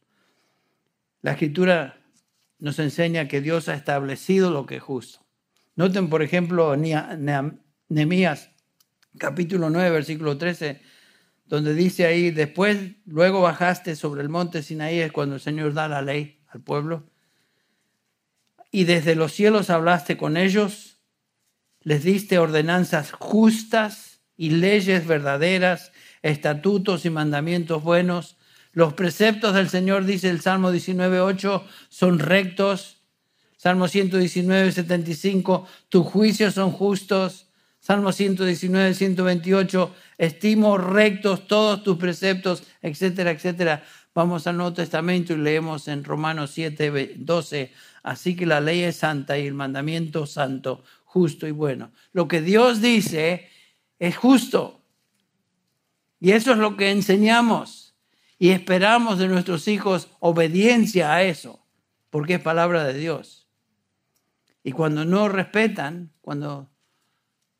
La 1.22 1.32
escritura 1.32 1.98
nos 2.58 2.78
enseña 2.78 3.28
que 3.28 3.40
Dios 3.40 3.68
ha 3.68 3.74
establecido 3.74 4.50
lo 4.50 4.66
que 4.66 4.76
es 4.76 4.82
justo. 4.82 5.20
Noten, 5.74 6.10
por 6.10 6.22
ejemplo, 6.22 6.76
Nehemías 6.76 8.50
capítulo 9.18 9.70
9, 9.70 9.90
versículo 9.90 10.38
13, 10.38 10.80
donde 11.52 11.74
dice 11.74 12.06
ahí, 12.06 12.30
después, 12.30 12.78
luego 13.04 13.42
bajaste 13.42 13.94
sobre 13.94 14.22
el 14.22 14.30
monte 14.30 14.62
Sinaí, 14.62 15.00
es 15.00 15.12
cuando 15.12 15.34
el 15.34 15.40
Señor 15.42 15.74
da 15.74 15.86
la 15.86 16.00
ley 16.00 16.40
al 16.48 16.62
pueblo, 16.62 17.04
y 18.70 18.84
desde 18.84 19.14
los 19.14 19.32
cielos 19.32 19.68
hablaste 19.68 20.16
con 20.16 20.38
ellos, 20.38 20.96
les 21.82 22.04
diste 22.04 22.38
ordenanzas 22.38 23.12
justas 23.12 24.22
y 24.34 24.48
leyes 24.48 25.06
verdaderas, 25.06 25.92
estatutos 26.22 27.04
y 27.04 27.10
mandamientos 27.10 27.82
buenos. 27.82 28.38
Los 28.72 28.94
preceptos 28.94 29.54
del 29.54 29.68
Señor, 29.68 30.06
dice 30.06 30.30
el 30.30 30.40
Salmo 30.40 30.72
19.8, 30.72 31.64
son 31.90 32.18
rectos. 32.18 33.02
Salmo 33.58 33.88
119, 33.88 34.72
75, 34.72 35.68
tus 35.90 36.06
juicios 36.06 36.54
son 36.54 36.70
justos. 36.70 37.52
Salmo 37.82 38.12
119, 38.12 38.94
128, 38.94 39.94
estimo 40.22 40.78
rectos 40.78 41.48
todos 41.48 41.82
tus 41.82 41.98
preceptos, 41.98 42.62
etcétera, 42.80 43.32
etcétera. 43.32 43.82
Vamos 44.14 44.46
al 44.46 44.56
Nuevo 44.56 44.72
Testamento 44.72 45.32
y 45.32 45.36
leemos 45.36 45.88
en 45.88 46.04
Romanos 46.04 46.52
7, 46.52 47.14
12, 47.16 47.72
así 48.04 48.36
que 48.36 48.46
la 48.46 48.60
ley 48.60 48.82
es 48.82 48.94
santa 48.94 49.36
y 49.36 49.48
el 49.48 49.54
mandamiento 49.54 50.26
santo, 50.26 50.84
justo 51.04 51.48
y 51.48 51.50
bueno. 51.50 51.90
Lo 52.12 52.28
que 52.28 52.40
Dios 52.40 52.80
dice 52.80 53.48
es 53.98 54.16
justo. 54.16 54.84
Y 56.20 56.30
eso 56.30 56.52
es 56.52 56.58
lo 56.58 56.76
que 56.76 56.92
enseñamos. 56.92 57.96
Y 58.38 58.50
esperamos 58.50 59.18
de 59.18 59.26
nuestros 59.26 59.66
hijos 59.66 60.08
obediencia 60.20 61.12
a 61.12 61.24
eso, 61.24 61.66
porque 62.10 62.34
es 62.34 62.40
palabra 62.40 62.84
de 62.84 62.94
Dios. 62.94 63.48
Y 64.62 64.70
cuando 64.70 65.04
no 65.04 65.28
respetan, 65.28 66.12
cuando 66.20 66.70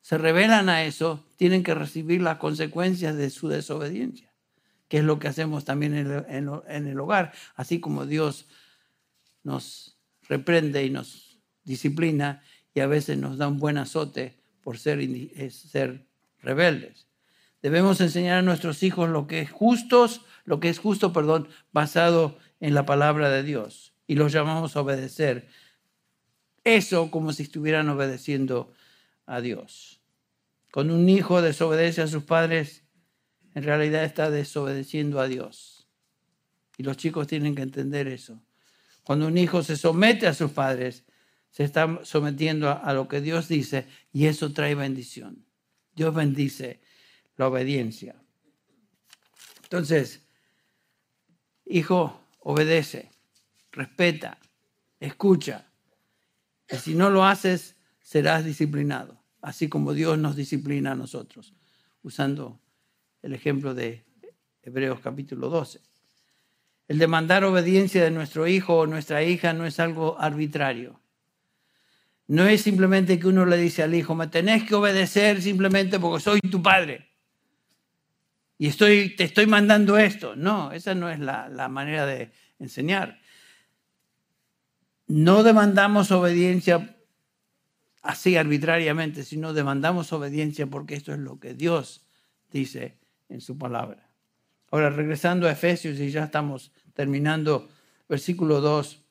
se 0.01 0.17
revelan 0.17 0.69
a 0.69 0.83
eso, 0.83 1.25
tienen 1.43 1.63
que 1.63 1.75
recibir 1.75 2.21
las 2.21 2.37
consecuencias 2.37 3.17
de 3.17 3.29
su 3.29 3.49
desobediencia, 3.49 4.33
que 4.87 4.99
es 4.99 5.03
lo 5.03 5.19
que 5.19 5.27
hacemos 5.27 5.65
también 5.65 5.93
en 5.93 6.87
el, 6.87 6.99
hogar, 7.01 7.33
así 7.55 7.81
como 7.81 8.05
Dios 8.05 8.47
nos 9.43 9.97
reprende 10.21 10.85
y 10.85 10.89
nos 10.89 11.41
disciplina 11.65 12.41
y 12.73 12.79
a 12.79 12.87
veces 12.87 13.17
nos 13.17 13.37
da 13.37 13.49
un 13.49 13.59
buen 13.59 13.77
azote 13.77 14.37
por 14.61 14.77
ser, 14.77 15.01
ser 15.51 16.07
rebeldes. 16.39 17.07
Debemos 17.61 17.99
enseñar 17.99 18.37
a 18.37 18.41
nuestros 18.41 18.81
hijos 18.81 19.09
lo 19.09 19.27
que 19.27 19.41
es 19.41 19.51
justos, 19.51 20.21
lo 20.45 20.61
que 20.61 20.69
es 20.69 20.79
justo, 20.79 21.11
perdón, 21.11 21.49
basado 21.73 22.37
en 22.61 22.73
la 22.73 22.85
palabra 22.85 23.29
de 23.29 23.43
Dios 23.43 23.93
y 24.07 24.15
los 24.15 24.31
llamamos 24.31 24.77
a 24.77 24.79
obedecer. 24.79 25.49
Eso 26.63 27.11
como 27.11 27.33
si 27.33 27.43
estuvieran 27.43 27.89
obedeciendo 27.89 28.71
a 29.25 29.41
Dios. 29.41 30.02
Cuando 30.73 30.95
un 30.95 31.07
hijo 31.07 31.43
desobedece 31.43 32.01
a 32.01 32.07
sus 32.07 32.23
padres, 32.23 32.83
en 33.53 33.61
realidad 33.61 34.05
está 34.05 34.31
desobedeciendo 34.31 35.21
a 35.21 35.27
Dios. 35.27 35.87
Y 36.79 36.81
los 36.81 36.97
chicos 36.97 37.27
tienen 37.27 37.53
que 37.53 37.61
entender 37.61 38.07
eso. 38.07 38.41
Cuando 39.03 39.27
un 39.27 39.37
hijo 39.37 39.61
se 39.61 39.77
somete 39.77 40.25
a 40.25 40.33
sus 40.33 40.49
padres, 40.49 41.05
se 41.51 41.63
está 41.63 41.99
sometiendo 42.03 42.71
a, 42.71 42.91
lo 42.93 43.07
que 43.07 43.21
Dios 43.21 43.47
dice 43.47 43.85
y 44.11 44.25
eso 44.25 44.51
trae 44.51 44.73
bendición. 44.73 45.45
Dios 45.95 46.11
bendice 46.15 46.81
la 47.37 47.49
obediencia. 47.49 48.15
Entonces, 49.61 50.25
hijo, 51.65 52.19
obedece, 52.39 53.11
respeta, 53.71 54.39
escucha. 54.99 55.67
Y 56.67 56.77
si 56.77 56.95
no 56.95 57.11
lo 57.11 57.23
haces, 57.23 57.75
serás 58.01 58.43
disciplinado, 58.43 59.22
así 59.43 59.67
como 59.67 59.93
Dios 59.93 60.17
nos 60.17 60.35
disciplina 60.37 60.93
a 60.93 60.95
nosotros, 60.95 61.53
usando 62.01 62.59
el 63.21 63.33
ejemplo 63.33 63.73
de 63.73 64.05
Hebreos 64.63 65.01
capítulo 65.01 65.49
12. 65.49 65.81
El 66.87 66.97
demandar 66.97 67.43
obediencia 67.43 68.03
de 68.03 68.09
nuestro 68.09 68.47
hijo 68.47 68.77
o 68.77 68.87
nuestra 68.87 69.21
hija 69.21 69.51
no 69.51 69.65
es 69.65 69.79
algo 69.81 70.19
arbitrario. 70.19 70.99
No 72.27 72.45
es 72.45 72.61
simplemente 72.61 73.19
que 73.19 73.27
uno 73.27 73.45
le 73.45 73.57
dice 73.57 73.83
al 73.83 73.93
hijo, 73.93 74.15
me 74.15 74.27
tenés 74.27 74.63
que 74.63 74.75
obedecer 74.75 75.41
simplemente 75.41 75.99
porque 75.99 76.23
soy 76.23 76.39
tu 76.39 76.63
padre. 76.63 77.09
Y 78.57 78.67
estoy, 78.67 79.13
te 79.17 79.25
estoy 79.25 79.45
mandando 79.45 79.97
esto. 79.97 80.37
No, 80.37 80.71
esa 80.71 80.95
no 80.95 81.09
es 81.09 81.19
la, 81.19 81.49
la 81.49 81.67
manera 81.67 82.05
de 82.05 82.31
enseñar. 82.59 83.19
No 85.07 85.43
demandamos 85.43 86.11
obediencia 86.11 86.97
así 88.03 88.35
arbitrariamente, 88.35 89.23
sino 89.23 89.53
demandamos 89.53 90.13
obediencia 90.13 90.67
porque 90.67 90.95
esto 90.95 91.13
es 91.13 91.19
lo 91.19 91.39
que 91.39 91.55
Dios 91.55 92.05
dice 92.51 92.99
en 93.29 93.41
su 93.41 93.57
palabra. 93.57 94.09
Ahora, 94.69 94.89
regresando 94.89 95.47
a 95.47 95.51
Efesios 95.51 95.99
y 95.99 96.11
ya 96.11 96.25
estamos 96.25 96.71
terminando, 96.93 97.69
versículo 98.09 98.59
2, 98.59 99.01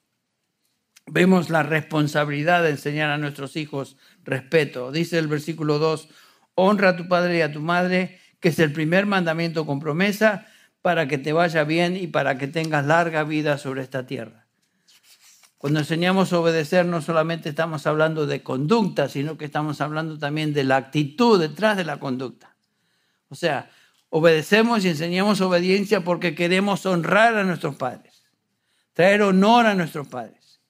vemos 1.06 1.50
la 1.50 1.62
responsabilidad 1.62 2.62
de 2.62 2.70
enseñar 2.70 3.10
a 3.10 3.18
nuestros 3.18 3.56
hijos 3.56 3.96
respeto. 4.24 4.92
Dice 4.92 5.18
el 5.18 5.26
versículo 5.26 5.78
2, 5.78 6.08
honra 6.54 6.90
a 6.90 6.96
tu 6.96 7.08
padre 7.08 7.38
y 7.38 7.40
a 7.40 7.52
tu 7.52 7.60
madre, 7.60 8.20
que 8.40 8.50
es 8.50 8.58
el 8.58 8.72
primer 8.72 9.06
mandamiento 9.06 9.66
con 9.66 9.80
promesa 9.80 10.46
para 10.82 11.06
que 11.08 11.16
te 11.16 11.32
vaya 11.32 11.64
bien 11.64 11.96
y 11.96 12.08
para 12.08 12.38
que 12.38 12.48
tengas 12.48 12.84
larga 12.84 13.24
vida 13.24 13.56
sobre 13.56 13.82
esta 13.82 14.04
tierra. 14.04 14.41
Cuando 15.62 15.78
enseñamos 15.78 16.32
a 16.32 16.40
obedecer 16.40 16.86
no 16.86 17.00
solamente 17.00 17.48
estamos 17.48 17.86
hablando 17.86 18.26
de 18.26 18.42
conducta, 18.42 19.08
sino 19.08 19.38
que 19.38 19.44
estamos 19.44 19.80
hablando 19.80 20.18
también 20.18 20.52
de 20.52 20.64
la 20.64 20.74
actitud 20.74 21.38
detrás 21.38 21.76
de 21.76 21.84
la 21.84 22.00
conducta. 22.00 22.56
O 23.28 23.36
sea, 23.36 23.70
obedecemos 24.10 24.84
y 24.84 24.88
enseñamos 24.88 25.40
obediencia 25.40 26.02
porque 26.02 26.34
queremos 26.34 26.84
honrar 26.84 27.36
a 27.36 27.44
nuestros 27.44 27.76
padres, 27.76 28.24
traer 28.92 29.22
honor 29.22 29.66
a 29.66 29.74
nuestros 29.74 30.08
padres. 30.08 30.60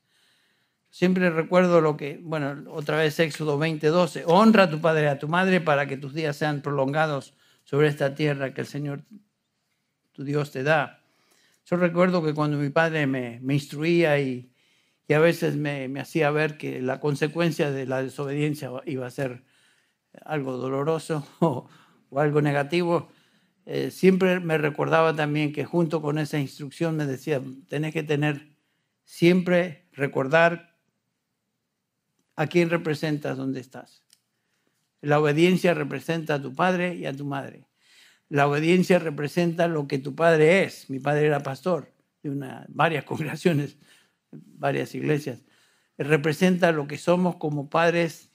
Siempre 0.90 1.30
recuerdo 1.30 1.80
lo 1.80 1.96
que, 1.96 2.20
bueno, 2.22 2.70
otra 2.70 2.98
vez 2.98 3.18
Éxodo 3.18 3.56
20, 3.56 3.86
12, 3.86 4.24
honra 4.26 4.64
a 4.64 4.70
tu 4.70 4.82
padre 4.82 5.04
y 5.04 5.06
a 5.06 5.18
tu 5.18 5.26
madre 5.26 5.62
para 5.62 5.86
que 5.86 5.96
tus 5.96 6.12
días 6.12 6.36
sean 6.36 6.60
prolongados 6.60 7.32
sobre 7.64 7.88
esta 7.88 8.14
tierra 8.14 8.52
que 8.52 8.60
el 8.60 8.66
Señor, 8.66 9.04
tu 10.12 10.22
Dios, 10.22 10.50
te 10.50 10.62
da. 10.62 11.00
Yo 11.64 11.78
recuerdo 11.78 12.22
que 12.22 12.34
cuando 12.34 12.58
mi 12.58 12.68
padre 12.68 13.06
me, 13.06 13.40
me 13.40 13.54
instruía 13.54 14.20
y, 14.20 14.51
y 15.08 15.14
a 15.14 15.20
veces 15.20 15.56
me, 15.56 15.92
hacía 16.00 16.30
ver 16.30 16.56
que 16.56 16.80
la 16.80 17.00
consecuencia 17.00 17.70
de 17.70 17.86
la 17.86 18.02
desobediencia 18.02 18.70
iba 18.86 19.06
a 19.06 19.10
ser 19.10 19.44
algo 20.24 20.56
doloroso 20.56 21.26
o, 21.40 21.68
algo 22.16 22.42
negativo. 22.42 23.08
Eh, 23.64 23.90
siempre 23.90 24.40
me 24.40 24.58
recordaba 24.58 25.14
también 25.14 25.52
que 25.52 25.64
junto 25.64 26.02
con 26.02 26.18
esa 26.18 26.38
instrucción 26.38 26.96
me 26.96 27.06
decía, 27.06 27.40
tenés 27.68 27.92
que 27.92 28.02
tener 28.02 28.52
siempre 29.04 29.88
recordar 29.92 30.76
a 32.36 32.46
quién 32.46 32.70
representas 32.70 33.36
donde 33.36 33.60
estás. 33.60 34.04
La 35.00 35.20
obediencia 35.20 35.74
representa 35.74 36.34
a 36.34 36.42
tu 36.42 36.54
padre 36.54 36.94
y 36.94 37.06
a 37.06 37.12
tu 37.12 37.24
madre. 37.24 37.66
La 38.28 38.46
obediencia 38.46 38.98
representa 38.98 39.68
lo 39.68 39.86
que 39.86 39.98
tu 39.98 40.14
padre 40.14 40.64
es. 40.64 40.88
Mi 40.88 41.00
padre 41.00 41.26
era 41.26 41.42
pastor 41.42 41.92
de 42.22 42.30
una, 42.30 42.64
varias 42.68 43.04
congregaciones 43.12 43.76
varias 44.32 44.94
iglesias, 44.94 45.44
representa 45.98 46.72
lo 46.72 46.86
que 46.86 46.98
somos 46.98 47.36
como 47.36 47.68
padres 47.68 48.30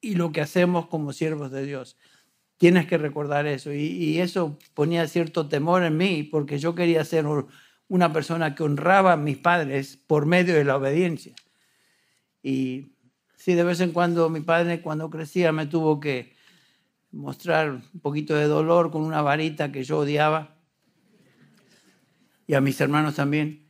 y 0.00 0.14
lo 0.14 0.32
que 0.32 0.40
hacemos 0.40 0.86
como 0.86 1.12
siervos 1.12 1.50
de 1.50 1.64
Dios. 1.64 1.96
Tienes 2.56 2.86
que 2.86 2.98
recordar 2.98 3.46
eso. 3.46 3.72
Y, 3.72 4.18
eso 4.18 4.58
ponía 4.74 5.06
cierto 5.08 5.48
temor 5.48 5.82
en 5.82 5.96
mí 5.96 6.22
porque 6.22 6.58
yo 6.58 6.74
quería 6.74 7.04
ser 7.04 7.26
una 7.88 8.12
persona 8.12 8.54
que 8.54 8.62
honraba 8.62 9.12
a 9.12 9.16
mis 9.16 9.38
padres 9.38 9.98
por 10.06 10.26
medio 10.26 10.54
de 10.54 10.64
la 10.64 10.76
obediencia. 10.76 11.34
Y 12.42 12.92
sí, 13.36 13.54
de 13.54 13.64
vez 13.64 13.80
en 13.80 13.92
cuando 13.92 14.28
mi 14.30 14.40
padre, 14.40 14.82
cuando 14.82 15.10
crecía, 15.10 15.52
me 15.52 15.66
tuvo 15.66 16.00
que 16.00 16.34
mostrar 17.12 17.70
un 17.70 18.00
poquito 18.00 18.34
de 18.34 18.44
dolor 18.44 18.90
con 18.90 19.02
una 19.02 19.22
varita 19.22 19.72
que 19.72 19.84
yo 19.84 19.98
odiaba. 19.98 20.56
Y 22.46 22.54
a 22.54 22.60
mis 22.60 22.80
hermanos 22.80 23.16
también. 23.16 23.69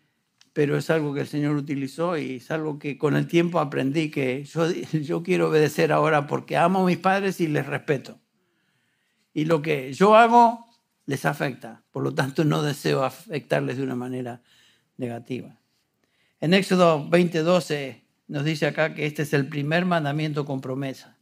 Pero 0.61 0.77
es 0.77 0.91
algo 0.91 1.15
que 1.15 1.23
el 1.23 1.27
Señor 1.27 1.57
utilizó 1.57 2.19
y 2.19 2.35
es 2.35 2.51
algo 2.51 2.79
que 2.79 2.99
con 2.99 3.17
el 3.17 3.27
tiempo 3.27 3.61
aprendí 3.61 4.11
que 4.11 4.45
yo, 4.45 4.71
yo 4.93 5.23
quiero 5.23 5.49
obedecer 5.49 5.91
ahora 5.91 6.27
porque 6.27 6.59
amo 6.59 6.83
a 6.83 6.87
mis 6.87 6.99
padres 6.99 7.41
y 7.41 7.47
les 7.47 7.65
respeto. 7.65 8.21
Y 9.33 9.47
lo 9.47 9.63
que 9.63 9.95
yo 9.95 10.17
hago 10.17 10.67
les 11.07 11.25
afecta. 11.25 11.83
Por 11.91 12.03
lo 12.03 12.15
tanto, 12.15 12.45
no 12.45 12.63
deseo 12.63 13.05
afectarles 13.05 13.79
de 13.79 13.85
una 13.85 13.95
manera 13.95 14.43
negativa. 14.99 15.59
En 16.43 16.53
Éxodo 16.53 17.09
20:12 17.09 18.03
nos 18.29 18.45
dice 18.45 18.67
acá 18.67 18.93
que 18.93 19.07
este 19.07 19.23
es 19.23 19.33
el 19.33 19.49
primer 19.49 19.87
mandamiento 19.87 20.45
con 20.45 20.61
promesa. 20.61 21.17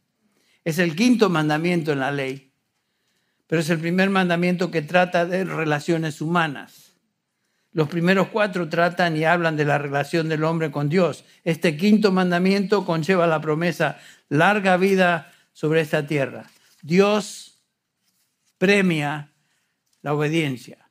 Es 0.65 0.79
el 0.79 0.97
quinto 0.97 1.29
mandamiento 1.29 1.93
en 1.93 2.01
la 2.01 2.11
ley, 2.11 2.51
pero 3.47 3.61
es 3.61 3.69
el 3.69 3.79
primer 3.79 4.09
mandamiento 4.09 4.69
que 4.69 4.81
trata 4.81 5.25
de 5.25 5.45
relaciones 5.45 6.19
humanas. 6.19 6.88
Los 7.71 7.87
primeros 7.87 8.29
cuatro 8.29 8.67
tratan 8.67 9.15
y 9.15 9.25
hablan 9.25 9.55
de 9.55 9.65
la 9.65 9.77
relación 9.77 10.27
del 10.27 10.43
hombre 10.43 10.71
con 10.71 10.89
Dios. 10.89 11.23
Este 11.43 11.77
quinto 11.77 12.11
mandamiento 12.11 12.85
conlleva 12.85 13.27
la 13.27 13.41
promesa 13.41 13.99
larga 14.27 14.77
vida 14.77 15.31
sobre 15.53 15.81
esta 15.81 16.07
tierra. 16.07 16.49
Dios 16.81 17.61
premia 18.57 19.31
la 20.01 20.13
obediencia. 20.13 20.89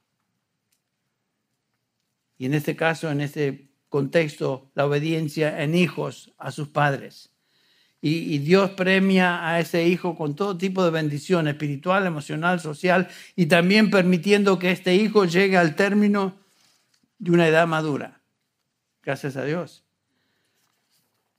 Y 2.37 2.47
en 2.47 2.55
este 2.55 2.77
caso, 2.77 3.11
en 3.11 3.21
este 3.21 3.69
contexto, 3.89 4.71
la 4.75 4.87
obediencia 4.87 5.63
en 5.63 5.75
hijos 5.75 6.33
a 6.39 6.53
sus 6.53 6.69
padres. 6.69 7.31
Y, 8.01 8.39
Dios 8.39 8.71
premia 8.71 9.49
a 9.49 9.59
ese 9.59 9.89
hijo 9.89 10.15
con 10.15 10.37
todo 10.37 10.57
tipo 10.57 10.85
de 10.85 10.91
bendición 10.93 11.49
espiritual, 11.49 12.07
emocional, 12.07 12.61
social, 12.61 13.09
y 13.35 13.47
también 13.47 13.91
permitiendo 13.91 14.57
que 14.61 14.71
este 14.71 14.95
hijo 14.95 15.25
llegue 15.25 15.57
al 15.57 15.75
término 15.75 16.37
de 17.19 17.31
una 17.31 17.49
edad 17.49 17.67
madura. 17.67 18.21
Gracias 19.03 19.37
a 19.37 19.45
Dios. 19.45 19.85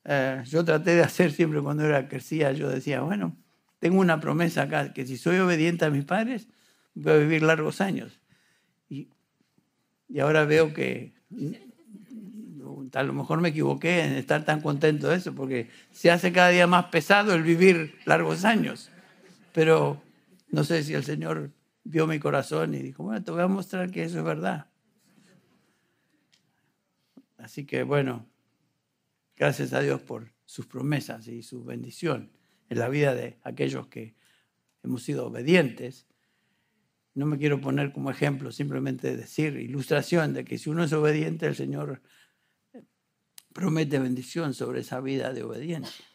Eh, 0.05 0.43
yo 0.45 0.63
traté 0.65 0.95
de 0.95 1.03
hacer 1.03 1.31
siempre 1.31 1.61
cuando 1.61 1.85
era 1.85 2.07
crecía, 2.07 2.51
yo 2.51 2.69
decía, 2.69 3.01
bueno, 3.01 3.37
tengo 3.79 3.99
una 3.99 4.19
promesa 4.19 4.63
acá, 4.63 4.93
que 4.93 5.05
si 5.05 5.17
soy 5.17 5.37
obediente 5.37 5.85
a 5.85 5.89
mis 5.89 6.05
padres, 6.05 6.47
voy 6.93 7.13
a 7.13 7.17
vivir 7.17 7.43
largos 7.43 7.81
años. 7.81 8.19
Y, 8.89 9.09
y 10.07 10.19
ahora 10.19 10.45
veo 10.45 10.73
que 10.73 11.13
a 12.93 13.03
lo 13.03 13.13
mejor 13.13 13.41
me 13.41 13.49
equivoqué 13.49 14.03
en 14.03 14.13
estar 14.13 14.45
tan 14.45 14.61
contento 14.61 15.09
de 15.09 15.17
eso, 15.17 15.33
porque 15.33 15.69
se 15.91 16.11
hace 16.11 16.31
cada 16.31 16.49
día 16.49 16.67
más 16.67 16.85
pesado 16.85 17.33
el 17.33 17.43
vivir 17.43 17.95
largos 18.05 18.45
años. 18.45 18.89
Pero 19.53 20.01
no 20.49 20.63
sé 20.63 20.83
si 20.83 20.93
el 20.93 21.03
Señor 21.03 21.51
vio 21.83 22.07
mi 22.07 22.19
corazón 22.19 22.73
y 22.73 22.79
dijo, 22.79 23.03
bueno, 23.03 23.23
te 23.23 23.31
voy 23.31 23.41
a 23.41 23.47
mostrar 23.47 23.91
que 23.91 24.03
eso 24.03 24.19
es 24.19 24.25
verdad. 24.25 24.67
Así 27.49 27.65
que 27.65 27.81
bueno, 27.81 28.29
gracias 29.35 29.73
a 29.73 29.81
Dios 29.81 30.03
por 30.03 30.31
sus 30.45 30.67
promesas 30.67 31.27
y 31.27 31.41
su 31.41 31.63
bendición 31.63 32.31
en 32.69 32.77
la 32.77 32.89
vida 32.89 33.15
de 33.15 33.39
aquellos 33.41 33.87
que 33.87 34.13
hemos 34.83 35.01
sido 35.01 35.25
obedientes 35.25 36.05
no 37.15 37.25
me 37.25 37.39
quiero 37.39 37.59
poner 37.59 37.91
como 37.91 38.11
ejemplo, 38.11 38.51
simplemente 38.51 39.17
decir, 39.17 39.55
ilustración 39.57 40.35
de 40.35 40.45
que 40.45 40.59
si 40.59 40.69
uno 40.69 40.83
es 40.83 40.93
obediente, 40.93 41.47
el 41.47 41.55
Señor 41.55 42.03
promete 43.51 43.97
bendición 43.97 44.53
sobre 44.53 44.81
esa 44.81 45.01
vida 45.01 45.33
de 45.33 45.41
obediencia. 45.41 46.05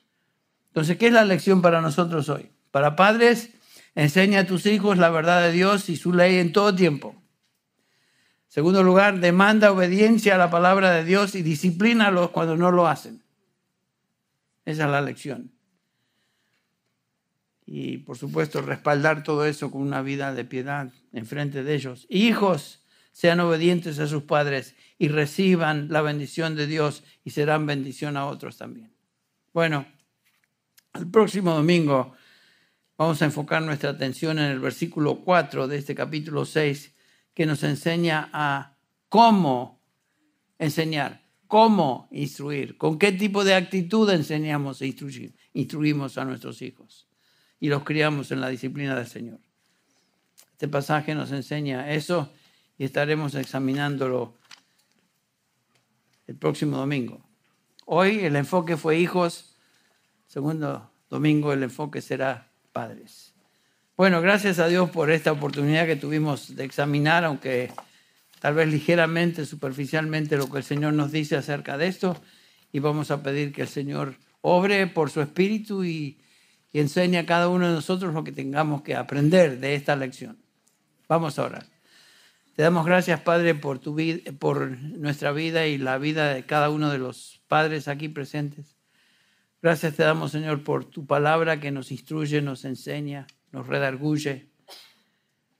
Entonces, 0.68 0.97
¿qué 0.97 1.09
es 1.09 1.12
la 1.12 1.24
lección 1.24 1.62
para 1.62 1.80
nosotros 1.80 2.28
hoy? 2.28 2.53
Para 2.70 2.95
padres, 2.95 3.51
enseña 3.97 4.39
a 4.39 4.47
tus 4.47 4.66
hijos 4.66 4.99
la 4.99 5.11
verdad 5.11 5.43
de 5.43 5.51
Dios 5.51 5.91
y 5.91 5.97
su 5.97 6.12
ley 6.12 6.37
en 6.37 6.53
todo 6.53 6.72
tiempo. 6.76 7.24
Segundo 8.55 8.84
lugar, 8.84 9.18
demanda 9.18 9.72
obediencia 9.72 10.36
a 10.36 10.38
la 10.38 10.48
palabra 10.48 10.92
de 10.92 11.02
Dios 11.02 11.34
y 11.34 11.42
disciplínalos 11.42 12.30
cuando 12.30 12.57
no 12.57 12.70
lo 12.70 12.86
hacen. 12.86 13.20
Esa 14.64 14.84
es 14.84 14.90
la 14.92 15.00
lección 15.00 15.50
y 17.66 17.98
por 17.98 18.16
supuesto 18.16 18.62
respaldar 18.62 19.24
todo 19.24 19.44
eso 19.44 19.72
con 19.72 19.82
una 19.82 20.02
vida 20.02 20.32
de 20.32 20.44
piedad 20.44 20.92
en 21.12 21.26
frente 21.26 21.64
de 21.64 21.74
ellos. 21.74 22.07
Hijos, 22.09 22.84
sean 23.11 23.40
obedientes 23.40 23.98
a 23.98 24.07
sus 24.07 24.22
padres 24.22 24.76
y 24.98 25.09
reciban 25.09 25.88
la 25.90 26.00
bendición 26.00 26.55
de 26.55 26.68
Dios 26.68 27.02
y 27.24 27.30
serán 27.30 27.66
bendición 27.66 28.16
a 28.16 28.26
otros 28.26 28.57
también. 28.57 28.92
Bueno, 29.52 29.84
el 30.94 31.11
próximo 31.11 31.55
domingo 31.57 32.14
vamos 32.96 33.20
a 33.20 33.24
enfocar 33.24 33.62
nuestra 33.62 33.90
atención 33.90 34.38
en 34.38 34.52
el 34.52 34.61
versículo 34.61 35.24
4 35.24 35.66
de 35.66 35.76
este 35.76 35.96
capítulo 35.96 36.44
6 36.44 36.93
que 37.35 37.47
nos 37.47 37.62
enseña 37.62 38.30
a 38.32 38.76
cómo 39.09 39.80
enseñar, 40.59 41.24
cómo 41.47 42.09
instruir, 42.11 42.78
con 42.78 42.99
qué 42.99 43.12
tipo 43.12 43.45
de 43.45 43.55
actitud 43.55 44.09
enseñamos 44.11 44.82
e 44.82 44.95
instruimos 45.53 46.18
a 46.18 46.24
nuestros 46.24 46.62
hijos 46.62 47.09
y 47.61 47.68
los 47.68 47.85
criamos 47.85 48.30
en 48.30 48.41
la 48.41 48.49
disciplina 48.49 48.95
del 48.95 49.07
Señor. 49.07 49.41
Este 50.53 50.68
pasaje 50.68 51.14
nos 51.14 51.32
enseña 51.32 51.93
eso 51.93 52.32
y 52.76 52.85
estaremos 52.85 53.35
examinándolo 53.35 54.35
el 56.26 56.37
próximo 56.37 56.76
domingo. 56.76 57.24
Hoy 57.87 58.20
el 58.20 58.37
enfoque 58.37 58.76
fue 58.76 58.99
hijos, 58.99 59.57
segundo 60.26 60.91
domingo 61.09 61.53
el 61.53 61.62
enfoque 61.62 62.01
será 62.01 62.51
padres. 62.72 63.24
Bueno, 63.97 64.20
gracias 64.20 64.59
a 64.59 64.66
Dios 64.66 64.90
por 64.90 65.12
esta 65.12 65.30
oportunidad 65.30 65.86
que 65.86 65.95
tuvimos 65.95 66.57
de 66.57 66.64
examinar, 66.64 67.24
aunque 67.24 67.70
tal 68.40 68.55
vez 68.55 68.68
ligeramente, 68.68 69.47
superficialmente, 69.47 70.36
lo 70.36 70.51
que 70.51 70.59
el 70.59 70.64
Señor 70.64 70.95
nos 70.95 71.12
dice 71.12 71.36
acerca 71.36 71.78
de 71.78 71.86
esto. 71.86 72.20
Y 72.72 72.80
vamos 72.80 73.12
a 73.12 73.22
pedir 73.22 73.53
que 73.53 73.62
el 73.62 73.68
Señor 73.68 74.16
obre 74.40 74.88
por 74.88 75.11
su 75.11 75.20
espíritu 75.20 75.84
y 75.84 76.18
enseña 76.72 77.20
a 77.20 77.26
cada 77.26 77.49
uno 77.49 77.68
de 77.68 77.74
nosotros 77.74 78.12
lo 78.12 78.24
que 78.24 78.32
tengamos 78.32 78.82
que 78.82 78.97
aprender 78.97 79.61
de 79.61 79.76
esta 79.76 79.95
lección. 79.95 80.38
Vamos 81.09 81.38
a 81.38 81.45
orar. 81.45 81.66
Te 82.57 82.62
damos 82.62 82.86
gracias, 82.86 83.20
Padre, 83.20 83.55
por, 83.55 83.78
tu 83.78 83.95
vida, 83.95 84.32
por 84.40 84.70
nuestra 84.70 85.30
vida 85.30 85.66
y 85.66 85.78
la 85.78 85.99
vida 85.99 86.34
de 86.34 86.45
cada 86.45 86.70
uno 86.70 86.90
de 86.90 86.99
los 86.99 87.42
padres 87.47 87.86
aquí 87.86 88.09
presentes. 88.09 88.76
Gracias 89.62 89.95
te 89.95 90.03
damos, 90.03 90.32
Señor, 90.32 90.64
por 90.64 90.84
tu 90.84 91.07
palabra 91.07 91.61
que 91.61 91.70
nos 91.70 91.92
instruye, 91.92 92.42
nos 92.42 92.64
enseña, 92.64 93.26
nos 93.55 93.68
redarguye. 93.68 94.50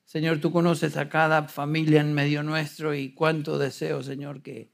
Señor, 0.05 0.40
tú 0.40 0.51
conoces 0.51 0.97
a 0.97 1.09
cada 1.09 1.47
familia 1.47 2.01
en 2.01 2.12
medio 2.12 2.42
nuestro 2.42 2.92
y 2.92 3.14
cuánto 3.14 3.57
deseo, 3.57 4.03
Señor, 4.03 4.42
que 4.42 4.72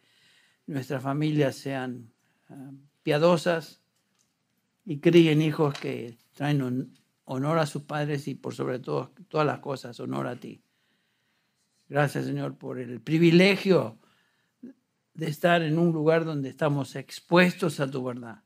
nuestras 0.66 1.02
familias 1.02 1.56
sean 1.56 2.14
ah, 2.48 2.70
piadosas 3.02 3.82
y 4.86 5.00
críen 5.00 5.42
hijos 5.42 5.78
que 5.78 6.16
traen 6.32 6.94
honor 7.24 7.58
a 7.58 7.66
sus 7.66 7.82
padres 7.82 8.26
y 8.26 8.36
por 8.36 8.54
sobre 8.54 8.78
todo 8.78 9.12
todas 9.28 9.46
las 9.46 9.58
cosas, 9.58 10.00
honor 10.00 10.26
a 10.26 10.36
ti. 10.36 10.62
Gracias 11.90 12.24
Señor 12.24 12.56
por 12.56 12.78
el 12.78 13.02
privilegio 13.02 13.98
de 15.12 15.28
estar 15.28 15.60
en 15.60 15.78
un 15.78 15.92
lugar 15.92 16.24
donde 16.24 16.48
estamos 16.48 16.96
expuestos 16.96 17.80
a 17.80 17.90
tu 17.90 18.02
verdad 18.02 18.42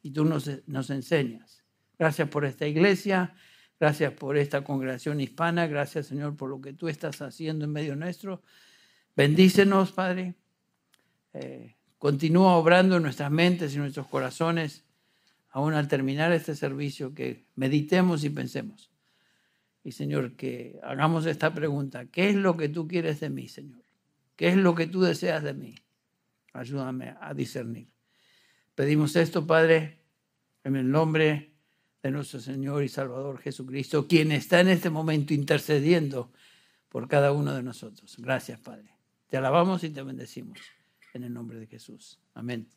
y 0.00 0.12
tú 0.12 0.24
nos, 0.24 0.48
nos 0.68 0.90
enseñas. 0.90 1.64
Gracias 1.98 2.28
por 2.28 2.44
esta 2.44 2.68
iglesia, 2.68 3.34
gracias 3.78 4.12
por 4.12 4.36
esta 4.36 4.64
congregación 4.64 5.20
hispana, 5.20 5.66
gracias 5.66 6.06
Señor 6.06 6.36
por 6.36 6.50
lo 6.50 6.60
que 6.60 6.72
tú 6.72 6.88
estás 6.88 7.22
haciendo 7.22 7.64
en 7.64 7.72
medio 7.72 7.96
nuestro. 7.96 8.42
Bendícenos, 9.16 9.92
Padre. 9.92 10.34
Eh, 11.32 11.76
continúa 11.98 12.56
obrando 12.56 12.96
en 12.96 13.02
nuestras 13.02 13.30
mentes 13.30 13.74
y 13.74 13.78
nuestros 13.78 14.06
corazones 14.06 14.86
aún 15.56 15.72
al 15.72 15.88
terminar 15.88 16.32
este 16.32 16.54
servicio, 16.54 17.14
que 17.14 17.46
meditemos 17.54 18.24
y 18.24 18.28
pensemos. 18.28 18.90
Y 19.82 19.92
Señor, 19.92 20.36
que 20.36 20.78
hagamos 20.82 21.24
esta 21.24 21.54
pregunta, 21.54 22.04
¿qué 22.04 22.28
es 22.28 22.36
lo 22.36 22.58
que 22.58 22.68
tú 22.68 22.86
quieres 22.86 23.20
de 23.20 23.30
mí, 23.30 23.48
Señor? 23.48 23.82
¿Qué 24.36 24.48
es 24.48 24.56
lo 24.58 24.74
que 24.74 24.86
tú 24.86 25.00
deseas 25.00 25.42
de 25.42 25.54
mí? 25.54 25.74
Ayúdame 26.52 27.14
a 27.18 27.32
discernir. 27.32 27.88
Pedimos 28.74 29.16
esto, 29.16 29.46
Padre, 29.46 30.02
en 30.62 30.76
el 30.76 30.90
nombre 30.90 31.55
de 32.06 32.12
nuestro 32.12 32.40
Señor 32.40 32.84
y 32.84 32.88
Salvador 32.88 33.38
Jesucristo, 33.38 34.06
quien 34.06 34.30
está 34.32 34.60
en 34.60 34.68
este 34.68 34.90
momento 34.90 35.34
intercediendo 35.34 36.30
por 36.88 37.08
cada 37.08 37.32
uno 37.32 37.54
de 37.54 37.62
nosotros. 37.62 38.16
Gracias, 38.18 38.60
Padre. 38.60 38.96
Te 39.28 39.36
alabamos 39.36 39.82
y 39.82 39.90
te 39.90 40.02
bendecimos 40.02 40.58
en 41.14 41.24
el 41.24 41.34
nombre 41.34 41.58
de 41.58 41.66
Jesús. 41.66 42.20
Amén. 42.34 42.68